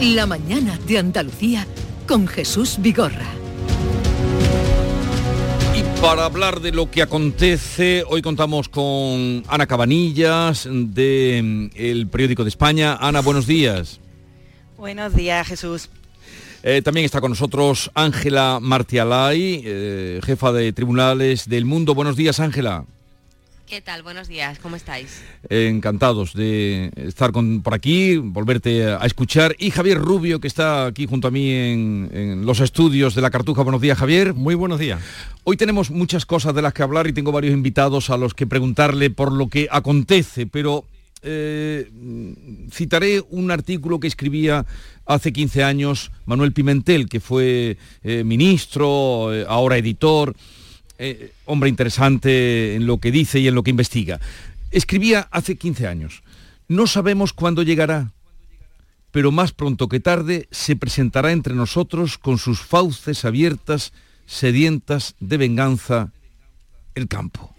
La 0.00 0.26
mañana 0.26 0.78
de 0.86 0.98
Andalucía 0.98 1.66
con 2.06 2.26
Jesús 2.26 2.76
Vigorra. 2.80 3.26
Y 5.74 5.82
para 6.02 6.24
hablar 6.24 6.60
de 6.60 6.72
lo 6.72 6.90
que 6.90 7.00
acontece, 7.00 8.04
hoy 8.08 8.20
contamos 8.20 8.68
con 8.68 9.44
Ana 9.48 9.66
Cabanillas 9.66 10.68
de 10.70 11.70
El 11.74 12.08
Periódico 12.08 12.42
de 12.42 12.48
España. 12.48 12.96
Ana, 13.00 13.20
buenos 13.20 13.46
días. 13.46 14.00
Buenos 14.76 15.14
días, 15.14 15.46
Jesús. 15.46 15.88
Eh, 16.64 16.82
también 16.82 17.04
está 17.04 17.20
con 17.20 17.30
nosotros 17.30 17.90
Ángela 17.94 18.58
Martialay, 18.60 19.62
eh, 19.64 20.20
jefa 20.24 20.52
de 20.52 20.72
tribunales 20.72 21.48
del 21.48 21.66
mundo. 21.66 21.94
Buenos 21.94 22.16
días, 22.16 22.40
Ángela. 22.40 22.84
¿Qué 23.66 23.80
tal? 23.80 24.02
Buenos 24.02 24.28
días, 24.28 24.58
¿cómo 24.58 24.76
estáis? 24.76 25.22
encantados 25.48 26.34
de 26.34 26.90
estar 26.96 27.32
con, 27.32 27.62
por 27.62 27.72
aquí, 27.72 28.18
volverte 28.18 28.84
a 28.84 29.04
escuchar. 29.06 29.56
Y 29.58 29.70
Javier 29.70 29.98
Rubio, 29.98 30.38
que 30.38 30.48
está 30.48 30.84
aquí 30.86 31.06
junto 31.06 31.28
a 31.28 31.30
mí 31.30 31.50
en, 31.50 32.10
en, 32.12 32.46
los 32.46 32.60
estudios 32.60 33.14
de 33.14 33.22
la 33.22 33.30
Cartuja. 33.30 33.62
Buenos 33.62 33.80
días, 33.80 33.96
Javier. 33.96 34.34
Muy 34.34 34.54
buenos 34.54 34.78
días. 34.78 35.00
Hoy 35.44 35.56
tenemos 35.56 35.90
muchas 35.90 36.26
cosas 36.26 36.54
de 36.54 36.60
las 36.60 36.74
que 36.74 36.82
hablar 36.82 37.06
y 37.06 37.14
tengo 37.14 37.32
varios 37.32 37.54
invitados 37.54 38.10
a 38.10 38.18
los 38.18 38.34
que 38.34 38.46
preguntarle 38.46 39.08
por 39.08 39.32
lo 39.32 39.48
que 39.48 39.66
acontece, 39.70 40.46
pero 40.46 40.84
eh, 41.22 41.90
citaré 42.70 43.22
un 43.30 43.50
artículo 43.50 43.98
que 43.98 44.08
escribía 44.08 44.66
hace 45.06 45.32
15 45.32 45.64
años 45.64 46.12
Manuel 46.26 46.52
Pimentel, 46.52 47.08
que 47.08 47.18
fue 47.18 47.78
eh, 48.02 48.24
ministro, 48.24 49.34
eh, 49.34 49.46
ahora 49.48 49.78
editor, 49.78 50.36
eh, 50.98 51.32
hombre 51.44 51.68
interesante 51.68 52.74
en 52.74 52.86
lo 52.86 52.98
que 52.98 53.10
dice 53.10 53.40
y 53.40 53.48
en 53.48 53.54
lo 53.54 53.62
que 53.62 53.70
investiga. 53.70 54.20
Escribía 54.70 55.28
hace 55.30 55.56
15 55.56 55.86
años, 55.86 56.22
no 56.68 56.86
sabemos 56.86 57.32
cuándo 57.32 57.62
llegará, 57.62 58.12
pero 59.10 59.30
más 59.30 59.52
pronto 59.52 59.88
que 59.88 60.00
tarde 60.00 60.48
se 60.50 60.76
presentará 60.76 61.32
entre 61.32 61.54
nosotros 61.54 62.18
con 62.18 62.38
sus 62.38 62.60
fauces 62.60 63.24
abiertas, 63.24 63.92
sedientas 64.26 65.14
de 65.20 65.36
venganza, 65.36 66.12
el 66.94 67.08
campo. 67.08 67.54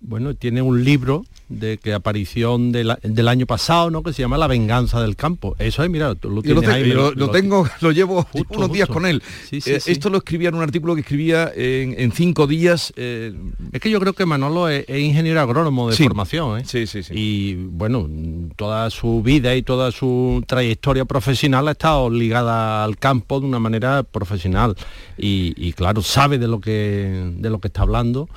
Bueno, 0.00 0.34
tiene 0.34 0.62
un 0.62 0.84
libro 0.84 1.24
de 1.48 1.78
que 1.78 1.94
aparición 1.94 2.72
de 2.72 2.84
la, 2.84 2.98
del 3.02 3.28
año 3.28 3.46
pasado, 3.46 3.90
¿no? 3.90 4.02
Que 4.02 4.12
se 4.12 4.22
llama 4.22 4.38
La 4.38 4.46
venganza 4.46 5.00
del 5.00 5.16
campo. 5.16 5.56
Eso 5.58 5.82
es, 5.82 5.90
mira, 5.90 6.14
tú 6.14 6.30
lo 6.30 6.42
tienes 6.42 6.64
lo, 6.64 6.70
ahí. 6.70 6.84
Lo, 6.84 7.10
lo, 7.10 7.12
lo, 7.12 7.30
tengo, 7.30 7.66
lo 7.80 7.92
llevo 7.92 8.22
justo, 8.24 8.58
unos 8.58 8.72
días 8.72 8.88
con 8.88 9.06
él. 9.06 9.22
Sí, 9.48 9.60
sí, 9.60 9.72
eh, 9.72 9.80
sí. 9.80 9.92
Esto 9.92 10.10
lo 10.10 10.18
escribía 10.18 10.50
en 10.50 10.56
un 10.56 10.62
artículo 10.62 10.94
que 10.94 11.00
escribía 11.00 11.50
en, 11.54 11.94
en 11.98 12.12
cinco 12.12 12.46
días. 12.46 12.92
Eh... 12.96 13.32
Es 13.72 13.80
que 13.80 13.90
yo 13.90 14.00
creo 14.00 14.12
que 14.12 14.26
Manolo 14.26 14.68
es, 14.68 14.84
es 14.88 15.00
ingeniero 15.00 15.40
agrónomo 15.40 15.90
de 15.90 15.96
formación, 15.96 16.60
¿eh? 16.60 16.64
Sí, 16.66 16.86
sí, 16.86 17.02
sí. 17.02 17.14
Y 17.14 17.54
bueno, 17.54 18.08
toda 18.56 18.90
su 18.90 19.22
vida 19.22 19.54
y 19.54 19.62
toda 19.62 19.90
su 19.90 20.44
trayectoria 20.46 21.04
profesional 21.04 21.68
ha 21.68 21.72
estado 21.72 22.10
ligada 22.10 22.84
al 22.84 22.96
campo 22.98 23.40
de 23.40 23.46
una 23.46 23.58
manera 23.58 24.02
profesional. 24.02 24.76
Y, 25.16 25.54
y 25.56 25.72
claro, 25.72 26.02
sabe 26.02 26.38
de 26.38 26.48
lo 26.48 26.60
que 26.60 27.32
de 27.36 27.50
lo 27.50 27.60
que 27.60 27.68
está 27.68 27.82
hablando 27.82 28.28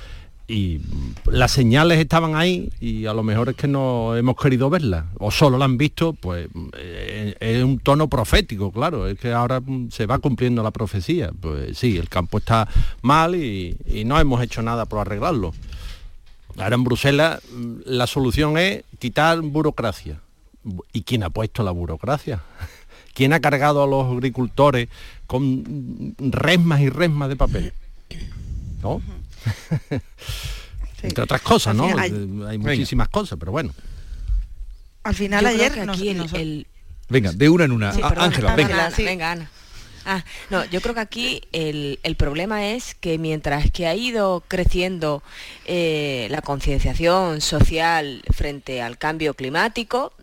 y 0.51 0.81
las 1.25 1.51
señales 1.51 1.97
estaban 1.97 2.35
ahí 2.35 2.69
y 2.81 3.05
a 3.05 3.13
lo 3.13 3.23
mejor 3.23 3.49
es 3.49 3.55
que 3.55 3.69
no 3.69 4.17
hemos 4.17 4.35
querido 4.35 4.69
verlas 4.69 5.05
o 5.17 5.31
solo 5.31 5.57
la 5.57 5.63
han 5.63 5.77
visto, 5.77 6.11
pues 6.11 6.49
eh, 6.77 7.35
es 7.39 7.63
un 7.63 7.79
tono 7.79 8.09
profético, 8.09 8.69
claro, 8.69 9.07
es 9.07 9.17
que 9.17 9.31
ahora 9.31 9.61
se 9.89 10.05
va 10.05 10.19
cumpliendo 10.19 10.61
la 10.61 10.71
profecía. 10.71 11.31
Pues 11.39 11.77
sí, 11.77 11.97
el 11.97 12.09
campo 12.09 12.39
está 12.39 12.67
mal 13.01 13.35
y, 13.35 13.77
y 13.85 14.03
no 14.03 14.19
hemos 14.19 14.43
hecho 14.43 14.61
nada 14.61 14.85
por 14.85 14.99
arreglarlo. 14.99 15.53
Ahora 16.57 16.75
en 16.75 16.83
Bruselas 16.83 17.41
la 17.85 18.05
solución 18.05 18.57
es 18.57 18.83
quitar 18.99 19.39
burocracia. 19.39 20.19
¿Y 20.91 21.03
quién 21.03 21.23
ha 21.23 21.29
puesto 21.29 21.63
la 21.63 21.71
burocracia? 21.71 22.43
¿Quién 23.13 23.31
ha 23.31 23.39
cargado 23.39 23.83
a 23.83 23.87
los 23.87 24.11
agricultores 24.11 24.89
con 25.27 26.13
resmas 26.19 26.81
y 26.81 26.89
resmas 26.89 27.29
de 27.29 27.35
papel? 27.37 27.73
¿No? 28.83 29.01
sí. 29.89 31.07
Entre 31.07 31.23
otras 31.23 31.41
cosas, 31.41 31.75
¿no? 31.75 31.85
Hay, 31.97 32.11
hay 32.47 32.57
muchísimas 32.57 33.07
venga. 33.07 33.11
cosas, 33.11 33.37
pero 33.39 33.51
bueno. 33.51 33.73
Al 35.03 35.15
final 35.15 35.43
Yo 35.43 35.49
ayer 35.49 35.71
creo 35.71 35.85
que 35.85 35.91
aquí 35.91 36.09
el, 36.09 36.35
el... 36.35 36.67
Venga, 37.09 37.31
de 37.31 37.49
una 37.49 37.65
en 37.65 37.71
una. 37.71 37.93
Sí, 37.93 38.01
Ángela, 38.03 38.55
venga. 38.55 38.85
Ana, 38.85 38.91
sí. 38.95 39.03
venga, 39.03 39.31
Ana. 39.31 39.49
Ah, 40.05 40.23
no, 40.49 40.65
yo 40.65 40.81
creo 40.81 40.95
que 40.95 41.01
aquí 41.01 41.41
el, 41.51 41.99
el, 42.01 42.15
problema 42.15 42.69
es 42.69 42.95
que 42.95 43.19
mientras 43.19 43.69
que 43.71 43.85
ha 43.85 43.93
ido 43.93 44.43
creciendo 44.47 45.21
eh, 45.65 46.27
la 46.31 46.41
concienciación 46.41 47.39
social 47.41 48.23
frente 48.33 48.81
al 48.81 48.97
cambio 48.97 49.35
climático, 49.35 50.13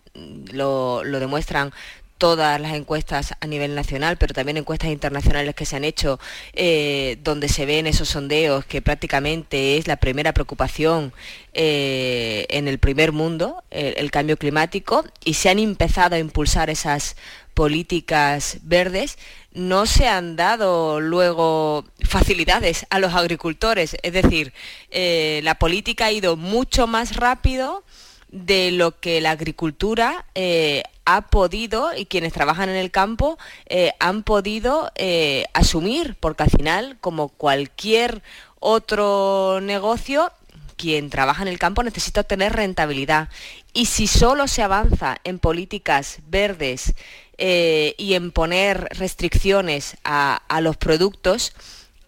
lo, 0.51 1.03
lo 1.03 1.19
demuestran 1.19 1.71
todas 2.19 2.61
las 2.61 2.73
encuestas 2.73 3.33
a 3.39 3.47
nivel 3.47 3.73
nacional, 3.73 4.17
pero 4.17 4.35
también 4.35 4.57
encuestas 4.57 4.91
internacionales 4.91 5.55
que 5.55 5.65
se 5.65 5.75
han 5.75 5.83
hecho, 5.83 6.19
eh, 6.53 7.17
donde 7.23 7.49
se 7.49 7.65
ven 7.65 7.87
esos 7.87 8.09
sondeos 8.09 8.65
que 8.65 8.83
prácticamente 8.83 9.77
es 9.77 9.87
la 9.87 9.95
primera 9.95 10.33
preocupación 10.33 11.13
eh, 11.53 12.45
en 12.49 12.67
el 12.67 12.77
primer 12.77 13.11
mundo, 13.11 13.63
el, 13.71 14.11
cambio 14.11 14.37
climático, 14.37 15.03
y 15.25 15.33
se 15.33 15.49
han 15.49 15.57
empezado 15.57 16.15
a 16.15 16.19
impulsar 16.19 16.69
esas 16.69 17.15
políticas 17.53 18.59
verdes, 18.61 19.17
no 19.53 19.85
se 19.85 20.07
han 20.07 20.35
dado 20.35 21.01
luego 21.01 21.83
facilidades 22.07 22.85
a 22.89 22.99
los 22.99 23.13
agricultores. 23.13 23.97
Es 24.03 24.13
decir, 24.13 24.53
eh, 24.91 25.41
la 25.43 25.55
política 25.55 26.05
ha 26.05 26.11
ido 26.11 26.37
mucho 26.37 26.87
más 26.87 27.15
rápido 27.15 27.83
de 28.31 28.71
lo 28.71 28.99
que 28.99 29.21
la 29.21 29.31
agricultura 29.31 30.25
eh, 30.35 30.83
ha 31.15 31.21
podido 31.21 31.95
y 31.95 32.05
quienes 32.05 32.33
trabajan 32.33 32.69
en 32.69 32.75
el 32.75 32.91
campo 32.91 33.37
eh, 33.65 33.93
han 33.99 34.23
podido 34.23 34.91
eh, 34.95 35.45
asumir, 35.53 36.15
porque 36.19 36.43
al 36.43 36.51
final, 36.51 36.97
como 37.01 37.29
cualquier 37.29 38.21
otro 38.59 39.59
negocio, 39.61 40.31
quien 40.75 41.09
trabaja 41.09 41.41
en 41.41 41.47
el 41.47 41.57
campo 41.59 41.83
necesita 41.83 42.21
obtener 42.21 42.53
rentabilidad. 42.53 43.29
Y 43.73 43.87
si 43.87 44.07
solo 44.07 44.47
se 44.47 44.61
avanza 44.61 45.17
en 45.23 45.39
políticas 45.39 46.19
verdes 46.27 46.93
eh, 47.37 47.95
y 47.97 48.13
en 48.13 48.31
poner 48.31 48.87
restricciones 48.91 49.97
a 50.03 50.59
los 50.61 50.77
productos, 50.77 51.53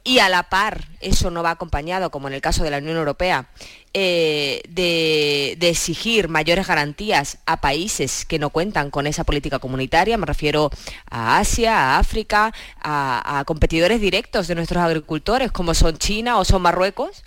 y 0.04 0.20
a 0.20 0.30
la 0.30 0.44
par 0.44 0.88
eso 1.00 1.32
no 1.32 1.44
va 1.44 1.52
acompañado, 1.52 2.12
como 2.12 2.28
en 2.28 2.34
el 2.34 2.42
caso 2.42 2.64
de 2.64 2.70
la 2.70 2.78
Unión 2.78 2.98
Europea, 2.98 3.48
eh, 3.94 4.62
de, 4.70 5.58
exigir 5.62 6.28
mayores 6.28 6.68
garantías 6.68 7.40
a 7.46 7.62
países 7.62 8.26
que 8.26 8.40
no 8.40 8.50
cuentan 8.50 8.92
con 8.92 9.08
esa 9.08 9.24
política 9.24 9.60
comunitaria, 9.60 10.18
me 10.18 10.26
refiero 10.26 10.70
a 11.10 11.40
Asia, 11.40 11.76
a 11.78 12.00
África, 12.00 12.54
a, 12.82 13.44
competidores 13.46 14.00
directos 14.02 14.48
de 14.48 14.56
nuestros 14.56 14.84
agricultores, 14.84 15.52
como 15.52 15.74
son 15.74 15.98
China 15.98 16.38
o 16.38 16.46
son 16.46 16.62
Marruecos, 16.62 17.24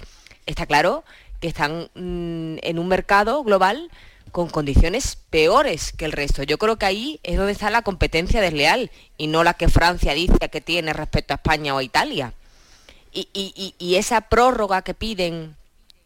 está 0.47 0.67
claro 0.67 1.05
que 1.41 1.49
están 1.49 1.91
mmm, 1.95 2.57
en 2.63 2.79
un 2.79 2.89
mercado 2.89 3.43
global 3.43 3.91
con 4.31 4.49
condiciones 4.49 5.17
peores 5.31 5.93
que 5.93 6.05
el 6.05 6.13
resto. 6.13 6.43
Yo 6.43 6.59
creo 6.59 6.77
que 6.77 6.87
ahí 6.87 7.21
es 7.23 7.37
donde 7.37 7.53
está 7.53 7.71
la 7.71 7.83
competencia 7.83 8.41
desleal 8.41 8.91
y 9.17 9.29
no 9.29 9.45
la 9.45 9.55
que 9.55 9.69
Francia 9.69 10.13
dice 10.15 10.49
que 10.51 10.61
tiene 10.61 10.93
respecto 10.93 11.35
a 11.35 11.37
España 11.37 11.75
o 11.75 11.79
a 11.79 11.83
Italia. 11.83 12.35
Y, 13.15 13.95
esa 13.97 14.23
prórroga 14.23 14.83
que 14.83 14.93
piden 14.93 15.57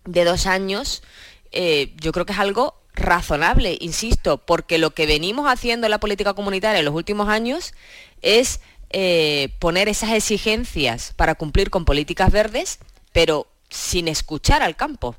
de 0.05 0.25
dos 0.25 0.47
años, 0.47 1.03
eh, 1.53 1.95
yo 2.01 2.13
creo 2.13 2.27
que 2.27 2.33
es 2.33 2.39
algo 2.39 2.75
razonable, 2.93 3.79
insisto, 3.81 4.39
porque 4.39 4.79
lo 4.79 4.91
que 4.91 5.07
venimos 5.07 5.47
haciendo 5.47 5.87
en 5.87 5.93
la 5.93 6.01
política 6.01 6.35
comunitaria 6.35 6.81
en 6.81 6.85
los 6.85 6.95
últimos 6.95 7.29
años 7.29 7.73
es 8.21 8.61
eh, 8.91 9.51
poner 9.59 9.89
esas 9.89 10.13
exigencias 10.13 11.13
para 11.17 11.35
cumplir 11.35 11.71
con 11.71 11.85
políticas 11.85 12.31
verdes, 12.31 12.79
pero 13.13 13.47
sin 13.71 14.09
escuchar 14.09 14.63
al 14.63 14.77
campo. 14.77 15.17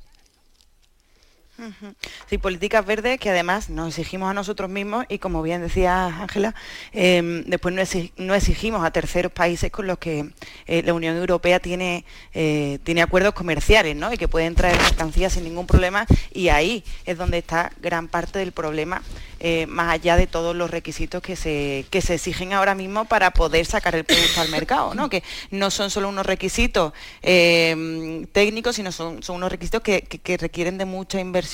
Sí, 2.29 2.37
políticas 2.37 2.85
verdes 2.85 3.19
que 3.19 3.29
además 3.29 3.69
nos 3.69 3.89
exigimos 3.89 4.29
a 4.29 4.33
nosotros 4.33 4.69
mismos 4.69 5.05
y 5.09 5.19
como 5.19 5.41
bien 5.41 5.61
decía 5.61 6.05
Ángela, 6.05 6.55
eh, 6.93 7.43
después 7.45 7.73
no, 7.75 7.81
exig 7.81 8.13
no, 8.17 8.33
exigimos 8.33 8.85
a 8.85 8.91
terceros 8.91 9.31
países 9.31 9.71
con 9.71 9.87
los 9.87 9.97
que 9.97 10.29
eh, 10.67 10.83
la 10.83 10.93
Unión 10.93 11.17
Europea 11.17 11.59
tiene, 11.59 12.05
eh, 12.33 12.79
tiene 12.83 13.01
acuerdos 13.01 13.33
comerciales 13.33 13.95
¿no? 13.95 14.13
y 14.13 14.17
que 14.17 14.27
pueden 14.27 14.55
traer 14.55 14.79
mercancías 14.81 15.33
sin 15.33 15.43
ningún 15.43 15.67
problema 15.67 16.05
y 16.33 16.49
ahí 16.49 16.83
es 17.05 17.17
donde 17.17 17.39
está 17.39 17.71
gran 17.81 18.07
parte 18.07 18.39
del 18.39 18.51
problema, 18.51 19.01
eh, 19.39 19.65
más 19.67 19.91
allá 19.91 20.15
de 20.15 20.27
todos 20.27 20.55
los 20.55 20.69
requisitos 20.71 21.21
que 21.21 21.35
se, 21.35 21.85
que 21.89 22.01
se 22.01 22.15
exigen 22.15 22.53
ahora 22.53 22.75
mismo 22.75 23.05
para 23.05 23.31
poder 23.31 23.65
sacar 23.65 23.95
el 23.95 24.05
producto 24.05 24.41
al 24.41 24.49
mercado, 24.49 24.93
¿no? 24.95 25.09
que 25.09 25.23
no 25.51 25.71
son 25.71 25.89
solo 25.89 26.09
unos 26.09 26.25
requisitos 26.25 26.93
eh, 27.21 28.25
técnicos, 28.31 28.75
sino 28.75 28.91
son, 28.91 29.23
son 29.23 29.37
unos 29.37 29.51
requisitos 29.51 29.81
que 29.81 30.37
requieren 30.37 30.77
de 30.77 30.85
mucha 30.85 31.19
inversión 31.19 31.48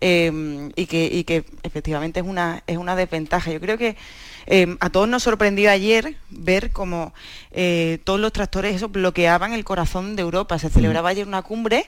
eh, 0.00 0.70
y, 0.76 0.86
que, 0.86 1.06
y, 1.06 1.24
que, 1.24 1.44
efectivamente 1.62 2.20
es 2.20 2.26
una, 2.26 2.62
es 2.66 2.76
una 2.76 2.96
desventaja. 2.96 3.50
Yo 3.50 3.60
creo 3.60 3.78
que 3.78 3.96
eh, 4.46 4.76
a 4.80 4.90
todos 4.90 5.08
nos 5.08 5.22
sorprendió 5.22 5.70
ayer 5.70 6.16
ver 6.30 6.70
cómo 6.70 7.14
eh, 7.50 7.98
todos 8.04 8.20
los 8.20 8.32
tractores 8.32 8.76
eso 8.76 8.88
bloqueaban 8.88 9.52
el 9.52 9.64
corazón 9.64 10.16
de 10.16 10.22
Europa. 10.22 10.58
Se 10.58 10.70
celebraba 10.70 11.10
ayer 11.10 11.26
una 11.26 11.42
cumbre 11.42 11.86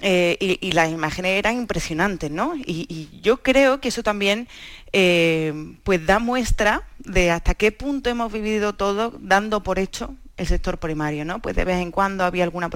eh, 0.00 0.36
y, 0.40 0.66
y, 0.66 0.72
las 0.72 0.90
imágenes 0.90 1.38
eran 1.38 1.56
impresionantes, 1.56 2.30
¿no? 2.30 2.54
Y, 2.54 2.86
y 2.88 3.20
yo 3.22 3.38
creo 3.38 3.80
que 3.80 3.88
eso 3.88 4.02
también 4.02 4.46
eh, 4.92 5.74
pues 5.82 6.04
da 6.04 6.18
muestra 6.18 6.82
de 6.98 7.30
hasta 7.30 7.54
qué 7.54 7.72
punto 7.72 8.10
hemos 8.10 8.32
vivido 8.32 8.74
todo 8.74 9.12
dando 9.18 9.62
por 9.62 9.78
hecho 9.78 10.14
el 10.38 10.46
sector 10.46 10.78
primario, 10.78 11.24
¿no? 11.24 11.40
Pues 11.40 11.54
de 11.54 11.64
vez 11.64 11.78
en 11.78 11.90
cuando 11.90 12.24
había 12.24 12.44
alguna, 12.44 12.70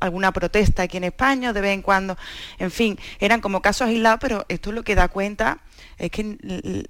alguna 0.00 0.32
protesta 0.32 0.82
aquí 0.82 0.98
en 0.98 1.04
España, 1.04 1.52
de 1.52 1.60
vez 1.60 1.72
en 1.72 1.82
cuando, 1.82 2.18
en 2.58 2.70
fin, 2.70 2.98
eran 3.20 3.40
como 3.40 3.62
casos 3.62 3.88
aislados, 3.88 4.18
pero 4.20 4.44
esto 4.48 4.70
es 4.70 4.76
lo 4.76 4.82
que 4.82 4.94
da 4.94 5.08
cuenta, 5.08 5.60
es 5.96 6.10
que 6.10 6.36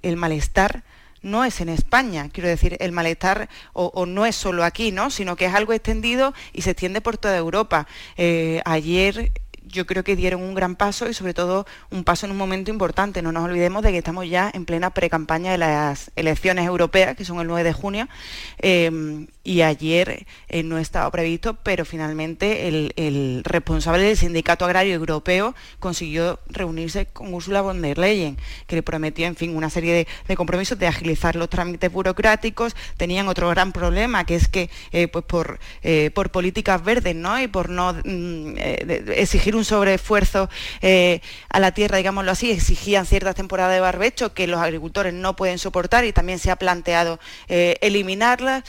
el, 0.01 0.17
malestar 0.17 0.83
no 1.21 1.45
es 1.45 1.61
en 1.61 1.69
España, 1.69 2.29
quiero 2.33 2.49
decir, 2.49 2.75
el 2.79 2.91
malestar 2.91 3.49
o, 3.73 3.91
o, 3.93 4.05
no 4.05 4.25
es 4.25 4.35
solo 4.35 4.63
aquí, 4.63 4.91
¿no? 4.91 5.11
Sino 5.11 5.35
que 5.35 5.45
es 5.45 5.53
algo 5.53 5.73
extendido 5.73 6.33
y 6.53 6.63
se 6.63 6.71
extiende 6.71 7.01
por 7.01 7.17
toda 7.17 7.37
Europa. 7.37 7.87
Eh, 8.17 8.61
ayer 8.65 9.31
yo 9.71 9.85
creo 9.85 10.03
que 10.03 10.15
dieron 10.15 10.41
un 10.41 10.53
gran 10.53 10.75
paso 10.75 11.09
y 11.09 11.13
sobre 11.13 11.33
todo 11.33 11.65
un 11.91 12.03
paso 12.03 12.25
en 12.25 12.31
un 12.31 12.37
momento 12.37 12.71
importante. 12.71 13.21
No 13.21 13.31
nos 13.31 13.45
olvidemos 13.45 13.83
de 13.83 13.91
que 13.91 13.99
estamos 13.99 14.27
ya 14.27 14.49
en 14.53 14.65
plena 14.65 14.89
pre-campaña 14.89 15.51
de 15.51 15.57
las 15.57 16.11
elecciones 16.15 16.65
europeas, 16.65 17.15
que 17.15 17.25
son 17.25 17.39
el 17.39 17.47
9 17.47 17.63
de 17.63 17.73
junio, 17.73 18.07
eh, 18.59 19.27
y 19.43 19.61
ayer 19.61 20.25
eh, 20.47 20.63
no 20.63 20.77
estaba 20.77 21.09
previsto, 21.11 21.55
pero 21.63 21.85
finalmente 21.85 22.67
el, 22.67 23.41
responsable 23.43 24.03
del 24.03 24.17
Sindicato 24.17 24.65
Agrario 24.65 24.93
Europeo 24.93 25.55
consiguió 25.79 26.39
reunirse 26.47 27.07
con 27.07 27.33
Ursula 27.33 27.61
von 27.61 27.81
der 27.81 27.97
Leyen, 27.97 28.37
que 28.67 28.75
le 28.75 28.83
prometió, 28.83 29.25
en 29.25 29.35
fin, 29.35 29.55
una 29.55 29.69
serie 29.69 30.07
de, 30.27 30.35
compromisos 30.35 30.77
de 30.77 30.87
agilizar 30.87 31.35
los 31.35 31.49
trámites 31.49 31.91
burocráticos. 31.91 32.75
Tenían 32.97 33.27
otro 33.27 33.49
gran 33.49 33.71
problema, 33.71 34.25
que 34.25 34.35
es 34.35 34.47
que 34.47 34.69
eh, 34.91 35.07
pues 35.07 35.25
por, 35.25 35.59
por 36.13 36.31
políticas 36.31 36.83
verdes 36.83 37.15
¿no? 37.15 37.39
y 37.41 37.47
por 37.47 37.69
no 37.69 37.93
mm, 37.93 38.55
exigir 39.15 39.55
un 39.59 39.65
sobreesfuerzo 39.65 40.49
a 40.81 41.59
la 41.59 41.71
tierra, 41.73 41.97
digámoslo 41.97 42.31
así, 42.31 42.51
exigían 42.51 43.05
ciertas 43.05 43.35
temporadas 43.35 43.73
de 43.73 43.79
barbecho 43.79 44.33
que 44.33 44.47
los 44.47 44.59
agricultores 44.59 45.13
no 45.13 45.35
pueden 45.35 45.59
soportar 45.59 46.05
y 46.05 46.13
también 46.13 46.39
se 46.39 46.51
ha 46.51 46.55
planteado 46.55 47.19
eliminarlas. 47.47 48.63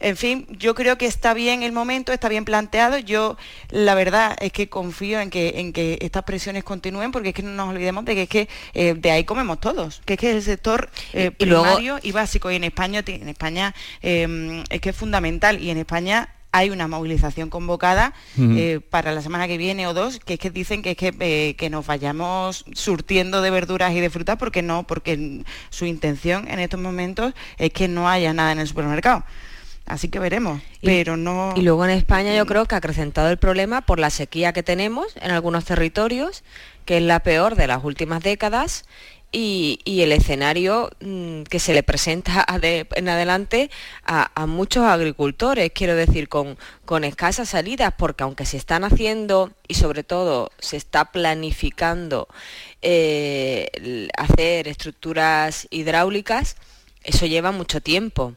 En 0.00 0.16
yo 0.58 0.74
creo 0.74 0.98
que 0.98 1.06
está 1.06 1.34
bien 1.34 1.62
el 1.62 1.72
momento, 1.72 2.12
está 2.12 2.28
bien 2.28 2.44
planteado. 2.44 2.98
Yo 2.98 3.36
la 3.70 3.94
verdad 3.94 4.36
es 4.40 4.52
que 4.52 4.68
confío 4.68 5.20
en 5.20 5.30
que, 5.30 5.54
en 5.56 5.72
que 5.72 5.98
estas 6.00 6.24
presiones 6.24 6.64
continúen 6.64 7.12
porque 7.12 7.30
es 7.30 7.34
que 7.34 7.42
no 7.42 7.50
nos 7.50 7.68
olvidemos 7.68 8.04
de 8.04 8.14
que 8.14 8.22
es 8.22 8.28
que 8.28 8.48
eh, 8.74 8.94
de 8.94 9.10
ahí 9.10 9.24
comemos 9.24 9.60
todos, 9.60 10.02
que 10.04 10.14
es 10.14 10.18
que 10.18 10.30
es 10.30 10.36
el 10.36 10.42
sector 10.42 10.90
eh, 11.12 11.30
primario 11.30 11.98
y, 12.02 12.12
básico. 12.12 12.50
Y 12.50 12.56
en 12.56 12.64
España, 12.64 13.02
en 13.06 13.28
España 13.28 13.74
em, 14.02 14.64
es 14.70 14.80
que 14.80 14.90
es 14.90 14.96
fundamental 14.96 15.60
y 15.60 15.70
en 15.70 15.78
España 15.78 16.33
hay 16.54 16.70
una 16.70 16.86
movilización 16.86 17.50
convocada 17.50 18.14
eh, 18.38 18.78
para 18.88 19.10
la 19.10 19.22
semana 19.22 19.48
que 19.48 19.58
viene 19.58 19.88
o 19.88 19.92
dos, 19.92 20.20
que 20.20 20.34
es 20.34 20.38
que 20.38 20.50
dicen 20.50 20.82
que 20.82 20.92
es 20.92 20.96
que, 20.96 21.56
que, 21.58 21.68
nos 21.68 21.84
vayamos 21.84 22.64
surtiendo 22.74 23.42
de 23.42 23.50
verduras 23.50 23.92
y 23.92 23.98
de 23.98 24.08
frutas 24.08 24.36
porque 24.36 24.62
no, 24.62 24.86
porque 24.86 25.42
su 25.70 25.84
intención 25.84 26.46
en 26.46 26.60
estos 26.60 26.78
momentos 26.78 27.34
es 27.58 27.72
que 27.72 27.88
no 27.88 28.08
haya 28.08 28.32
nada 28.32 28.52
en 28.52 28.60
el 28.60 28.68
supermercado. 28.68 29.24
Así 29.84 30.08
que 30.08 30.20
veremos, 30.20 30.62
pero 30.80 31.16
no... 31.16 31.54
Y 31.56 31.62
luego 31.62 31.84
en 31.84 31.90
España 31.90 32.34
yo 32.36 32.46
creo 32.46 32.66
que 32.66 32.76
ha 32.76 32.78
acrecentado 32.78 33.30
el 33.30 33.36
problema 33.36 33.80
por 33.80 33.98
la 33.98 34.10
sequía 34.10 34.52
que 34.52 34.62
tenemos 34.62 35.08
en 35.20 35.32
algunos 35.32 35.64
territorios, 35.64 36.44
que 36.84 36.98
es 36.98 37.02
la 37.02 37.18
peor 37.20 37.56
de 37.56 37.66
las 37.66 37.82
últimas 37.82 38.22
décadas, 38.22 38.84
y, 39.34 40.02
el 40.02 40.12
escenario 40.12 40.90
mm, 41.00 41.42
que 41.42 41.58
se 41.58 41.74
le 41.74 41.82
presenta 41.82 42.46
en 42.62 43.08
adelante 43.08 43.70
a, 44.04 44.46
muchos 44.46 44.84
agricultores, 44.84 45.72
quiero 45.74 45.96
decir, 45.96 46.28
con, 46.28 46.56
con 46.84 47.02
escasas 47.02 47.48
salidas, 47.48 47.92
porque 47.98 48.22
aunque 48.22 48.46
se 48.46 48.56
están 48.56 48.84
haciendo 48.84 49.52
y 49.66 49.74
sobre 49.74 50.04
todo 50.04 50.52
se 50.60 50.76
está 50.76 51.10
planificando 51.10 52.28
eh, 52.80 54.08
hacer 54.16 54.68
estructuras 54.68 55.66
hidráulicas, 55.70 56.56
eso 57.02 57.26
lleva 57.26 57.50
mucho 57.50 57.80
tiempo. 57.80 58.34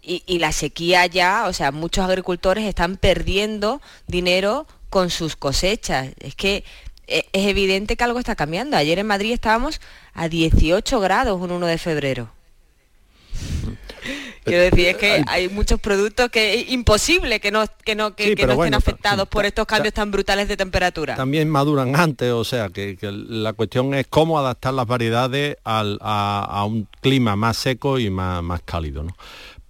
y, 0.00 0.38
la 0.38 0.52
sequía 0.52 1.06
ya, 1.06 1.46
o 1.48 1.52
sea, 1.52 1.72
muchos 1.72 2.04
agricultores 2.04 2.64
están 2.64 2.96
perdiendo 2.96 3.82
dinero 4.06 4.66
con 4.90 5.10
sus 5.10 5.34
cosechas. 5.34 6.10
Es 6.20 6.36
que 6.36 6.62
eh, 7.08 7.24
es 7.32 7.46
evidente 7.46 7.96
que 7.96 8.04
algo 8.04 8.18
está 8.18 8.34
cambiando. 8.34 8.76
Ayer 8.76 8.98
en 8.98 9.06
Madrid 9.06 9.32
estábamos 9.32 9.80
a 10.16 10.28
18 10.28 11.00
grados 11.00 11.40
un 11.40 11.50
1 11.52 11.66
de 11.66 11.78
febrero. 11.78 12.30
Quiero 14.44 14.62
decir, 14.62 14.86
es 14.86 14.96
que 14.96 15.24
hay 15.26 15.48
muchos 15.48 15.80
productos 15.80 16.30
que 16.30 16.54
es 16.54 16.70
imposible 16.70 17.40
que 17.40 17.50
no, 17.50 17.64
que 17.84 17.96
no, 17.96 18.14
que, 18.14 18.36
no 18.46 18.52
estén 18.52 18.74
afectados 18.74 19.26
por 19.26 19.44
estos 19.44 19.66
cambios 19.66 19.92
tan 19.92 20.12
brutales 20.12 20.46
de 20.46 20.56
temperatura. 20.56 21.16
También 21.16 21.48
maduran 21.48 21.96
antes, 21.96 22.30
o 22.30 22.44
sea, 22.44 22.68
que, 22.68 22.96
la 23.00 23.54
cuestión 23.54 23.92
es 23.94 24.06
cómo 24.06 24.38
adaptar 24.38 24.72
las 24.72 24.86
variedades 24.86 25.56
a, 25.64 26.64
un 26.64 26.86
clima 27.00 27.34
más 27.34 27.56
seco 27.56 27.98
y 27.98 28.08
más, 28.08 28.40
más 28.40 28.62
cálido. 28.62 29.02
¿no? 29.02 29.16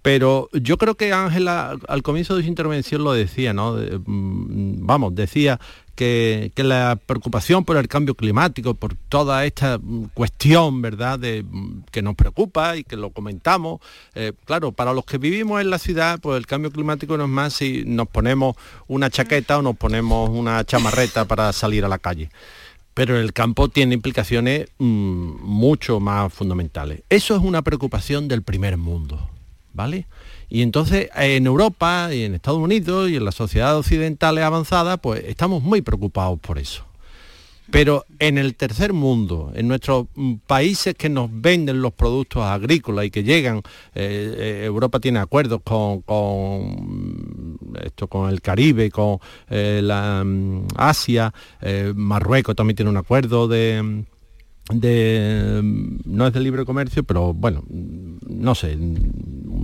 Pero 0.03 0.47
yo 0.53 0.77
creo 0.77 0.95
que 0.95 1.11
Ángela 1.11 1.75
al 1.87 2.03
comienzo 2.03 2.35
de 2.35 2.43
su 2.43 2.47
intervención 2.47 3.03
lo 3.03 3.13
decía, 3.13 3.53
¿no? 3.53 3.73
Mm, 3.73 4.85
vamos, 4.85 5.15
decía 5.15 5.59
que, 5.97 6.51
la 6.55 6.97
preocupación 7.03 7.65
por 7.65 7.75
el 7.75 7.87
cambio 7.87 8.13
climático, 8.13 8.75
por 8.75 8.95
toda 9.09 9.45
esta 9.45 9.79
cuestión, 10.13 10.81
¿verdad?, 10.81 11.17
de, 11.19 11.43
que 11.91 12.01
nos 12.01 12.15
preocupa 12.15 12.77
y 12.77 12.83
que 12.83 12.95
lo 12.95 13.09
comentamos. 13.09 13.81
Eh, 14.13 14.31
claro, 14.45 14.71
para 14.71 14.93
los 14.93 15.03
que 15.05 15.17
vivimos 15.17 15.59
en 15.59 15.71
la 15.71 15.79
ciudad, 15.79 16.19
pues 16.21 16.37
el 16.37 16.45
cambio 16.45 16.71
climático 16.71 17.17
no 17.17 17.23
es 17.23 17.29
más 17.29 17.53
si 17.53 17.83
nos 17.85 18.07
ponemos 18.07 18.55
una 18.87 19.09
chaqueta 19.09 19.57
o 19.57 19.61
nos 19.61 19.75
ponemos 19.75 20.29
una 20.29 20.63
chamarreta 20.63 21.25
para 21.25 21.51
salir 21.51 21.83
a 21.83 21.89
la 21.89 21.97
calle 21.97 22.29
pero 22.93 23.19
el 23.19 23.31
campo 23.31 23.69
tiene 23.69 23.93
implicaciones 23.93 24.69
mm, 24.79 25.43
mucho 25.43 25.99
más 25.99 26.33
fundamentales. 26.33 27.03
Eso 27.09 27.35
es 27.35 27.43
una 27.43 27.61
preocupación 27.61 28.27
del 28.27 28.41
primer 28.41 28.75
mundo, 28.77 29.29
¿vale? 29.71 30.07
Y 30.49 30.61
entonces 30.61 31.09
en 31.15 31.45
Europa 31.45 32.09
y 32.13 32.23
en 32.23 32.35
Estados 32.35 32.59
Unidos 32.59 33.09
y 33.09 33.17
en 33.17 33.25
la 33.25 33.31
sociedad 33.31 33.77
occidental 33.77 34.37
avanzada, 34.37 34.97
pues 34.97 35.23
estamos 35.25 35.61
muy 35.61 35.81
preocupados 35.81 36.39
por 36.39 36.57
eso. 36.57 36.87
Pero 37.69 38.05
en 38.19 38.37
el 38.37 38.55
tercer 38.55 38.93
mundo, 38.93 39.51
en 39.53 39.67
nuestros 39.67 40.05
mm, 40.15 40.35
países 40.47 40.95
que 40.95 41.09
nos 41.09 41.29
venden 41.31 41.81
los 41.81 41.91
productos 41.91 42.43
agrícolas 42.43 43.05
y 43.05 43.11
que 43.11 43.23
llegan, 43.23 43.57
eh, 43.93 44.35
eh, 44.37 44.61
Europa 44.65 44.99
tiene 45.01 45.19
acuerdos 45.19 45.61
con, 45.63 46.01
esto, 47.83 48.07
con 48.07 48.29
el 48.29 48.41
Caribe, 48.41 48.89
con 48.89 49.19
eh, 49.49 49.81
la 49.83 50.23
mm, 50.23 50.67
Asia, 50.77 51.33
Marruecos 51.95 52.55
también 52.55 52.77
tiene 52.77 52.89
un 52.89 52.97
acuerdo 52.97 53.49
de 53.49 54.05
de 54.71 55.61
no 56.05 56.27
es 56.27 56.33
de 56.33 56.39
libre 56.41 56.65
comercio 56.65 57.03
pero 57.03 57.33
bueno 57.33 57.63
no 57.69 58.53
sé 58.53 58.77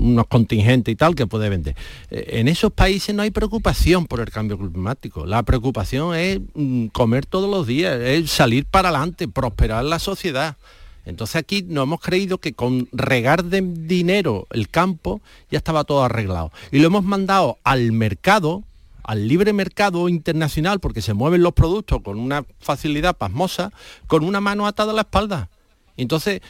unos 0.03 0.27
contingentes 0.27 0.91
y 0.91 0.95
tal 0.95 1.15
que 1.15 1.27
puede 1.27 1.49
vender. 1.49 1.75
Eh, 2.09 2.39
en 2.39 2.47
esos 2.47 2.71
países 2.71 3.15
no 3.15 3.21
hay 3.21 3.31
preocupación 3.31 4.05
por 4.05 4.19
el 4.19 4.29
cambio 4.29 4.57
climático. 4.57 5.25
La 5.25 5.43
preocupación 5.43 6.15
es 6.15 6.39
mm, 6.53 6.87
comer 6.87 7.25
todos 7.25 7.49
los 7.49 7.67
días 7.67 7.99
es 8.01 8.29
salir 8.31 8.65
para 8.65 8.89
adelante 8.89 9.27
prosperar 9.27 9.85
la 9.85 9.99
sociedad. 9.99 10.57
Entonces 11.05 11.35
aquí 11.35 11.63
nos 11.63 11.83
hemos 11.83 11.99
creído 11.99 12.37
que 12.37 12.53
con 12.53 12.87
regar 12.91 13.43
de 13.43 13.61
dinero 13.61 14.47
el 14.51 14.69
campo 14.69 15.21
ya 15.51 15.57
estaba 15.57 15.83
todo 15.83 16.03
arreglado. 16.03 16.51
Y 16.71 16.79
lo 16.79 16.87
hemos 16.87 17.03
mandado 17.03 17.57
al 17.63 17.91
mercado 17.91 18.63
al 19.03 19.27
libre 19.27 19.53
mercado 19.53 20.09
internacional 20.09 20.79
porque 20.79 21.01
se 21.01 21.13
mueven 21.13 21.43
los 21.43 21.53
productos 21.53 22.01
con 22.01 22.19
una 22.19 22.45
facilidad 22.59 23.15
pasmosa, 23.15 23.71
con 24.07 24.23
una 24.23 24.41
mano 24.41 24.65
atada 24.65 24.91
a 24.91 24.95
la 24.95 25.01
espalda. 25.01 25.49
Entonces, 25.95 26.41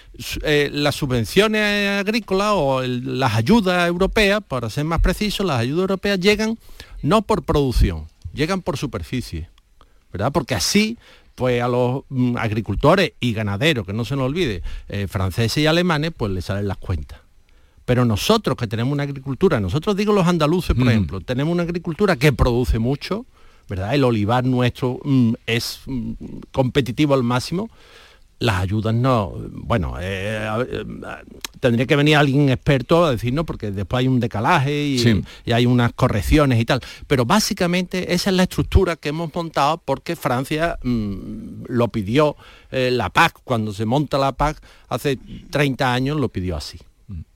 eh, 0.43 0.69
las 0.71 0.95
subvenciones 0.95 1.99
agrícolas 1.99 2.53
o 2.53 2.81
las 2.81 3.35
ayudas 3.35 3.87
europeas, 3.87 4.41
para 4.47 4.69
ser 4.69 4.85
más 4.85 5.01
preciso, 5.01 5.43
las 5.43 5.59
ayudas 5.59 5.81
europeas 5.81 6.19
llegan 6.19 6.57
no 7.01 7.23
por 7.23 7.43
producción, 7.43 8.07
llegan 8.33 8.61
por 8.61 8.77
superficie, 8.77 9.49
¿verdad? 10.13 10.31
Porque 10.31 10.55
así, 10.55 10.97
pues 11.35 11.61
a 11.61 11.67
los 11.67 12.03
mm, 12.07 12.37
agricultores 12.37 13.13
y 13.19 13.33
ganaderos, 13.33 13.85
que 13.85 13.93
no 13.93 14.05
se 14.05 14.15
nos 14.15 14.25
olvide, 14.25 14.63
eh, 14.87 15.07
franceses 15.07 15.57
y 15.57 15.67
alemanes, 15.67 16.13
pues 16.15 16.31
les 16.31 16.45
salen 16.45 16.67
las 16.67 16.77
cuentas. 16.77 17.22
Pero 17.85 18.05
nosotros 18.05 18.55
que 18.57 18.67
tenemos 18.67 18.93
una 18.93 19.03
agricultura, 19.03 19.59
nosotros 19.59 19.95
digo 19.95 20.13
los 20.13 20.27
andaluces, 20.27 20.75
por 20.75 20.85
mm. 20.85 20.89
ejemplo, 20.89 21.21
tenemos 21.21 21.51
una 21.51 21.63
agricultura 21.63 22.15
que 22.15 22.31
produce 22.31 22.79
mucho, 22.79 23.25
¿verdad? 23.67 23.93
El 23.93 24.03
olivar 24.03 24.45
nuestro 24.45 24.99
mm, 25.03 25.33
es 25.45 25.81
mm, 25.85 26.13
competitivo 26.51 27.13
al 27.13 27.23
máximo. 27.23 27.69
Las 28.39 28.57
ayudas 28.57 28.93
no, 28.93 29.35
bueno, 29.51 29.95
eh, 30.01 30.49
eh, 30.69 30.85
tendría 31.61 31.85
que 31.85 31.95
venir 31.95 32.17
alguien 32.17 32.49
experto 32.49 33.05
a 33.05 33.11
decirnos 33.11 33.45
porque 33.45 33.71
después 33.71 33.99
hay 33.99 34.09
un 34.09 34.19
decalaje 34.19 34.85
y, 34.85 35.23
hay 35.51 35.65
unas 35.65 35.93
correcciones 35.93 36.59
y 36.59 36.65
tal. 36.65 36.81
Pero 37.07 37.25
básicamente 37.25 38.13
esa 38.13 38.31
es 38.31 38.35
la 38.35 38.43
estructura 38.43 38.97
que 38.97 39.09
hemos 39.09 39.33
montado 39.33 39.81
porque 39.85 40.17
Francia 40.17 40.77
lo 40.83 41.87
pidió, 41.89 42.35
eh, 42.71 42.89
la 42.91 43.09
PAC, 43.09 43.39
cuando 43.45 43.71
se 43.71 43.85
monta 43.85 44.17
la 44.17 44.33
PAC 44.33 44.61
hace 44.89 45.17
30 45.49 45.93
años 45.93 46.19
lo 46.19 46.27
pidió 46.27 46.57
así. 46.57 46.79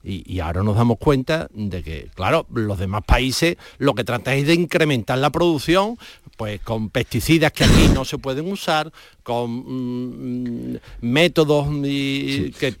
Y, 0.02 0.40
ahora 0.40 0.62
nos 0.62 0.76
damos 0.76 0.98
cuenta 0.98 1.48
de 1.52 1.82
que, 1.82 2.10
claro, 2.14 2.46
los 2.52 2.78
demás 2.78 3.02
países 3.04 3.56
lo 3.78 3.94
que 3.94 4.04
tratan 4.04 4.34
es 4.34 4.46
de 4.46 4.54
incrementar 4.54 5.18
la 5.18 5.30
producción, 5.30 5.98
pues 6.36 6.60
con 6.60 6.88
pesticidas 6.88 7.52
que 7.52 7.64
aquí 7.64 7.88
no 7.92 8.04
se 8.04 8.16
pueden 8.16 8.50
usar, 8.50 8.92
con 9.22 10.72
mm, 10.72 10.78
métodos 11.02 11.66
que... 11.82 12.76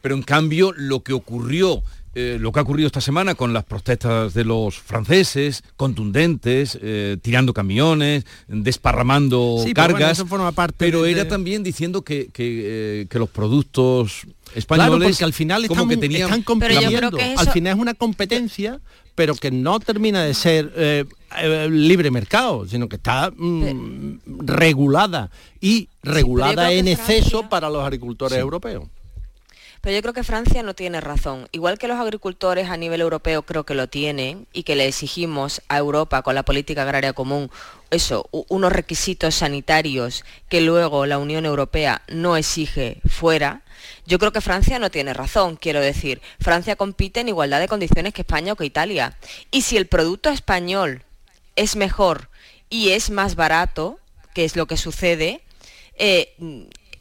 pero 0.00 0.14
en 0.14 0.22
cambio 0.22 0.72
lo 0.76 1.02
que 1.02 1.12
ocurrió 1.12 1.82
eh, 2.14 2.38
lo 2.40 2.52
que 2.52 2.58
ha 2.58 2.62
ocurrido 2.62 2.86
esta 2.86 3.00
semana 3.00 3.34
con 3.34 3.52
las 3.52 3.64
protestas 3.64 4.34
de 4.34 4.44
los 4.44 4.78
franceses, 4.78 5.62
contundentes, 5.76 6.78
eh, 6.82 7.16
tirando 7.22 7.54
camiones, 7.54 8.24
desparramando 8.48 9.64
cargas, 9.74 10.24
forma 10.24 10.52
parte 10.52 10.76
pero 10.78 11.06
era 11.06 11.28
también 11.28 11.62
diciendo 11.62 12.02
que, 12.02 12.28
que, 12.28 13.02
eh, 13.02 13.18
los 13.18 13.28
productos 13.28 14.26
españoles 14.54 15.10
porque 15.10 15.24
al 15.24 15.32
final 15.32 15.64
están, 15.64 15.88
que 15.88 15.96
tenían... 15.96 16.22
están 16.22 16.42
compitiendo, 16.42 17.18
al 17.36 17.50
final 17.50 17.74
es 17.74 17.80
una 17.80 17.94
competencia 17.94 18.80
pero 19.20 19.34
que 19.34 19.50
no 19.50 19.80
termina 19.80 20.22
de 20.22 20.32
ser 20.32 20.72
eh, 20.76 21.04
eh, 21.42 21.68
libre 21.70 22.10
mercado, 22.10 22.66
sino 22.66 22.88
que 22.88 22.96
está 22.96 23.30
mm, 23.30 24.46
regulada 24.46 25.30
y 25.60 25.90
regulada 26.02 26.72
en 26.72 26.88
exceso 26.88 27.46
para 27.48 27.68
los 27.68 27.84
agricultores 27.84 28.38
europeos. 28.38 28.84
Pero 29.80 29.96
yo 29.96 30.02
creo 30.02 30.14
que 30.14 30.24
Francia 30.24 30.62
no 30.62 30.74
tiene 30.74 31.00
razón. 31.00 31.48
Igual 31.52 31.78
que 31.78 31.88
los 31.88 31.98
agricultores 31.98 32.68
a 32.68 32.76
nivel 32.76 33.00
europeo 33.00 33.42
creo 33.42 33.64
que 33.64 33.74
lo 33.74 33.88
tienen 33.88 34.46
y 34.52 34.64
que 34.64 34.76
le 34.76 34.86
exigimos 34.86 35.62
a 35.68 35.78
Europa 35.78 36.22
con 36.22 36.34
la 36.34 36.42
política 36.42 36.82
agraria 36.82 37.12
común 37.12 37.50
eso, 37.90 38.28
unos 38.30 38.72
requisitos 38.72 39.34
sanitarios 39.34 40.24
que 40.48 40.60
luego 40.60 41.06
la 41.06 41.18
Unión 41.18 41.44
Europea 41.44 42.02
no 42.08 42.36
exige 42.36 43.00
fuera, 43.08 43.62
yo 44.06 44.18
creo 44.18 44.32
que 44.32 44.40
Francia 44.40 44.78
no 44.78 44.90
tiene 44.90 45.12
razón. 45.12 45.56
Quiero 45.56 45.80
decir, 45.80 46.20
Francia 46.40 46.76
compite 46.76 47.20
en 47.20 47.28
igualdad 47.28 47.60
de 47.60 47.68
condiciones 47.68 48.14
que 48.14 48.22
España 48.22 48.52
o 48.52 48.56
que 48.56 48.64
Italia. 48.64 49.16
Y 49.50 49.62
si 49.62 49.76
el 49.76 49.86
producto 49.86 50.30
español 50.30 51.02
es 51.56 51.76
mejor 51.76 52.28
y 52.68 52.90
es 52.90 53.10
más 53.10 53.34
barato, 53.34 53.98
que 54.34 54.44
es 54.44 54.56
lo 54.56 54.66
que 54.66 54.76
sucede, 54.76 55.40
eh, 55.96 56.34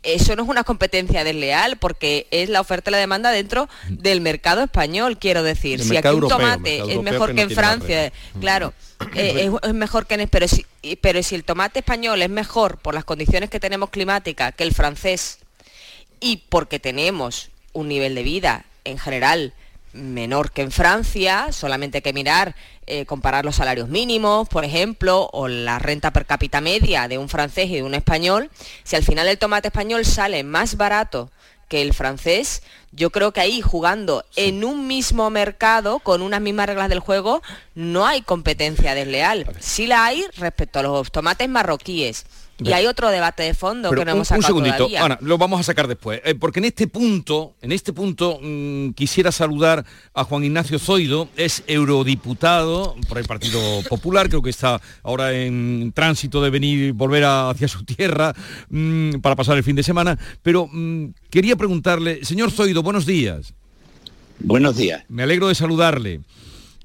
eso 0.04 0.36
no 0.36 0.43
es 0.43 0.50
una 0.50 0.64
competencia 0.64 1.24
desleal 1.24 1.78
porque 1.78 2.28
es 2.32 2.50
la 2.50 2.62
oferta 2.62 2.89
y 2.89 2.93
la 2.93 2.97
demanda 2.97 3.32
dentro 3.32 3.68
del 3.89 4.22
mercado 4.22 4.64
español, 4.64 5.18
quiero 5.18 5.43
decir. 5.43 5.84
si 5.84 5.97
aquí 5.97 6.08
un 6.08 6.28
tomate 6.28 6.80
es 6.91 7.02
mejor 7.02 7.36
que, 7.36 7.41
en 7.41 7.52
Francia, 7.52 8.14
claro, 8.39 8.74
eh, 9.16 9.52
es, 9.62 9.74
mejor 9.74 10.08
que 10.08 10.16
en 10.16 10.30
pero 10.30 10.47
si, 10.47 10.66
pero 11.02 11.22
si 11.22 11.36
el 11.36 11.43
tomate 11.43 11.80
español 11.80 12.22
es 12.22 12.30
mejor 12.30 12.78
por 12.78 12.93
las 12.93 13.04
condiciones 13.04 13.50
que 13.50 13.60
tenemos 13.60 13.89
climáticas 13.89 14.56
que 14.56 14.64
el 14.64 14.74
francés 14.74 15.39
y 16.20 16.38
porque 16.50 16.80
tenemos 16.80 17.50
un 17.74 17.88
nivel 17.88 18.16
de 18.16 18.24
vida 18.24 18.66
en 18.86 18.97
general 18.97 19.54
menor 19.94 20.52
que 20.52 20.62
en 20.62 20.72
Francia, 20.72 21.52
solamente 21.52 21.98
hay 21.98 22.02
que 22.02 22.14
mirar, 22.14 22.56
eh, 22.86 23.06
comparar 23.06 23.46
los 23.46 23.56
salarios 23.56 23.90
mínimos, 23.90 24.48
por 24.48 24.66
ejemplo, 24.66 25.30
o 25.34 25.48
la 25.48 25.80
renta 25.80 26.12
per 26.12 26.26
cápita 26.26 26.62
media 26.62 27.08
de 27.08 27.18
un 27.18 27.30
francés 27.30 27.70
y 27.70 27.76
de 27.76 27.84
un 27.84 27.94
español, 27.94 28.50
si 28.84 28.96
al 28.96 29.04
final 29.04 29.28
el 29.28 29.38
tomate 29.38 29.68
español 29.68 30.06
sale 30.06 30.44
más 30.44 30.78
barato 30.78 31.32
que 31.68 31.82
el 31.82 31.94
francés, 31.94 32.64
yo 32.92 33.10
creo 33.10 33.32
que 33.32 33.42
ahí 33.42 33.62
jugando 33.62 34.26
en 34.36 34.64
un 34.64 34.88
mismo 34.88 35.30
mercado, 35.30 36.00
con 36.00 36.22
unas 36.22 36.42
mismas 36.42 36.68
reglas 36.68 36.90
del 36.90 37.00
juego, 37.00 37.42
no 37.76 38.06
hay 38.06 38.22
competencia 38.22 38.96
desleal. 38.96 39.46
Sí 39.60 39.88
la 39.88 40.06
hay 40.06 40.26
respecto 40.38 40.80
a 40.80 40.84
los 40.84 41.12
tomates 41.12 41.48
marroquíes. 41.50 42.26
Y 42.62 42.74
hay 42.74 42.86
otro 42.88 43.10
debate 43.10 43.44
de 43.44 43.54
fondo 43.54 43.90
que 43.92 44.06
no 44.06 44.12
hemos 44.12 44.28
sacado 44.28 44.56
Un 44.56 44.66
segundito, 44.66 44.90
Ana, 45.02 45.18
lo 45.22 45.38
vamos 45.38 45.60
a 45.60 45.64
sacar 45.64 45.88
después, 45.88 46.22
eh, 46.26 46.36
porque 46.36 46.60
en 46.60 46.66
este 46.66 46.88
punto, 46.88 47.56
en 47.62 47.72
este 47.72 47.94
punto 47.94 48.40
mm, 48.42 48.92
quisiera 48.92 49.32
saludar 49.32 49.86
a 50.14 50.24
Juan 50.24 50.44
Ignacio 50.44 50.80
Zoido, 50.80 51.30
es 51.38 51.64
eurodiputado 51.68 52.96
por 53.08 53.18
el 53.18 53.26
Partido 53.26 53.60
Popular, 53.88 54.30
creo 54.30 54.42
que 54.42 54.50
está 54.50 54.82
ahora 55.04 55.34
en 55.34 55.92
tránsito 55.94 56.42
de 56.42 56.50
venir, 56.50 56.94
volver 56.94 57.24
hacia 57.26 57.68
su 57.68 57.84
tierra 57.84 58.34
mm, 58.70 59.20
para 59.22 59.36
pasar 59.36 59.58
el 59.58 59.64
fin 59.64 59.76
de 59.76 59.84
semana, 59.84 60.20
pero 60.42 60.68
mm, 60.72 61.14
quería 61.30 61.56
preguntarle, 61.56 62.26
señor 62.26 62.52
Zoido, 62.52 62.79
buenos 62.84 63.06
días. 63.06 63.54
Buenos 64.40 64.78
días. 64.78 65.04
Me 65.10 65.24
alegro 65.24 65.48
de 65.48 65.56
saludarle. 65.56 66.22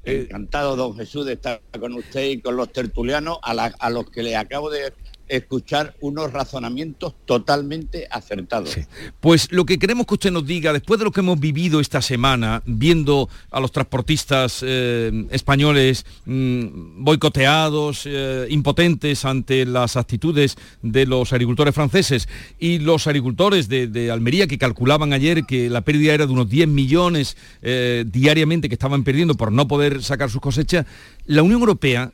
Encantado, 0.03 0.75
don 0.75 0.95
Jesús, 0.95 1.25
de 1.25 1.33
estar 1.33 1.61
con 1.79 1.93
usted 1.93 2.29
y 2.29 2.41
con 2.41 2.55
los 2.55 2.71
tertulianos, 2.71 3.39
a, 3.41 3.51
a 3.51 3.89
los 3.89 4.09
que 4.09 4.21
le 4.21 4.35
acabo 4.35 4.69
de 4.69 4.93
escuchar 5.27 5.95
unos 6.01 6.31
razonamientos 6.31 7.13
totalmente 7.25 8.07
acertados. 8.09 8.77
Pues 9.19 9.51
lo 9.51 9.65
que 9.65 9.79
queremos 9.79 10.05
que 10.05 10.15
usted 10.15 10.31
nos 10.31 10.45
diga, 10.45 10.73
después 10.73 10.99
de 10.99 11.05
lo 11.05 11.11
que 11.11 11.21
hemos 11.21 11.39
vivido 11.39 11.79
esta 11.79 12.01
semana, 12.01 12.61
viendo 12.65 13.29
a 13.51 13.59
los 13.59 13.71
transportistas 13.71 14.59
eh, 14.61 15.27
españoles 15.31 16.05
mm, 16.25 17.03
boicoteados, 17.03 18.03
eh, 18.05 18.47
impotentes 18.49 19.25
ante 19.25 19.65
las 19.65 19.95
actitudes 19.95 20.57
de 20.81 21.05
los 21.05 21.33
agricultores 21.33 21.73
franceses 21.73 22.27
y 22.59 22.79
los 22.79 23.07
agricultores 23.07 23.67
de, 23.67 24.11
Almería 24.11 24.47
que 24.47 24.57
calculaban 24.57 25.13
ayer 25.13 25.45
que 25.45 25.69
la 25.69 25.81
pérdida 25.81 26.13
era 26.13 26.27
de 26.27 26.33
unos 26.33 26.49
10 26.49 26.67
millones 26.67 27.37
eh, 27.61 28.05
diariamente 28.07 28.69
que 28.69 28.75
estaban 28.75 29.03
perdiendo 29.03 29.35
por 29.35 29.51
no 29.51 29.67
poder 29.67 30.03
sacar 30.03 30.29
sus 30.29 30.41
cosechas, 30.41 30.85
la 31.25 31.41
Unión 31.41 31.61
Europea, 31.61 32.11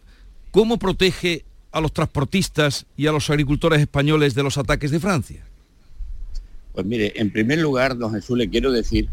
¿cómo 0.52 0.80
protege 0.80 1.44
a 1.72 1.82
los 1.82 1.94
transportistas 1.94 2.86
y 2.98 3.08
a 3.08 3.12
los 3.12 3.30
agricultores 3.30 3.80
españoles 3.80 4.36
de 4.36 4.44
los 4.44 4.58
ataques 4.58 4.92
de 4.92 5.00
Francia? 5.00 5.44
Pues 6.74 6.86
mire, 6.86 7.14
en 7.16 7.32
primer 7.32 7.60
lugar, 7.60 7.98
don 7.98 8.14
Jesús, 8.14 8.38
le 8.38 8.50
quiero 8.50 8.72
decir 8.72 9.10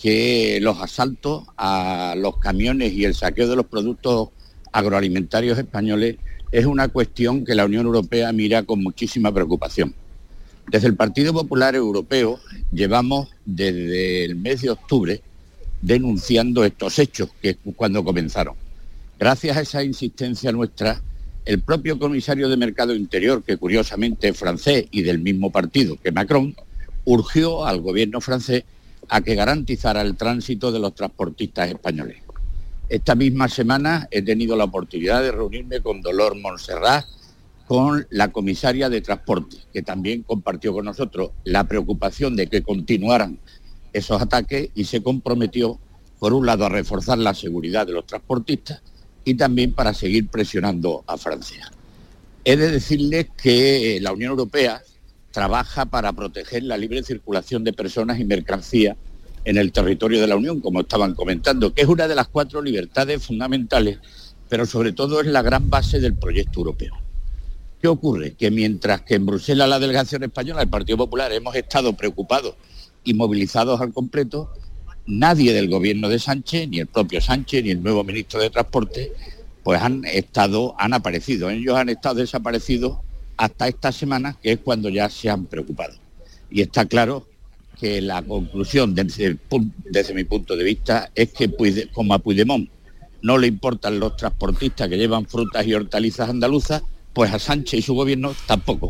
que 0.00 0.58
los 0.60 0.80
asaltos 0.80 1.44
a 1.56 2.14
los 2.16 2.38
camiones 2.38 2.92
y 2.92 3.04
el 3.04 3.14
saqueo 3.14 3.48
de 3.48 3.56
los 3.56 3.66
productos 3.66 4.30
agroalimentarios 4.72 5.58
españoles 5.58 6.16
es 6.50 6.66
una 6.66 6.88
cuestión 6.88 7.44
que 7.44 7.54
la 7.54 7.64
Unión 7.64 7.86
Europea 7.86 8.32
mira 8.32 8.62
con 8.62 8.82
muchísima 8.82 9.32
preocupación. 9.32 9.94
Desde 10.68 10.86
el 10.86 10.96
Partido 10.96 11.32
Popular 11.32 11.74
Europeo 11.74 12.38
llevamos 12.72 13.28
desde 13.44 14.24
el 14.24 14.36
mes 14.36 14.62
de 14.62 14.70
octubre 14.70 15.22
denunciando 15.80 16.64
estos 16.64 16.98
hechos, 16.98 17.30
que 17.40 17.56
cuando 17.76 18.04
comenzaron. 18.04 18.54
Gracias 19.18 19.56
a 19.56 19.60
esa 19.60 19.84
insistencia 19.84 20.52
nuestra, 20.52 21.02
el 21.44 21.60
propio 21.60 21.98
comisario 21.98 22.48
de 22.48 22.56
Mercado 22.56 22.94
Interior, 22.94 23.42
que 23.42 23.56
curiosamente 23.56 24.28
es 24.28 24.36
francés 24.36 24.86
y 24.90 25.02
del 25.02 25.18
mismo 25.18 25.50
partido 25.50 25.96
que 26.00 26.12
Macron, 26.12 26.54
urgió 27.04 27.66
al 27.66 27.80
gobierno 27.80 28.20
francés 28.20 28.64
a 29.08 29.20
que 29.20 29.34
garantizara 29.34 30.02
el 30.02 30.16
tránsito 30.16 30.70
de 30.70 30.78
los 30.78 30.94
transportistas 30.94 31.68
españoles. 31.68 32.18
Esta 32.88 33.14
misma 33.14 33.48
semana 33.48 34.06
he 34.10 34.22
tenido 34.22 34.56
la 34.56 34.64
oportunidad 34.64 35.22
de 35.22 35.32
reunirme 35.32 35.80
con 35.80 36.02
Dolor 36.02 36.38
Montserrat, 36.38 37.06
con 37.66 38.06
la 38.10 38.30
comisaria 38.30 38.88
de 38.88 39.00
transporte, 39.00 39.56
que 39.72 39.82
también 39.82 40.22
compartió 40.22 40.72
con 40.72 40.84
nosotros 40.84 41.30
la 41.44 41.64
preocupación 41.64 42.36
de 42.36 42.46
que 42.46 42.62
continuaran 42.62 43.38
esos 43.92 44.20
ataques 44.20 44.70
y 44.74 44.84
se 44.84 45.02
comprometió, 45.02 45.78
por 46.18 46.34
un 46.34 46.46
lado, 46.46 46.66
a 46.66 46.68
reforzar 46.68 47.18
la 47.18 47.34
seguridad 47.34 47.86
de 47.86 47.94
los 47.94 48.06
transportistas 48.06 48.82
y 49.24 49.34
también 49.34 49.72
para 49.72 49.94
seguir 49.94 50.28
presionando 50.28 51.04
a 51.06 51.16
Francia. 51.16 51.70
He 52.44 52.56
de 52.56 52.70
decirles 52.70 53.28
que 53.40 53.98
la 54.00 54.12
Unión 54.12 54.30
Europea 54.30 54.82
trabaja 55.30 55.86
para 55.86 56.12
proteger 56.12 56.64
la 56.64 56.76
libre 56.76 57.02
circulación 57.02 57.64
de 57.64 57.72
personas 57.72 58.20
y 58.20 58.24
mercancías 58.24 58.96
en 59.44 59.56
el 59.56 59.72
territorio 59.72 60.20
de 60.20 60.26
la 60.26 60.36
Unión, 60.36 60.60
como 60.60 60.80
estaban 60.80 61.14
comentando, 61.14 61.72
que 61.74 61.82
es 61.82 61.88
una 61.88 62.06
de 62.06 62.14
las 62.14 62.28
cuatro 62.28 62.62
libertades 62.62 63.24
fundamentales, 63.24 63.98
pero 64.48 64.66
sobre 64.66 64.92
todo 64.92 65.20
es 65.20 65.26
la 65.26 65.42
gran 65.42 65.70
base 65.70 66.00
del 66.00 66.14
proyecto 66.14 66.60
europeo. 66.60 66.94
¿Qué 67.80 67.88
ocurre? 67.88 68.34
Que 68.34 68.50
mientras 68.52 69.02
que 69.02 69.16
en 69.16 69.26
Bruselas 69.26 69.68
la 69.68 69.80
delegación 69.80 70.22
española, 70.22 70.62
el 70.62 70.68
Partido 70.68 70.98
Popular, 70.98 71.32
hemos 71.32 71.56
estado 71.56 71.94
preocupados 71.94 72.54
y 73.02 73.14
movilizados 73.14 73.80
al 73.80 73.92
completo, 73.92 74.52
nadie 75.06 75.52
del 75.52 75.68
gobierno 75.68 76.08
de 76.08 76.18
Sánchez, 76.18 76.68
ni 76.68 76.80
el 76.80 76.86
propio 76.86 77.20
Sánchez, 77.20 77.64
ni 77.64 77.70
el 77.70 77.82
nuevo 77.82 78.04
ministro 78.04 78.40
de 78.40 78.50
Transporte, 78.50 79.12
pues 79.62 79.80
han 79.80 80.04
estado, 80.04 80.74
han 80.78 80.92
aparecido. 80.92 81.50
Ellos 81.50 81.76
han 81.76 81.88
estado 81.88 82.16
desaparecidos 82.16 82.98
hasta 83.36 83.68
esta 83.68 83.92
semana, 83.92 84.36
que 84.42 84.52
es 84.52 84.58
cuando 84.58 84.88
ya 84.88 85.08
se 85.08 85.30
han 85.30 85.46
preocupado. 85.46 85.94
Y 86.50 86.62
está 86.62 86.84
claro 86.86 87.26
que 87.80 88.00
la 88.00 88.22
conclusión, 88.22 88.94
desde, 88.94 89.38
mi 90.14 90.24
punto 90.24 90.56
de 90.56 90.64
vista, 90.64 91.10
es 91.14 91.32
que 91.32 91.50
como 91.92 92.14
a 92.14 92.18
Puigdemont 92.18 92.68
no 93.22 93.38
le 93.38 93.46
importan 93.46 94.00
los 94.00 94.16
transportistas 94.16 94.88
que 94.88 94.98
llevan 94.98 95.26
frutas 95.26 95.66
y 95.66 95.74
hortalizas 95.74 96.28
andaluzas, 96.28 96.82
pues 97.12 97.32
a 97.32 97.38
Sánchez 97.38 97.80
y 97.80 97.82
su 97.82 97.94
gobierno 97.94 98.34
tampoco. 98.46 98.88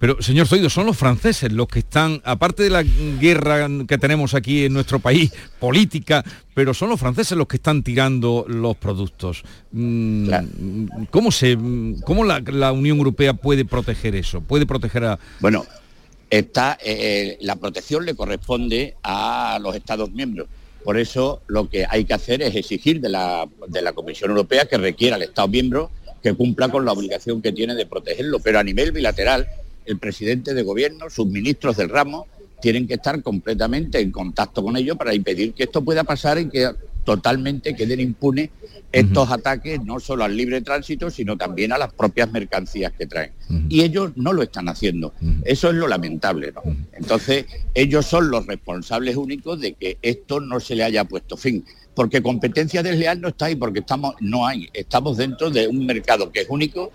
Pero, 0.00 0.20
señor 0.22 0.48
Zoido, 0.48 0.70
son 0.70 0.86
los 0.86 0.96
franceses 0.96 1.52
los 1.52 1.68
que 1.68 1.80
están, 1.80 2.22
aparte 2.24 2.62
de 2.62 2.70
la 2.70 2.82
guerra 2.82 3.68
que 3.86 3.98
tenemos 3.98 4.32
aquí 4.32 4.64
en 4.64 4.72
nuestro 4.72 4.98
país, 4.98 5.30
política, 5.60 6.24
pero 6.54 6.72
son 6.72 6.88
los 6.88 6.98
franceses 6.98 7.36
los 7.36 7.46
que 7.46 7.56
están 7.56 7.82
tirando 7.82 8.46
los 8.48 8.78
productos. 8.78 9.44
Mm, 9.72 11.06
¿Cómo, 11.10 11.30
se, 11.30 11.58
cómo 12.04 12.24
la, 12.24 12.72
Unión 12.72 12.96
Europea 12.96 13.34
puede 13.34 13.66
proteger 13.66 14.16
eso? 14.16 14.40
¿Puede 14.40 14.64
proteger 14.64 15.04
a...? 15.04 15.18
Bueno, 15.38 15.66
está, 16.30 16.78
eh, 16.82 17.36
la 17.42 17.56
protección 17.56 18.06
le 18.06 18.14
corresponde 18.14 18.96
a 19.02 19.58
los 19.60 19.76
Estados 19.76 20.10
miembros. 20.12 20.48
Por 20.82 20.96
eso 20.98 21.42
lo 21.46 21.68
que 21.68 21.84
hay 21.86 22.06
que 22.06 22.14
hacer 22.14 22.40
es 22.40 22.56
exigir 22.56 23.02
de 23.02 23.10
la, 23.10 23.46
de 23.68 23.82
la 23.82 23.92
Comisión 23.92 24.30
Europea 24.30 24.64
que 24.64 24.78
requiera 24.78 25.16
al 25.16 25.22
Estado 25.22 25.48
miembro 25.48 25.90
que 26.22 26.34
cumpla 26.34 26.68
con 26.68 26.84
la 26.84 26.92
obligación 26.92 27.42
que 27.42 27.52
tiene 27.52 27.74
de 27.74 27.86
protegerlo, 27.86 28.40
pero 28.40 28.58
a 28.58 28.64
nivel 28.64 28.92
bilateral 28.92 29.46
el 29.86 29.98
presidente 29.98 30.54
de 30.54 30.62
gobierno, 30.62 31.10
sus 31.10 31.26
ministros 31.26 31.76
del 31.76 31.88
ramo, 31.88 32.26
tienen 32.60 32.86
que 32.86 32.94
estar 32.94 33.22
completamente 33.22 34.00
en 34.00 34.10
contacto 34.10 34.62
con 34.62 34.76
ellos 34.76 34.96
para 34.96 35.14
impedir 35.14 35.54
que 35.54 35.64
esto 35.64 35.82
pueda 35.82 36.04
pasar 36.04 36.38
y 36.38 36.48
que 36.48 36.70
totalmente 37.04 37.74
queden 37.74 38.00
impunes 38.00 38.50
estos 38.92 39.30
ataques 39.30 39.82
no 39.84 40.00
solo 40.00 40.24
al 40.24 40.36
libre 40.36 40.60
tránsito, 40.60 41.10
sino 41.10 41.36
también 41.36 41.72
a 41.72 41.78
las 41.78 41.92
propias 41.92 42.30
mercancías 42.30 42.92
que 42.92 43.06
traen. 43.06 43.32
Y 43.68 43.82
ellos 43.82 44.12
no 44.16 44.32
lo 44.32 44.42
están 44.42 44.68
haciendo. 44.68 45.14
Eso 45.44 45.70
es 45.70 45.76
lo 45.76 45.86
lamentable. 45.86 46.52
¿no? 46.52 46.62
Entonces, 46.92 47.46
ellos 47.74 48.06
son 48.06 48.30
los 48.30 48.46
responsables 48.46 49.16
únicos 49.16 49.60
de 49.60 49.74
que 49.74 49.98
esto 50.02 50.40
no 50.40 50.60
se 50.60 50.74
le 50.74 50.84
haya 50.84 51.04
puesto 51.04 51.36
fin. 51.36 51.64
Porque 51.94 52.22
competencia 52.22 52.82
desleal 52.82 53.20
no 53.20 53.28
está 53.28 53.46
ahí, 53.46 53.56
porque 53.56 53.80
estamos, 53.80 54.14
no 54.20 54.46
hay. 54.46 54.68
Estamos 54.72 55.16
dentro 55.16 55.50
de 55.50 55.68
un 55.68 55.86
mercado 55.86 56.30
que 56.30 56.40
es 56.40 56.46
único 56.48 56.90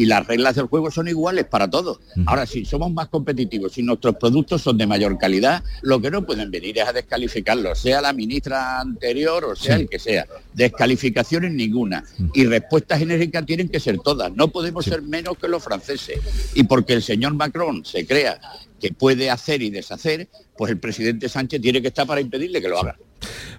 y 0.00 0.06
las 0.06 0.26
reglas 0.26 0.54
del 0.56 0.64
juego 0.64 0.90
son 0.90 1.08
iguales 1.08 1.44
para 1.44 1.68
todos. 1.68 2.00
Ahora, 2.24 2.46
si 2.46 2.64
somos 2.64 2.90
más 2.90 3.08
competitivos, 3.08 3.74
si 3.74 3.82
nuestros 3.82 4.16
productos 4.16 4.62
son 4.62 4.78
de 4.78 4.86
mayor 4.86 5.18
calidad, 5.18 5.62
lo 5.82 6.00
que 6.00 6.10
no 6.10 6.24
pueden 6.24 6.50
venir 6.50 6.78
es 6.78 6.88
a 6.88 6.94
descalificarlos, 6.94 7.80
sea 7.80 8.00
la 8.00 8.14
ministra 8.14 8.80
anterior 8.80 9.44
o 9.44 9.54
sea 9.54 9.76
el 9.76 9.90
que 9.90 9.98
sea. 9.98 10.26
Descalificaciones 10.54 11.52
ninguna. 11.52 12.02
Y 12.32 12.46
respuestas 12.46 13.02
enérgicas 13.02 13.44
tienen 13.44 13.68
que 13.68 13.78
ser 13.78 13.98
todas. 13.98 14.34
No 14.34 14.48
podemos 14.48 14.86
ser 14.86 15.02
menos 15.02 15.36
que 15.36 15.48
los 15.48 15.62
franceses. 15.62 16.18
Y 16.54 16.62
porque 16.62 16.94
el 16.94 17.02
señor 17.02 17.34
Macron 17.34 17.84
se 17.84 18.06
crea 18.06 18.40
que 18.80 18.92
puede 18.92 19.30
hacer 19.30 19.62
y 19.62 19.70
deshacer, 19.70 20.28
pues 20.56 20.72
el 20.72 20.78
presidente 20.78 21.28
Sánchez 21.28 21.60
tiene 21.60 21.80
que 21.80 21.88
estar 21.88 22.06
para 22.06 22.20
impedirle 22.20 22.60
que 22.60 22.68
lo 22.68 22.78
haga. 22.78 22.96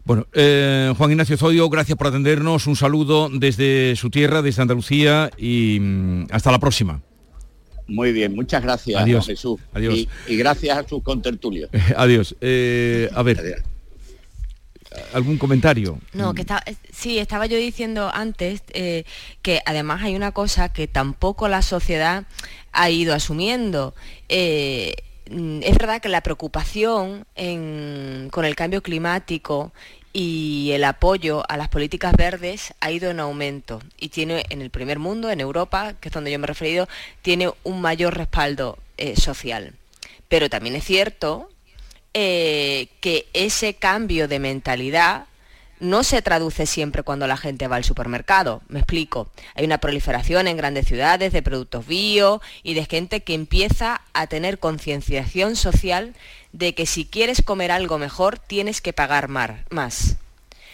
Bueno, 0.03 0.28
eh, 0.34 0.93
Juan 0.97 1.11
Ignacio 1.11 1.38
Zodio, 1.38 1.69
gracias 1.69 1.97
por 1.97 2.07
atendernos. 2.07 2.67
Un 2.67 2.76
saludo 2.76 3.30
desde 3.32 3.95
su 3.95 4.09
tierra, 4.09 4.41
desde 4.41 4.61
Andalucía 4.63 5.30
y 5.38 5.78
mm, 5.80 6.28
hasta 6.32 6.51
la 6.51 6.59
próxima. 6.59 7.01
Muy 7.88 8.11
bien, 8.11 8.34
muchas 8.34 8.63
gracias, 8.63 9.01
Adiós. 9.01 9.26
Jesús. 9.26 9.59
Adiós. 9.74 9.93
Y, 9.93 10.09
y 10.28 10.38
gracias 10.38 10.78
a 10.78 10.88
sus 10.88 11.03
contertulios. 11.03 11.69
Adiós. 11.95 12.36
Eh, 12.41 13.09
a 13.13 13.22
ver, 13.22 13.63
¿algún 15.13 15.38
comentario? 15.38 15.99
No, 16.13 16.34
que 16.34 16.41
está, 16.41 16.63
sí, 16.91 17.19
estaba 17.19 17.45
yo 17.45 17.57
diciendo 17.57 18.09
antes 18.13 18.63
eh, 18.74 19.03
que 19.41 19.61
además 19.65 20.01
hay 20.03 20.15
una 20.15 20.32
cosa 20.32 20.69
que 20.69 20.88
tampoco 20.88 21.47
la 21.47 21.61
sociedad 21.61 22.26
ha 22.72 22.89
ido 22.89 23.13
asumiendo. 23.13 23.93
Eh, 24.30 24.95
es 25.63 25.77
verdad 25.77 26.01
que 26.01 26.09
la 26.09 26.21
preocupación 26.21 27.25
con 28.32 28.45
el 28.45 28.55
cambio 28.55 28.84
climático 28.84 29.71
y 30.13 30.71
el 30.73 30.84
apoyo 30.84 31.43
a 31.47 31.57
las 31.57 31.69
políticas 31.69 32.13
verdes 32.17 32.73
ha 32.82 32.91
ido 32.91 33.09
en 33.11 33.19
aumento 33.19 33.82
y 33.97 34.09
tiene 34.09 34.45
en 34.49 34.61
el 34.61 34.69
primer 34.69 34.99
mundo, 34.99 35.29
en 35.29 35.39
Europa, 35.39 35.93
que 35.99 36.09
es 36.09 36.13
donde 36.13 36.32
yo 36.32 36.39
me 36.39 36.45
he 36.45 36.47
referido, 36.47 36.88
tiene 37.21 37.51
un 37.63 37.82
mayor 37.82 38.17
respaldo 38.17 38.77
eh, 38.97 39.15
social. 39.15 39.73
Pero 40.27 40.49
también 40.49 40.75
es 40.75 40.84
cierto 40.84 41.49
eh, 42.13 42.89
que 42.99 43.27
ese 43.34 43.75
cambio 43.75 44.27
de 44.27 44.39
mentalidad 44.39 45.25
no 45.82 46.03
se 46.03 46.21
traduce 46.21 46.67
siempre 46.67 47.03
cuando 47.03 47.27
la 47.27 47.38
gente 47.38 47.67
va 47.67 47.75
al 47.75 47.84
supermercado. 47.84 48.61
Me 48.69 48.79
explico. 48.79 49.29
Hay 49.55 49.65
una 49.65 49.79
proliferación 49.79 50.47
en 50.47 50.55
grandes 50.55 50.88
ciudades 50.88 51.34
de 51.34 51.41
productos 51.41 51.88
bio 51.88 52.39
y 52.63 52.75
de 52.75 52.86
gente 52.86 53.23
que 53.23 53.34
empieza 53.34 54.01
a 54.13 54.27
tener 54.27 54.59
concienciación 54.59 55.55
social 55.55 56.13
de 56.53 56.75
que 56.75 56.86
si 56.86 57.05
quieres 57.05 57.41
comer 57.41 57.71
algo 57.71 57.97
mejor 57.97 58.38
tienes 58.38 58.79
que 58.79 58.93
pagar 58.93 59.27
más. 59.27 60.17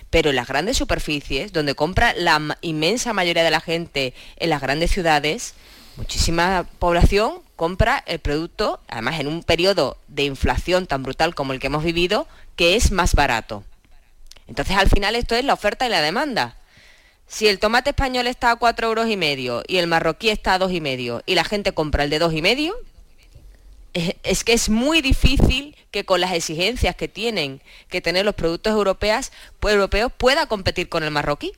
Pero 0.09 0.29
en 0.29 0.35
las 0.35 0.47
grandes 0.47 0.77
superficies, 0.77 1.53
donde 1.53 1.73
compra 1.73 2.13
la 2.13 2.57
inmensa 2.61 3.13
mayoría 3.13 3.43
de 3.43 3.51
la 3.51 3.61
gente 3.61 4.13
en 4.35 4.49
las 4.49 4.61
grandes 4.61 4.91
ciudades, 4.91 5.53
muchísima 5.95 6.65
población 6.79 7.39
compra 7.55 8.03
el 8.07 8.19
producto, 8.19 8.81
además 8.87 9.19
en 9.19 9.27
un 9.27 9.41
periodo 9.41 9.97
de 10.09 10.23
inflación 10.23 10.85
tan 10.85 11.03
brutal 11.03 11.33
como 11.33 11.53
el 11.53 11.59
que 11.59 11.67
hemos 11.67 11.83
vivido, 11.83 12.27
que 12.55 12.75
es 12.75 12.91
más 12.91 13.15
barato. 13.15 13.63
Entonces 14.47 14.75
al 14.77 14.89
final 14.89 15.15
esto 15.15 15.35
es 15.35 15.43
la 15.43 15.53
oferta 15.53 15.85
y 15.85 15.89
la 15.89 16.01
demanda. 16.01 16.57
Si 17.27 17.47
el 17.47 17.59
tomate 17.59 17.89
español 17.89 18.27
está 18.27 18.51
a 18.51 18.55
cuatro 18.55 18.87
euros 18.87 19.09
y 19.09 19.17
medio 19.17 19.61
y 19.67 19.77
el 19.77 19.87
marroquí 19.87 20.29
está 20.29 20.53
a 20.53 20.59
dos 20.59 20.71
y 20.71 20.79
medio 20.79 21.21
y 21.25 21.35
la 21.35 21.43
gente 21.43 21.73
compra 21.73 22.05
el 22.05 22.09
de 22.09 22.19
dos 22.19 22.33
y 22.33 22.41
medio, 22.41 22.75
es, 24.23 24.43
que 24.43 24.53
es 24.53 24.69
muy 24.69 25.01
difícil 25.01 25.75
que 25.91 26.05
con 26.05 26.21
las 26.21 26.33
exigencias 26.33 26.95
que 26.95 27.07
tienen 27.07 27.61
que 27.89 28.01
tener 28.01 28.25
los 28.25 28.35
productos 28.35 28.73
europeos, 28.73 29.31
pues, 29.59 29.73
europeos 29.73 30.11
pueda 30.15 30.45
competir 30.47 30.87
con 30.89 31.03
el 31.03 31.11
marroquí. 31.11 31.51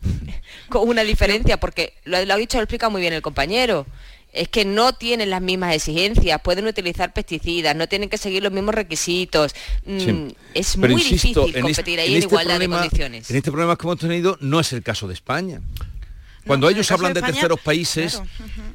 con 0.68 0.88
una 0.88 1.02
diferencia, 1.02 1.58
porque 1.58 1.94
lo 2.04 2.16
ha 2.16 2.36
dicho, 2.36 2.58
lo 2.58 2.64
explica 2.64 2.88
muy 2.88 3.00
bien 3.00 3.14
el 3.14 3.22
compañero. 3.22 3.86
Es 4.38 4.48
que 4.48 4.64
no 4.64 4.92
tienen 4.94 5.30
las 5.30 5.42
mismas 5.42 5.74
exigencias, 5.74 6.40
pueden 6.42 6.66
utilizar 6.66 7.12
pesticidas, 7.12 7.74
no 7.74 7.88
tienen 7.88 8.08
que 8.08 8.18
seguir 8.18 8.42
los 8.42 8.52
mismos 8.52 8.74
requisitos. 8.74 9.54
Mm, 9.84 9.98
Sí. 9.98 10.36
Es 10.54 10.76
Pero 10.80 10.92
muy 10.94 11.02
insisto, 11.02 11.40
difícil 11.40 11.56
en 11.56 11.62
competir 11.62 11.98
este- 11.98 12.00
ahí 12.02 12.06
en 12.08 12.12
en, 12.14 12.18
este 12.18 12.26
igualdad 12.34 12.54
problema- 12.56 12.76
de 12.76 12.80
condiciones. 12.88 13.30
En 13.30 13.36
este 13.36 13.50
problema 13.50 13.76
que 13.76 13.86
hemos 13.86 13.98
tenido 13.98 14.38
no 14.40 14.60
es 14.60 14.72
el 14.72 14.82
caso 14.82 15.08
de 15.08 15.14
España. 15.14 15.60
Cuando 16.48 16.68
ellos 16.68 16.90
hablan 16.90 17.12
de 17.12 17.20
España, 17.20 17.34
terceros 17.34 17.60
países, 17.60 18.20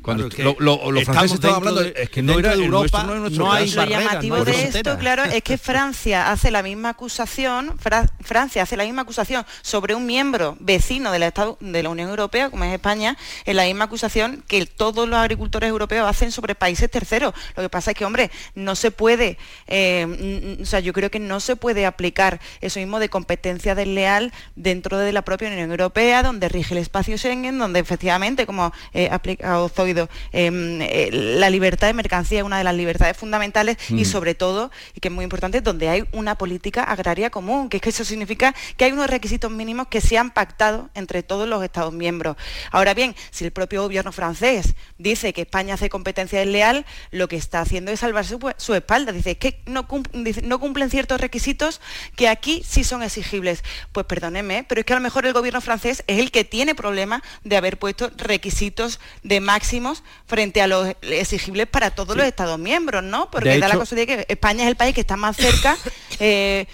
cuando 0.02 0.30
Claro, 0.30 0.56
lo- 0.60 0.78
lo- 0.78 0.92
los 0.92 1.04
franceses 1.04 1.36
estaban 1.36 1.58
hablando, 1.58 1.82
de- 1.84 1.94
es 2.04 2.10
que 2.10 2.22
no 2.22 2.40
era 2.40 2.56
de 2.56 2.64
Europa, 2.64 3.04
nuestro, 3.04 3.04
no 3.04 3.14
es 3.16 3.20
nuestro 3.22 3.46
no 3.46 3.52
hay 3.52 3.66
caso. 3.66 3.86
Lo 3.86 3.92
llamativo 3.92 4.36
no 4.38 4.42
hay 4.44 4.46
de 4.58 4.64
esto, 4.78 4.98
claro, 4.98 5.24
es 5.24 5.44
que 5.44 5.58
Francia 5.58 6.32
hace 6.32 6.52
la 6.52 6.64
misma 6.64 6.90
acusación, 6.90 7.78
Fra- 7.80 8.10
Francia 8.22 8.64
hace 8.64 8.78
la 8.78 8.84
misma 8.86 9.02
acusación 9.02 9.46
sobre 9.62 9.96
un 9.96 10.06
miembro 10.06 10.56
vecino 10.60 11.12
de 11.12 11.20
la, 11.20 11.28
Estado- 11.28 11.58
de 11.60 11.84
la 11.84 11.90
Unión 11.90 12.10
Europea, 12.10 12.50
como 12.50 12.64
es 12.64 12.74
España, 12.74 13.18
es 13.46 13.56
la 13.56 13.66
misma 13.66 13.86
acusación 13.86 14.44
que 14.48 14.66
todos 14.66 15.08
los 15.10 15.18
agricultores 15.20 15.70
europeos 15.70 16.08
hacen 16.08 16.32
sobre 16.32 16.56
países 16.56 16.90
terceros. 16.92 17.34
Lo 17.56 17.64
que 17.64 17.70
pasa 17.70 17.92
es 17.92 17.98
que, 17.98 18.06
hombre, 18.06 18.30
no 18.56 18.76
se 18.76 18.92
puede, 18.92 19.38
eh, 19.68 20.58
o 20.62 20.66
sea, 20.66 20.80
yo 20.80 20.94
creo 20.94 21.10
que 21.10 21.20
no 21.20 21.40
se 21.40 21.56
puede 21.56 21.86
aplicar 21.86 22.40
eso 22.62 22.80
mismo 22.80 23.00
de 23.00 23.10
competencia 23.10 23.76
desleal 23.76 24.32
dentro 24.56 24.98
de 24.98 25.12
la 25.12 25.22
propia 25.24 25.48
Unión 25.50 25.72
Europea, 25.72 26.24
donde 26.24 26.50
rige 26.50 26.74
el 26.74 26.80
espacio 26.80 27.18
Schengen, 27.18 27.58
donde 27.64 27.80
efectivamente, 27.80 28.46
como 28.46 28.72
eh, 28.94 29.10
ha 29.12 29.16
explicado 29.16 29.68
Zoido, 29.70 30.10
em, 30.32 30.82
eh, 30.82 31.10
la 31.12 31.50
libertad 31.50 31.88
de 31.88 31.94
mercancía 31.94 32.40
es 32.40 32.46
una 32.46 32.58
de 32.58 32.64
las 32.64 32.76
libertades 32.76 33.18
fundamentales 33.18 33.78
y 33.90 34.04
Mm. 34.04 34.06
sobre 34.06 34.36
todo, 34.36 34.72
y 34.94 35.00
que 35.00 35.08
es 35.08 35.14
muy 35.14 35.24
importante, 35.24 35.62
donde 35.62 35.90
hay 35.90 36.04
una 36.12 36.36
política 36.36 36.84
agraria 36.84 37.30
común, 37.30 37.70
que 37.70 37.78
es 37.78 37.82
que 37.82 37.90
eso 37.90 38.06
significa 38.06 38.54
que 38.78 38.86
hay 38.86 38.92
unos 38.92 39.10
requisitos 39.10 39.52
mínimos 39.52 39.88
que 39.88 40.02
se 40.02 40.18
han 40.18 40.32
pactado 40.32 40.90
entre 40.94 41.24
todos 41.24 41.48
los 41.48 41.64
Estados 41.64 41.94
miembros. 41.94 42.38
Ahora 42.72 42.94
bien, 42.94 43.16
si 43.32 43.46
el 43.46 43.52
propio 43.52 43.82
gobierno 43.84 44.12
francés 44.12 44.76
dice 44.98 45.34
que 45.34 45.42
España 45.42 45.76
hace 45.76 45.90
competencia 45.90 46.40
desleal, 46.40 46.86
lo 47.12 47.28
que 47.28 47.36
está 47.36 47.62
haciendo 47.62 47.92
es 47.92 48.00
salvar 48.00 48.26
su, 48.26 48.40
su 48.58 48.74
espalda. 48.76 49.12
Dice 49.12 49.32
es 49.32 49.38
que 49.38 49.62
no, 49.66 49.88
dice, 50.14 50.42
no 50.42 50.60
cumplen 50.60 50.90
ciertos 50.90 51.20
requisitos 51.20 51.82
que 52.16 52.28
aquí 52.28 52.64
sí 52.66 52.84
son 52.84 53.04
exigibles. 53.04 53.64
Pues 53.92 54.06
perdóneme, 54.06 54.66
pero 54.68 54.80
es 54.82 54.86
que 54.86 54.94
a 54.94 54.98
lo 54.98 55.02
mejor 55.02 55.26
el 55.26 55.34
gobierno 55.34 55.62
francés 55.62 56.04
es 56.08 56.20
el 56.20 56.32
que 56.32 56.44
tiene 56.44 56.76
problemas 56.76 57.22
de 57.44 57.58
haber 57.58 57.78
puesto 57.78 58.12
requisitos 58.16 59.00
de 59.24 59.40
máximos 59.40 60.04
frente 60.26 60.62
a 60.62 60.68
los 60.68 60.96
exigibles 61.02 61.68
para 61.68 61.92
todos 61.92 62.16
los 62.16 62.26
Estados 62.26 62.60
miembros, 62.60 63.04
¿no? 63.04 63.30
Porque 63.30 63.50
De 63.50 63.60
da 63.60 63.68
la 63.68 63.78
cosa 63.78 63.96
de 63.96 64.08
que 64.08 64.26
España 64.30 64.64
es 64.64 64.70
el 64.70 64.76
país 64.76 64.96
que 64.96 65.02
está 65.02 65.18
más 65.18 65.36
cerca. 65.36 65.78
eh, 66.20 66.68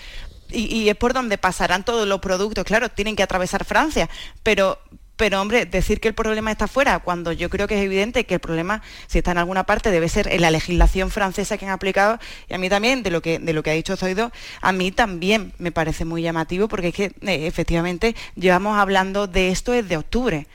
y, 0.52 0.76
y 0.76 0.90
es 0.90 0.96
por 0.96 1.14
donde 1.14 1.38
pasarán 1.38 1.86
todos 1.86 2.08
los 2.08 2.20
productos. 2.20 2.64
Claro, 2.64 2.90
tienen 2.90 3.16
que 3.16 3.24
atravesar 3.24 3.66
Francia, 3.66 4.10
pero 4.44 4.80
pero 5.20 5.42
hombre, 5.42 5.66
decir 5.66 6.00
que 6.00 6.08
el 6.08 6.14
problema 6.14 6.50
está 6.50 6.70
fuera, 6.70 7.00
cuando 7.00 7.34
yo 7.34 7.50
creo 7.50 7.68
que 7.68 7.78
es 7.78 7.84
evidente 7.84 8.26
que 8.26 8.36
el 8.36 8.40
problema, 8.40 8.82
si 9.08 9.18
está 9.18 9.32
en 9.32 9.40
alguna 9.40 9.66
parte, 9.66 9.92
debe 9.92 10.08
ser 10.08 10.30
en 10.32 10.40
la 10.40 10.50
legislación 10.50 11.12
francesa 11.12 11.58
que 11.58 11.66
han 11.66 11.74
aplicado, 11.74 12.20
y 12.48 12.54
a 12.54 12.58
mí 12.58 12.70
también, 12.70 13.04
de 13.04 13.12
lo 13.12 13.22
que, 13.22 13.38
de 13.38 13.52
lo 13.52 13.62
que 13.62 13.70
ha 13.70 13.74
dicho 13.74 13.98
Zoido, 13.98 14.32
a 14.62 14.72
mí 14.72 14.94
también 14.94 15.52
me 15.58 15.74
parece 15.74 16.06
muy 16.06 16.22
llamativo, 16.22 16.70
porque 16.70 16.88
es 16.88 16.94
que 16.94 17.04
eh, 17.04 17.48
efectivamente 17.48 18.16
llevamos 18.36 18.80
hablando 18.80 19.28
de 19.28 19.50
esto 19.50 19.74
desde 19.74 19.98
octubre. 19.98 20.48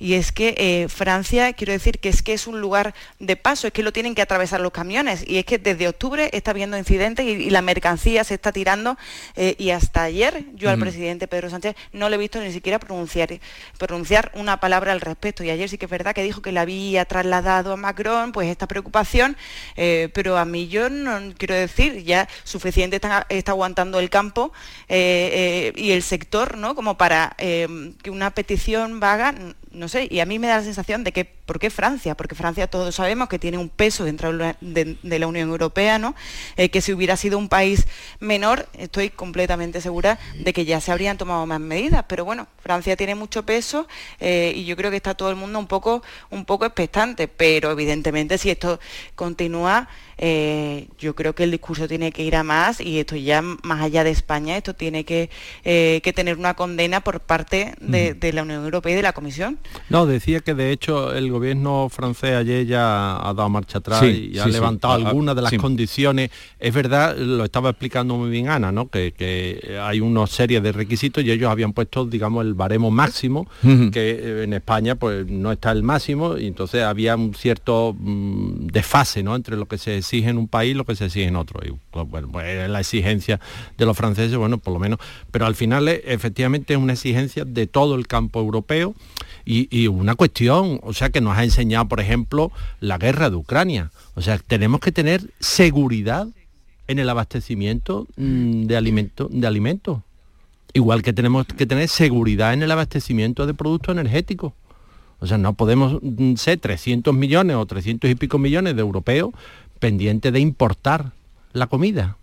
Y 0.00 0.14
es 0.14 0.32
que 0.32 0.54
eh, 0.56 0.88
Francia, 0.88 1.52
quiero 1.52 1.74
decir 1.74 1.98
que 2.00 2.08
es 2.08 2.22
que 2.22 2.32
es 2.32 2.46
un 2.46 2.60
lugar 2.60 2.94
de 3.18 3.36
paso, 3.36 3.66
es 3.66 3.72
que 3.74 3.82
lo 3.82 3.92
tienen 3.92 4.14
que 4.14 4.22
atravesar 4.22 4.60
los 4.60 4.72
camiones. 4.72 5.22
Y 5.28 5.36
es 5.36 5.44
que 5.44 5.58
desde 5.58 5.86
octubre 5.86 6.30
está 6.32 6.52
habiendo 6.52 6.78
incidentes 6.78 7.26
y, 7.26 7.32
y 7.32 7.50
la 7.50 7.60
mercancía 7.60 8.24
se 8.24 8.32
está 8.34 8.50
tirando. 8.50 8.96
eh, 9.36 9.54
y 9.58 9.70
hasta 9.70 10.02
ayer 10.04 10.44
yo 10.54 10.70
al 10.70 10.78
presidente 10.78 11.28
Pedro 11.28 11.50
Sánchez 11.50 11.76
no 11.92 12.08
le 12.08 12.16
he 12.16 12.18
visto 12.18 12.40
ni 12.40 12.50
siquiera 12.50 12.78
pronunciar, 12.78 13.28
pronunciar 13.78 14.32
una 14.34 14.58
palabra 14.58 14.92
al 14.92 15.02
respecto. 15.02 15.44
Y 15.44 15.50
ayer 15.50 15.68
sí 15.68 15.76
que 15.76 15.84
es 15.84 15.90
verdad 15.90 16.14
que 16.14 16.22
dijo 16.22 16.40
que 16.40 16.50
le 16.50 16.60
había 16.60 17.04
trasladado 17.04 17.74
a 17.74 17.76
Macron 17.76 18.32
pues 18.32 18.48
esta 18.48 18.66
preocupación. 18.66 19.36
eh, 19.76 20.08
pero 20.14 20.38
a 20.38 20.46
mí 20.46 20.68
yo 20.68 20.88
no 20.88 21.34
quiero 21.36 21.54
decir, 21.54 22.04
ya 22.04 22.26
suficiente 22.44 22.96
está, 22.96 23.26
está 23.28 23.52
aguantando 23.52 24.00
el 24.00 24.08
campo 24.08 24.52
y 24.88 25.90
el 25.92 26.02
sector, 26.02 26.56
¿no? 26.56 26.74
Como 26.74 26.96
para 26.96 27.36
que 27.36 28.10
una 28.10 28.30
petición 28.30 28.98
vaga 28.98 29.34
no 29.72 29.88
sé, 29.88 30.08
y 30.10 30.20
a 30.20 30.26
mí 30.26 30.38
me 30.38 30.48
da 30.48 30.56
la 30.56 30.64
sensación 30.64 31.04
de 31.04 31.12
que, 31.12 31.24
¿por 31.24 31.60
qué 31.60 31.70
Francia? 31.70 32.16
Porque 32.16 32.34
Francia 32.34 32.66
todos 32.66 32.94
sabemos 32.94 33.28
que 33.28 33.38
tiene 33.38 33.56
un 33.56 33.68
peso 33.68 34.04
dentro 34.04 34.32
de 34.32 34.96
la, 35.02 35.26
Unión 35.26 35.48
Europea, 35.48 35.98
¿no? 35.98 36.16
Eh, 36.56 36.70
que 36.70 36.80
si 36.80 36.92
hubiera 36.92 37.16
sido 37.16 37.38
un 37.38 37.48
país 37.48 37.86
menor, 38.18 38.68
estoy 38.74 39.10
completamente 39.10 39.80
segura 39.80 40.18
de 40.34 40.52
que 40.52 40.64
ya 40.64 40.80
se 40.80 40.90
habrían 40.90 41.18
tomado 41.18 41.46
más 41.46 41.60
medidas. 41.60 42.04
Pero 42.08 42.24
bueno, 42.24 42.48
Francia 42.62 42.96
tiene 42.96 43.14
mucho 43.14 43.44
peso 43.44 43.86
eh, 44.18 44.52
y 44.56 44.64
yo 44.64 44.76
creo 44.76 44.90
que 44.90 44.96
está 44.96 45.14
todo 45.14 45.30
el 45.30 45.36
mundo 45.36 45.58
un 45.58 45.68
poco, 45.68 46.02
un 46.30 46.44
poco 46.44 46.66
expectante. 46.66 47.28
Pero 47.28 47.70
evidentemente 47.70 48.38
si 48.38 48.50
esto 48.50 48.80
continúa, 49.14 49.88
eh, 50.22 50.88
yo 50.98 51.14
creo 51.14 51.34
que 51.34 51.44
el 51.44 51.50
discurso 51.50 51.88
tiene 51.88 52.12
que 52.12 52.22
ir 52.22 52.36
a 52.36 52.44
más 52.44 52.78
y 52.82 52.98
esto 52.98 53.16
ya 53.16 53.40
más 53.40 53.80
allá 53.80 54.04
de 54.04 54.10
España, 54.10 54.54
esto 54.58 54.74
tiene 54.74 55.04
que, 55.04 55.30
eh, 55.64 56.02
que 56.04 56.12
tener 56.12 56.36
una 56.36 56.52
condena 56.52 57.00
por 57.00 57.20
parte 57.20 57.74
de, 57.80 58.12
de, 58.12 58.32
la 58.34 58.42
Unión 58.42 58.62
Europea 58.62 58.92
y 58.92 58.96
de 58.96 59.02
la 59.02 59.14
Comisión. 59.14 59.58
No, 59.88 60.04
decía 60.04 60.40
que 60.40 60.52
de 60.52 60.72
hecho 60.72 61.14
el 61.14 61.30
gobierno 61.30 61.88
francés 61.88 62.34
ayer 62.34 62.66
ya 62.66 63.16
ha 63.16 63.32
dado 63.32 63.48
marcha 63.48 63.78
atrás 63.78 64.02
y 64.02 64.38
ha 64.38 64.46
levantado 64.46 64.92
algunas 64.92 65.34
de 65.34 65.40
las 65.40 65.54
condiciones. 65.54 66.30
Es 66.58 66.74
verdad, 66.74 67.16
lo 67.16 67.46
estaba 67.46 67.70
explicando 67.70 68.14
muy 68.16 68.28
bien 68.28 68.50
Ana, 68.50 68.70
¿no? 68.70 68.90
que, 68.90 69.12
que 69.12 69.78
hay 69.80 70.00
una 70.00 70.26
serie 70.26 70.60
de 70.60 70.72
requisitos 70.72 71.24
y 71.24 71.30
ellos 71.30 71.50
habían 71.50 71.72
puesto, 71.72 72.04
digamos, 72.04 72.44
el 72.44 72.52
baremo 72.52 72.90
máximo, 72.90 73.48
que 73.62 74.42
en 74.42 74.52
España 74.52 74.96
pues 74.96 75.26
no 75.26 75.50
está 75.50 75.72
el 75.72 75.82
máximo, 75.82 76.36
y 76.36 76.46
entonces 76.46 76.82
había 76.82 77.16
un 77.16 77.32
cierto 77.32 77.96
mm, 77.98 78.66
desfase 78.66 79.22
¿no? 79.22 79.34
entre 79.34 79.56
lo 79.56 79.66
que 79.66 79.78
se 79.78 79.92
exige 80.10 80.30
en 80.30 80.38
un 80.38 80.48
país 80.48 80.72
y 80.72 80.74
lo 80.74 80.84
que 80.84 80.96
se 80.96 81.06
exige 81.06 81.26
en 81.26 81.36
otro. 81.36 81.60
Y 81.64 81.72
bueno, 81.92 82.28
pues, 82.30 82.68
la 82.68 82.80
exigencia 82.80 83.40
de 83.78 83.86
los 83.86 83.96
franceses, 83.96 84.36
bueno, 84.36 84.58
por 84.58 84.72
lo 84.72 84.80
menos, 84.80 84.98
pero 85.30 85.46
al 85.46 85.54
final 85.54 85.88
efectivamente 85.88 86.74
es 86.74 86.80
una 86.80 86.94
exigencia 86.94 87.44
de 87.44 87.66
todo 87.66 87.94
el 87.94 88.06
campo 88.06 88.40
europeo 88.40 88.94
y, 89.44 89.86
una 89.88 90.14
cuestión, 90.14 90.80
o 90.82 90.92
sea, 90.92 91.10
que 91.10 91.20
nos 91.20 91.36
ha 91.36 91.44
enseñado, 91.44 91.88
por 91.88 92.00
ejemplo, 92.00 92.52
la 92.80 92.98
guerra 92.98 93.30
de 93.30 93.36
Ucrania. 93.36 93.90
O 94.14 94.22
sea, 94.22 94.38
tenemos 94.38 94.80
que 94.80 94.92
tener 94.92 95.22
seguridad 95.40 96.28
en 96.86 96.98
el 96.98 97.08
abastecimiento 97.08 98.06
mm, 98.16 98.64
de 98.64 98.76
alimentos 98.76 99.28
de 99.30 99.46
alimentos 99.46 100.00
igual 100.72 101.02
que 101.02 101.12
tenemos 101.12 101.46
que 101.46 101.66
tener 101.66 101.88
seguridad 101.88 102.52
en 102.52 102.62
el 102.62 102.70
abastecimiento 102.70 103.46
de 103.46 103.54
productos 103.54 103.92
energéticos 103.92 104.52
o 105.20 105.26
sea, 105.26 105.38
no 105.38 105.52
podemos 105.54 105.98
mm, 106.02 106.34
ser 106.34 106.58
300 106.58 107.14
millones 107.14 107.56
o 107.56 107.66
300 107.66 108.10
y 108.10 108.14
pico 108.14 108.38
millones 108.38 108.74
de 108.74 108.80
europeos 108.80 109.30
pendientes 109.80 110.32
de 110.32 110.38
importar 110.38 111.12
la 111.52 111.66
comida. 111.66 112.16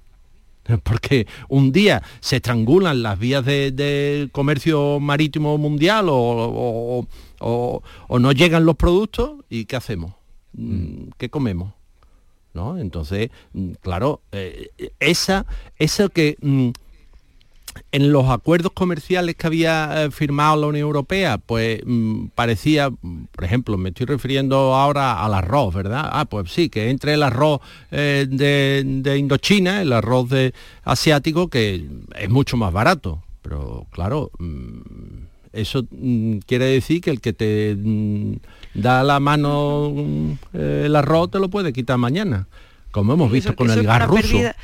Porque 0.83 1.27
un 1.49 1.71
día 1.71 2.01
se 2.19 2.37
estrangulan 2.37 3.03
las 3.03 3.19
vías 3.19 3.43
de, 3.45 4.29
comercio 4.31 4.99
marítimo 4.99 5.57
mundial 5.57 6.07
o, 6.09 7.05
no 8.09 8.31
llegan 8.31 8.65
los 8.65 8.75
productos 8.75 9.31
y 9.49 9.65
¿qué 9.65 9.75
hacemos? 9.75 10.13
Mm, 10.53 11.09
¿Qué 11.17 11.29
comemos? 11.29 11.73
¿No? 12.53 12.77
Entonces, 12.77 13.29
mm, 13.53 13.73
claro, 13.81 14.21
eh, 14.31 14.69
esa, 14.99 15.45
eso 15.77 16.09
que 16.09 16.37
en 17.91 18.11
los 18.11 18.29
acuerdos 18.29 18.71
comerciales 18.73 19.35
que 19.35 19.47
había 19.47 20.05
eh, 20.05 20.11
firmado 20.11 20.61
la 20.61 20.67
Unión 20.67 20.85
Europea, 20.85 21.37
pues 21.37 21.81
mm, 21.85 22.27
parecía, 22.35 22.89
por 22.89 23.43
ejemplo, 23.43 23.77
me 23.77 23.89
estoy 23.89 24.05
refiriendo 24.05 24.75
ahora 24.75 25.23
al 25.23 25.33
arroz, 25.33 25.73
¿verdad? 25.73 26.09
Ah, 26.11 26.25
pues 26.25 26.51
sí, 26.51 26.69
que 26.69 26.89
entre 26.89 27.13
el 27.13 27.23
arroz 27.23 27.61
eh, 27.91 28.27
de, 28.29 29.17
Indochina, 29.17 29.81
el 29.81 29.93
arroz 29.93 30.29
de, 30.29 30.53
asiático, 30.83 31.49
que 31.49 31.87
es 32.15 32.29
mucho 32.29 32.57
más 32.57 32.73
barato. 32.73 33.23
Pero 33.41 33.85
claro, 33.91 34.31
mm, 34.39 34.79
eso 35.53 35.85
mm, 35.89 36.39
quiere 36.39 36.65
decir 36.65 37.01
que 37.01 37.11
el 37.11 37.21
que 37.21 37.33
te 37.33 37.77
da 38.73 39.03
la 39.03 39.19
mano 39.19 39.93
el 40.53 40.95
arroz 40.95 41.31
te 41.31 41.39
lo 41.39 41.49
puede 41.49 41.73
quitar 41.73 41.97
mañana, 41.97 42.47
como 42.91 43.13
hemos 43.13 43.31
visto 43.31 43.55
con 43.55 43.69
el 43.71 43.83
gas 43.83 44.07
ruso 44.07 44.21
pérdida 44.21 44.55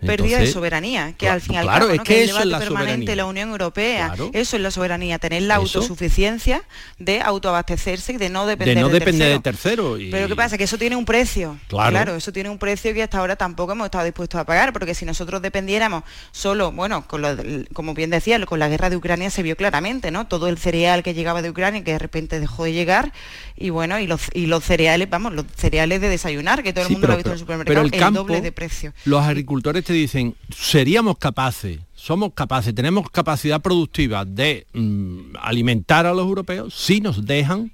de 0.00 0.46
soberanía, 0.46 1.12
que 1.16 1.28
al 1.28 1.40
fin 1.40 1.54
y 1.54 1.56
al 1.58 1.64
claro, 1.64 1.86
cabo, 1.86 1.96
es 1.96 2.02
que, 2.02 2.24
eso 2.24 2.38
es 2.38 2.46
la 2.46 2.58
permanente 2.58 3.16
la 3.16 3.26
Unión 3.26 3.50
Europea, 3.50 4.14
eso 4.32 4.56
es 4.56 4.62
la 4.62 4.70
soberanía, 4.70 5.18
tener 5.18 5.42
la 5.42 5.56
autosuficiencia 5.56 6.62
de 6.98 7.20
autoabastecerse 7.20 8.12
y 8.12 8.16
de 8.16 8.28
no 8.28 8.46
depender 8.46 8.76
de, 8.76 8.80
no 8.80 8.88
de 8.88 8.98
depender 8.98 9.32
de 9.32 9.40
tercero. 9.40 9.96
Pero 10.10 10.28
¿qué 10.28 10.36
pasa? 10.36 10.56
Que 10.56 10.64
eso 10.64 10.78
tiene 10.78 10.96
un 10.96 11.04
precio. 11.04 11.58
Claro. 11.68 12.14
eso 12.14 12.32
tiene 12.32 12.48
un 12.48 12.58
precio 12.58 12.94
que 12.94 13.02
hasta 13.02 13.18
ahora 13.18 13.36
tampoco 13.36 13.72
hemos 13.72 13.86
estado 13.86 14.04
dispuestos 14.04 14.40
a 14.40 14.44
pagar, 14.44 14.72
porque 14.72 14.94
si 14.94 15.04
nosotros 15.04 15.42
dependiéramos 15.42 16.04
solo, 16.30 16.70
bueno, 16.70 17.06
con 17.06 17.22
lo, 17.22 17.36
como 17.72 17.94
bien 17.94 18.10
decía, 18.10 18.44
con 18.46 18.58
la 18.58 18.68
guerra 18.68 18.90
de 18.90 18.96
Ucrania 18.96 19.30
se 19.30 19.42
vio 19.42 19.56
claramente, 19.56 20.10
¿no? 20.10 20.26
Todo 20.26 20.48
el 20.48 20.58
cereal 20.58 21.02
que 21.02 21.14
llegaba 21.14 21.42
de 21.42 21.50
Ucrania 21.50 21.82
que 21.82 21.92
de 21.92 21.98
repente 21.98 22.38
dejó 22.40 22.64
de 22.64 22.72
llegar 22.72 23.12
y 23.56 23.70
bueno, 23.70 23.98
y 23.98 24.06
los, 24.06 24.22
y 24.32 24.46
los 24.46 24.62
cereales, 24.62 25.10
vamos, 25.10 25.32
los 25.32 25.44
cereales 25.56 26.00
de 26.00 26.08
desayunar, 26.08 26.62
que 26.62 26.72
todo 26.72 26.86
el 26.86 26.92
mundo 26.92 27.08
lo 27.08 27.14
ha 27.14 27.16
visto 27.16 27.30
en 27.30 27.34
el 27.34 27.40
supermercado, 27.40 27.80
el, 27.80 27.94
el 27.94 28.14
doble 28.14 28.40
de 28.40 28.52
precio. 28.52 28.92
Los 29.04 29.24
agricultores 29.24 29.84
dicen, 29.92 30.34
seríamos 30.50 31.18
capaces, 31.18 31.80
somos 31.94 32.32
capaces, 32.34 32.74
tenemos 32.74 33.10
capacidad 33.10 33.60
productiva 33.60 34.24
de 34.24 34.66
mm, 34.72 35.36
alimentar 35.40 36.06
a 36.06 36.12
los 36.12 36.26
europeos 36.26 36.74
si 36.74 37.00
nos 37.00 37.24
dejan 37.24 37.70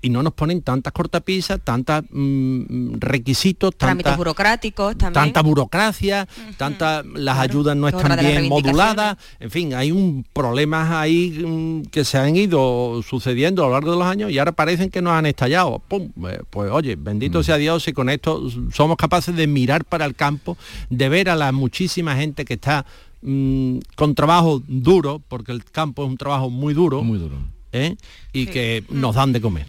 y 0.00 0.10
no 0.10 0.22
nos 0.22 0.32
ponen 0.34 0.62
tantas 0.62 0.92
cortapisas, 0.92 1.60
tantos 1.62 2.02
mm, 2.10 2.94
requisitos, 2.98 3.74
trámites 3.76 4.16
burocráticos 4.16 4.96
también. 4.96 5.12
tanta 5.12 5.42
burocracia, 5.42 6.28
tantas 6.56 7.04
las 7.06 7.38
ayudas 7.38 7.76
no 7.76 7.88
están 7.88 8.18
bien 8.18 8.48
moduladas, 8.48 9.16
en 9.40 9.50
fin, 9.50 9.74
hay 9.74 9.92
un 9.92 10.24
problemas 10.32 10.90
ahí 10.90 11.30
mm, 11.30 11.82
que 11.90 12.04
se 12.04 12.18
han 12.18 12.36
ido 12.36 13.02
sucediendo 13.02 13.64
a 13.64 13.66
lo 13.66 13.72
largo 13.72 13.92
de 13.92 13.98
los 13.98 14.06
años 14.06 14.30
y 14.30 14.38
ahora 14.38 14.52
parecen 14.52 14.90
que 14.90 15.00
nos 15.00 15.14
han 15.14 15.26
estallado. 15.26 15.80
¡Pum! 15.88 16.10
Eh, 16.28 16.40
pues 16.50 16.70
oye, 16.70 16.96
bendito 16.96 17.40
mm. 17.40 17.44
sea 17.44 17.56
Dios 17.56 17.88
y 17.88 17.92
con 17.92 18.08
esto 18.10 18.42
somos 18.72 18.96
capaces 18.96 19.34
de 19.34 19.46
mirar 19.46 19.84
para 19.84 20.04
el 20.04 20.14
campo, 20.14 20.56
de 20.90 21.08
ver 21.08 21.30
a 21.30 21.36
la 21.36 21.52
muchísima 21.52 22.16
gente 22.16 22.44
que 22.44 22.54
está 22.54 22.84
con 23.22 24.14
trabajo 24.16 24.60
duro, 24.66 25.22
porque 25.28 25.52
el 25.52 25.64
campo 25.64 26.02
es 26.02 26.10
un 26.10 26.16
trabajo 26.16 26.50
muy 26.50 26.74
duro. 26.74 27.04
Muy 27.04 27.18
duro 27.18 27.36
¿eh? 27.72 27.96
y 28.32 28.46
que 28.46 28.84
nos 28.88 29.14
dan 29.14 29.32
de 29.32 29.40
comer 29.40 29.66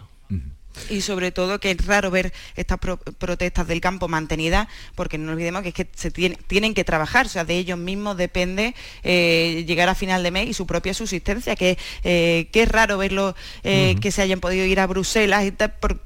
y 0.89 1.01
sobre 1.01 1.31
todo 1.31 1.59
que 1.59 1.71
es 1.71 1.85
raro 1.85 2.11
ver 2.11 2.33
estas 2.55 2.79
protestas 2.79 3.67
del 3.67 3.81
campo 3.81 4.07
mantenidas, 4.07 4.67
porque 4.95 5.17
no 5.17 5.31
olvidemos 5.31 5.61
que 5.61 5.69
es 5.69 5.75
que 5.75 5.87
se 5.93 6.11
tienen 6.11 6.73
que 6.73 6.83
trabajar, 6.83 7.25
o 7.25 7.29
sea, 7.29 7.45
de 7.45 7.57
ellos 7.57 7.77
mismos 7.77 8.17
depende 8.17 8.75
eh, 9.03 9.63
llegar 9.67 9.89
a 9.89 9.95
final 9.95 10.23
de 10.23 10.31
mes 10.31 10.49
y 10.49 10.53
su 10.53 10.65
propia 10.65 10.93
subsistencia, 10.93 11.55
que, 11.55 11.77
eh, 12.03 12.49
que 12.51 12.63
es 12.63 12.69
raro 12.69 12.97
verlo 12.97 13.35
eh, 13.63 13.95
que 14.01 14.11
se 14.11 14.21
hayan 14.21 14.39
podido 14.39 14.65
ir 14.65 14.79
a 14.79 14.87
Bruselas, 14.87 15.51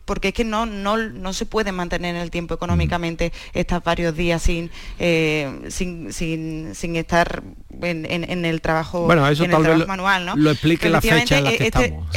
porque 0.05 0.29
es 0.29 0.33
que 0.33 0.43
no, 0.43 0.65
no, 0.65 0.97
no 0.97 1.33
se 1.33 1.45
pueden 1.45 1.75
mantener 1.75 2.15
en 2.15 2.21
el 2.21 2.31
tiempo 2.31 2.53
económicamente 2.53 3.31
estos 3.53 3.83
varios 3.83 4.15
días 4.15 4.41
sin, 4.41 4.71
sin, 5.69 6.13
sin, 6.13 6.95
estar 6.95 7.43
en, 7.81 8.45
el 8.45 8.61
trabajo, 8.61 9.05
bueno, 9.05 9.27
eso 9.27 9.43
en 9.43 9.51
el 9.51 9.61
trabajo 9.61 9.87
manual, 9.87 10.25
¿no? 10.25 10.35
Lo 10.35 10.51
explique 10.51 10.89
la 10.89 11.01
fecha 11.01 11.37
en 11.37 11.43
la 11.43 11.49
que 11.51 11.67
este 11.67 11.85
estamos 11.85 12.07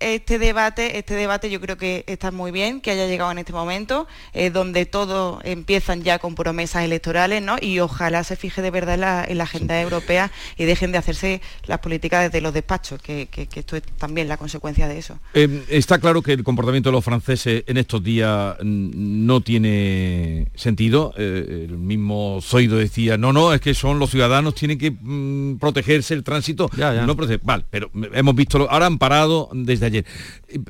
este 0.00 0.38
debate, 0.38 0.98
este 0.98 1.14
debate 1.14 1.50
yo 1.50 1.60
creo 1.60 1.76
que 1.76 2.04
está 2.06 2.30
muy 2.30 2.50
bien 2.50 2.80
que 2.80 2.90
haya 2.90 3.06
llegado 3.06 3.30
en 3.30 3.38
este 3.38 3.52
momento, 3.52 4.06
eh, 4.32 4.50
donde 4.50 4.86
todos 4.86 5.40
empiezan 5.44 6.02
ya 6.02 6.18
con 6.18 6.34
promesas 6.34 6.84
electorales, 6.84 7.42
¿no? 7.42 7.56
Y 7.60 7.78
ojalá 7.80 8.24
se 8.24 8.36
fije 8.36 8.62
de 8.62 8.70
verdad 8.70 8.94
en 9.28 9.38
la, 9.38 9.44
agenda 9.44 9.80
europea 9.80 10.30
y 10.56 10.64
dejen 10.64 10.92
de 10.92 10.98
hacerse 10.98 11.40
las 11.66 11.80
políticas 11.80 12.24
desde 12.24 12.40
los 12.40 12.54
despachos, 12.54 13.00
que, 13.02 13.28
esto 13.54 13.76
es 13.76 13.82
también 13.98 14.28
la 14.28 14.36
consecuencia 14.36 14.86
de 14.86 14.98
eso. 14.98 15.18
Eh, 15.34 15.64
está 15.68 15.98
claro 15.98 16.22
que 16.22 16.32
el 16.32 16.44
comportamiento 16.44 16.90
de 16.90 16.92
los 16.92 17.04
franceses 17.04 17.64
en 17.66 17.76
estos 17.76 18.02
días 18.02 18.56
no 18.62 19.40
tiene 19.40 20.48
sentido. 20.54 21.12
Eh, 21.16 21.66
el 21.68 21.78
mismo 21.78 22.38
Zoido 22.42 22.76
decía, 22.76 23.18
no, 23.18 23.32
no, 23.32 23.52
es 23.52 23.60
que 23.60 23.74
son 23.74 23.98
los 23.98 24.10
ciudadanos, 24.10 24.54
tienen 24.54 24.78
que 24.78 24.90
mm, 24.92 25.58
protegerse 25.58 26.14
el 26.14 26.22
tránsito. 26.22 26.70
Ya, 26.76 26.92
No 27.06 27.16
vale, 27.42 27.64
pero 27.70 27.90
hemos 28.14 28.34
visto, 28.34 28.70
ahora 28.70 28.86
han 28.86 28.98
parado 28.98 29.48
desde 29.52 29.89
ayer. 29.90 30.04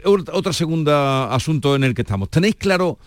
Otra 0.04 0.52
segunda 0.52 1.32
asunto 1.32 1.76
en 1.76 1.84
el 1.84 1.94
que 1.94 2.02
estamos. 2.02 2.28
¿Tenéis 2.30 2.56
claro 2.56 2.98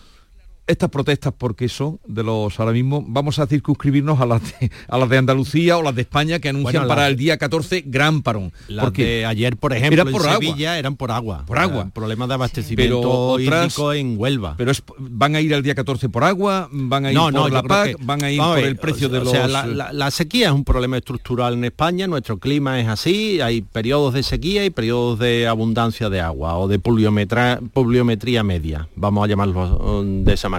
estas 0.66 0.88
protestas 0.88 1.34
porque 1.36 1.68
son 1.68 2.00
de 2.06 2.22
los 2.22 2.58
ahora 2.58 2.72
mismo 2.72 3.04
vamos 3.06 3.38
a 3.38 3.46
circunscribirnos 3.46 4.20
a 4.20 4.26
las 4.26 4.42
de, 4.42 4.70
a 4.88 4.98
las 4.98 5.08
de 5.08 5.18
Andalucía 5.18 5.76
o 5.76 5.82
las 5.82 5.94
de 5.94 6.02
España 6.02 6.38
que 6.38 6.48
anuncian 6.48 6.88
para 6.88 7.06
el 7.06 7.16
día 7.16 7.36
14 7.36 7.84
gran 7.86 8.22
parón. 8.22 8.52
Porque 8.80 9.26
ayer 9.26 9.56
por 9.56 9.72
ejemplo 9.74 10.04
por 10.10 10.24
en 10.26 10.32
Sevilla 10.32 10.78
eran 10.78 10.96
por 10.96 11.10
agua. 11.10 11.44
Por 11.46 11.58
agua. 11.58 11.90
Problemas 11.92 12.28
de 12.28 12.34
abastecimiento 12.34 13.38
hídrico 13.38 13.92
en 13.92 14.18
Huelva. 14.18 14.54
Pero 14.56 14.72
van 14.98 15.36
a 15.36 15.40
ir 15.40 15.54
al 15.54 15.62
día 15.62 15.74
14 15.74 16.08
por 16.08 16.24
agua 16.24 16.68
van 16.70 17.06
a 17.06 17.12
ir 17.12 17.18
por 17.18 17.52
la 17.52 17.62
PAC 17.62 17.96
van 18.00 18.24
a 18.24 18.30
ir 18.30 18.40
por 18.40 18.58
el 18.58 18.76
precio 18.76 19.08
de 19.08 19.20
los 19.20 19.34
la, 19.34 20.10
sequía 20.10 20.48
es 20.48 20.52
un 20.52 20.64
problema 20.64 20.96
estructural 20.96 21.54
en 21.54 21.64
España 21.64 22.06
nuestro 22.06 22.38
clima 22.38 22.80
es 22.80 22.86
así 22.86 23.40
hay 23.40 23.62
periodos 23.62 24.14
de 24.14 24.22
sequía 24.22 24.64
y 24.64 24.70
periodos 24.70 25.18
de 25.18 25.48
abundancia 25.48 26.08
de 26.08 26.20
agua 26.20 26.56
o 26.58 26.68
de 26.68 26.78
pluviometría 26.78 28.42
media 28.44 28.88
vamos 28.94 29.24
a 29.24 29.26
llamarlo 29.26 30.04
de 30.04 30.32
esa 30.32 30.48
manera. 30.48 30.53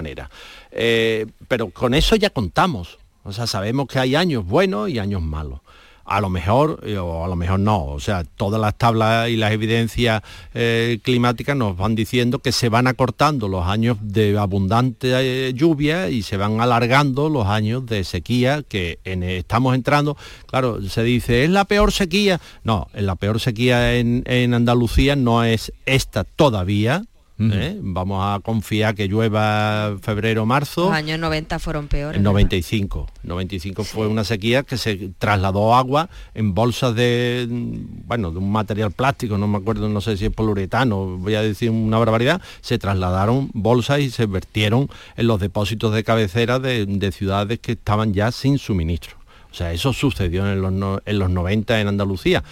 Eh, 0.70 1.26
pero 1.48 1.70
con 1.70 1.94
eso 1.94 2.16
ya 2.16 2.30
contamos. 2.30 2.98
O 3.22 3.32
sea, 3.32 3.46
sabemos 3.46 3.88
que 3.88 3.98
hay 3.98 4.14
años 4.14 4.46
buenos 4.46 4.88
y 4.90 4.98
años 4.98 5.22
malos 5.22 5.60
a 6.08 6.20
lo 6.20 6.30
mejor 6.30 6.80
eh, 6.84 6.98
o 6.98 7.24
a 7.24 7.28
lo 7.28 7.36
mejor 7.36 7.58
no. 7.58 7.84
O 7.84 8.00
sea, 8.00 8.22
todas 8.24 8.60
las 8.60 8.78
tablas 8.78 9.28
y 9.28 9.36
las 9.36 9.52
evidencias 9.52 10.22
eh, 10.54 11.00
climáticas 11.02 11.56
nos 11.56 11.76
van 11.76 11.94
diciendo 11.94 12.38
que 12.38 12.52
se 12.52 12.68
van 12.68 12.86
acortando 12.86 13.48
los 13.48 13.66
años 13.66 13.98
de 14.00 14.38
abundante 14.38 15.52
lluvia 15.52 16.08
y 16.08 16.22
se 16.22 16.36
van 16.36 16.60
alargando 16.60 17.28
los 17.28 17.46
años 17.46 17.86
de 17.86 18.04
sequía 18.04 18.62
que 18.62 19.00
estamos 19.04 19.74
entrando. 19.74 20.16
Claro, 20.46 20.80
se 20.88 21.02
dice, 21.02 21.44
¿es 21.44 21.50
la 21.50 21.64
peor 21.64 21.90
sequía? 21.90 22.40
No, 22.62 22.86
la 22.94 23.16
peor 23.16 23.40
sequía 23.40 23.96
en, 23.96 24.22
en 24.26 24.54
Andalucía 24.54 25.16
no 25.16 25.42
es 25.42 25.72
esta 25.86 26.22
todavía, 26.22 27.02
¿eh? 27.38 27.76
Vamos 27.80 28.20
a 28.24 28.40
confiar 28.40 28.94
que 28.94 29.08
llueva 29.08 29.96
febrero, 30.00 30.46
marzo. 30.46 30.86
Los 30.86 30.92
años 30.92 31.18
90 31.18 31.58
fueron 31.58 31.86
peores. 31.88 32.16
En 32.16 32.22
95. 32.22 33.06
95 33.24 33.84
fue 33.84 34.06
una 34.06 34.24
sequía 34.24 34.62
que 34.62 34.78
se 34.78 35.10
trasladó 35.18 35.74
agua 35.74 36.08
en 36.34 36.54
bolsas 36.54 36.94
de, 36.94 37.46
bueno, 37.50 38.30
de 38.30 38.38
un 38.38 38.50
material 38.50 38.92
plástico, 38.92 39.36
no 39.38 39.46
me 39.48 39.58
acuerdo, 39.58 39.88
no 39.88 40.00
sé 40.00 40.16
si 40.16 40.24
es 40.26 40.30
poliuretano, 40.32 41.18
voy 41.18 41.34
a 41.34 41.42
decir 41.42 41.70
una 41.70 41.98
barbaridad, 41.98 42.40
se 42.62 42.78
trasladaron 42.78 43.50
bolsas 43.52 44.00
y 44.00 44.10
se 44.10 44.26
vertieron 44.26 44.88
en 45.16 45.26
los 45.26 45.38
depósitos 45.40 45.92
de 45.94 46.04
cabecera 46.04 46.58
de, 46.58 46.86
de 46.86 47.12
ciudades 47.12 47.58
que 47.58 47.72
estaban 47.72 48.14
ya 48.14 48.32
sin 48.32 48.58
suministro. 48.58 49.16
O 49.50 49.54
sea, 49.56 49.72
eso 49.72 49.94
sucedió 49.94 50.46
en 50.52 50.60
los, 50.60 50.70
no- 50.72 51.00
en 51.06 51.18
los 51.18 51.30
90 51.30 51.80
en 51.80 51.88
Andalucía. 51.88 52.44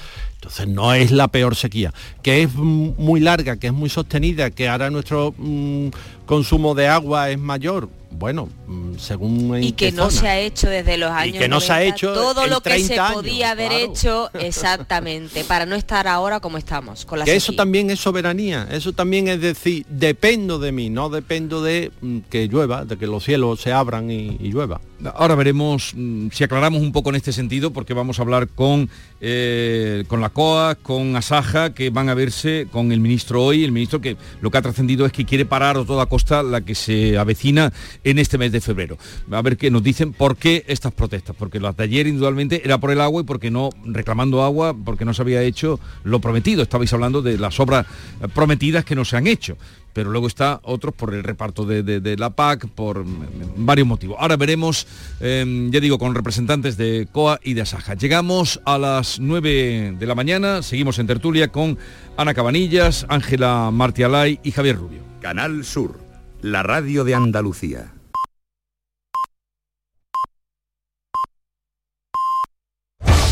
Entonces 0.45 0.69
no 0.69 0.93
es 0.93 1.11
la 1.11 1.29
peor 1.29 1.57
sequía, 1.57 1.95
que 2.23 2.43
es 2.43 2.55
muy 2.55 3.19
larga, 3.19 3.57
que 3.57 3.69
es 3.69 3.73
muy 3.73 3.89
sostenida, 3.89 4.51
que 4.51 4.69
ahora 4.69 4.91
nuestro 4.91 5.35
mm, 5.39 5.89
consumo 6.27 6.75
de 6.75 6.87
agua 6.87 7.31
es 7.31 7.39
mayor. 7.39 7.89
Bueno, 8.11 8.49
mm, 8.67 8.97
según 8.99 9.57
en 9.57 9.65
y 9.65 9.73
que 9.73 9.87
qué 9.87 9.93
no 9.93 10.11
zona. 10.11 10.21
se 10.21 10.29
ha 10.29 10.39
hecho 10.39 10.69
desde 10.69 10.99
los 10.99 11.11
años 11.11 11.39
que 11.39 11.49
no 11.49 11.61
se 11.61 11.73
ha 11.73 11.77
90, 11.79 11.97
hecho 11.97 12.13
todo 12.13 12.47
lo 12.47 12.61
que 12.61 12.79
se 12.79 12.87
30 12.87 13.07
años, 13.07 13.23
podía 13.23 13.51
haber 13.51 13.71
claro. 13.71 13.85
hecho 13.85 14.31
exactamente 14.39 15.45
para 15.45 15.67
no 15.67 15.75
estar 15.75 16.07
ahora 16.07 16.39
como 16.39 16.59
estamos 16.59 17.07
con 17.07 17.19
la 17.19 17.25
que 17.25 17.35
eso 17.35 17.55
también 17.55 17.91
es 17.91 17.99
soberanía, 17.99 18.69
eso 18.71 18.93
también 18.93 19.27
es 19.27 19.41
decir, 19.41 19.85
dependo 19.89 20.61
de 20.61 20.71
mí, 20.71 20.91
no 20.91 21.09
dependo 21.09 21.61
de 21.63 21.91
mm, 22.03 22.19
que 22.31 22.47
llueva, 22.47 22.85
de 22.85 22.97
que 22.99 23.07
los 23.07 23.25
cielos 23.25 23.61
se 23.63 23.73
abran 23.73 24.11
y, 24.11 24.37
y 24.41 24.53
llueva. 24.53 24.81
Ahora 25.15 25.35
veremos 25.35 25.95
si 26.31 26.45
aclaramos 26.45 26.81
un 26.81 26.93
poco 26.93 27.11
en 27.11 27.17
este 27.17 27.33
sentido, 27.33 27.73
porque 27.73 27.95
vamos 27.95 28.19
a 28.19 28.23
hablar 28.23 28.49
con, 28.49 28.89
eh, 29.27 30.05
con 30.07 30.21
la 30.21 30.29
COA, 30.29 30.75
con 30.75 31.17
Asaja, 31.17 31.73
que 31.73 31.89
van 31.89 32.11
a 32.11 32.15
verse 32.15 32.69
con 32.71 32.93
el 32.93 33.01
ministro 33.01 33.43
hoy, 33.43 33.65
el 33.65 33.73
ministro 33.73 33.99
que 34.03 34.19
lo 34.43 34.51
que 34.51 34.59
ha 34.59 34.63
trascendido 34.63 35.07
es 35.07 35.13
que 35.13 35.25
quiere 35.25 35.47
parar 35.47 35.79
a 35.79 35.85
toda 35.87 36.05
costa 36.05 36.43
la 36.43 36.61
que 36.61 36.75
se 36.75 37.17
avecina 37.17 37.73
en 38.05 38.19
este 38.19 38.37
mes 38.37 38.53
de 38.53 38.61
febrero. 38.61 38.99
A 39.31 39.41
ver 39.41 39.57
qué 39.57 39.71
nos 39.71 39.83
dicen 39.83 40.13
por 40.13 40.37
qué 40.37 40.63
estas 40.69 40.93
protestas, 40.93 41.35
porque 41.39 41.59
las 41.59 41.75
de 41.75 41.85
ayer 41.85 42.07
indudablemente 42.07 42.61
era 42.65 42.77
por 42.77 42.91
el 42.91 43.01
agua 43.01 43.23
y 43.23 43.25
porque 43.25 43.51
no, 43.51 43.71
reclamando 43.87 44.43
agua, 44.43 44.77
porque 44.85 45.07
no 45.07 45.15
se 45.15 45.23
había 45.23 45.41
hecho 45.43 45.81
lo 46.03 46.21
prometido. 46.21 46.63
Estabais 46.63 46.93
hablando 46.93 47.23
de 47.23 47.39
las 47.39 47.59
obras 47.61 47.87
prometidas 48.35 48.85
que 48.85 48.95
no 48.95 49.07
se 49.07 49.17
han 49.17 49.27
hecho 49.27 49.57
pero 49.95 50.11
luego 50.11 50.27
está 50.27 50.61
otros 50.65 50.93
por 50.95 51.15
el 51.15 51.23
reparto 51.25 51.65
de, 51.65 51.83
de- 51.83 52.17
la 52.19 52.29
PAC, 52.31 52.69
por 52.69 53.03
mm, 53.05 53.65
varios 53.65 53.89
motivos. 53.89 54.19
Ahora 54.21 54.37
veremos, 54.37 54.87
eh, 55.21 55.69
ya 55.71 55.81
digo, 55.81 55.99
con 55.99 56.15
representantes 56.15 56.77
de 56.77 57.09
COA 57.11 57.41
y 57.43 57.55
de 57.55 57.63
Asaja. 57.63 57.95
Llegamos 57.95 58.61
a 58.67 58.77
las 58.77 59.19
9 59.21 59.97
de 59.99 60.07
la 60.07 60.15
mañana, 60.15 60.61
seguimos 60.63 60.99
en 60.99 61.07
tertulia 61.07 61.49
con 61.49 61.79
Ana 62.19 62.35
Cabanillas, 62.35 63.07
Ángela 63.09 63.71
Martialay 63.73 64.41
y 64.43 64.51
Javier 64.51 64.77
Rubio. 64.77 65.01
Canal 65.23 65.65
Sur, 65.65 65.99
la 66.43 66.63
radio 66.63 67.05
de 67.05 67.15
Andalucía. 67.15 67.94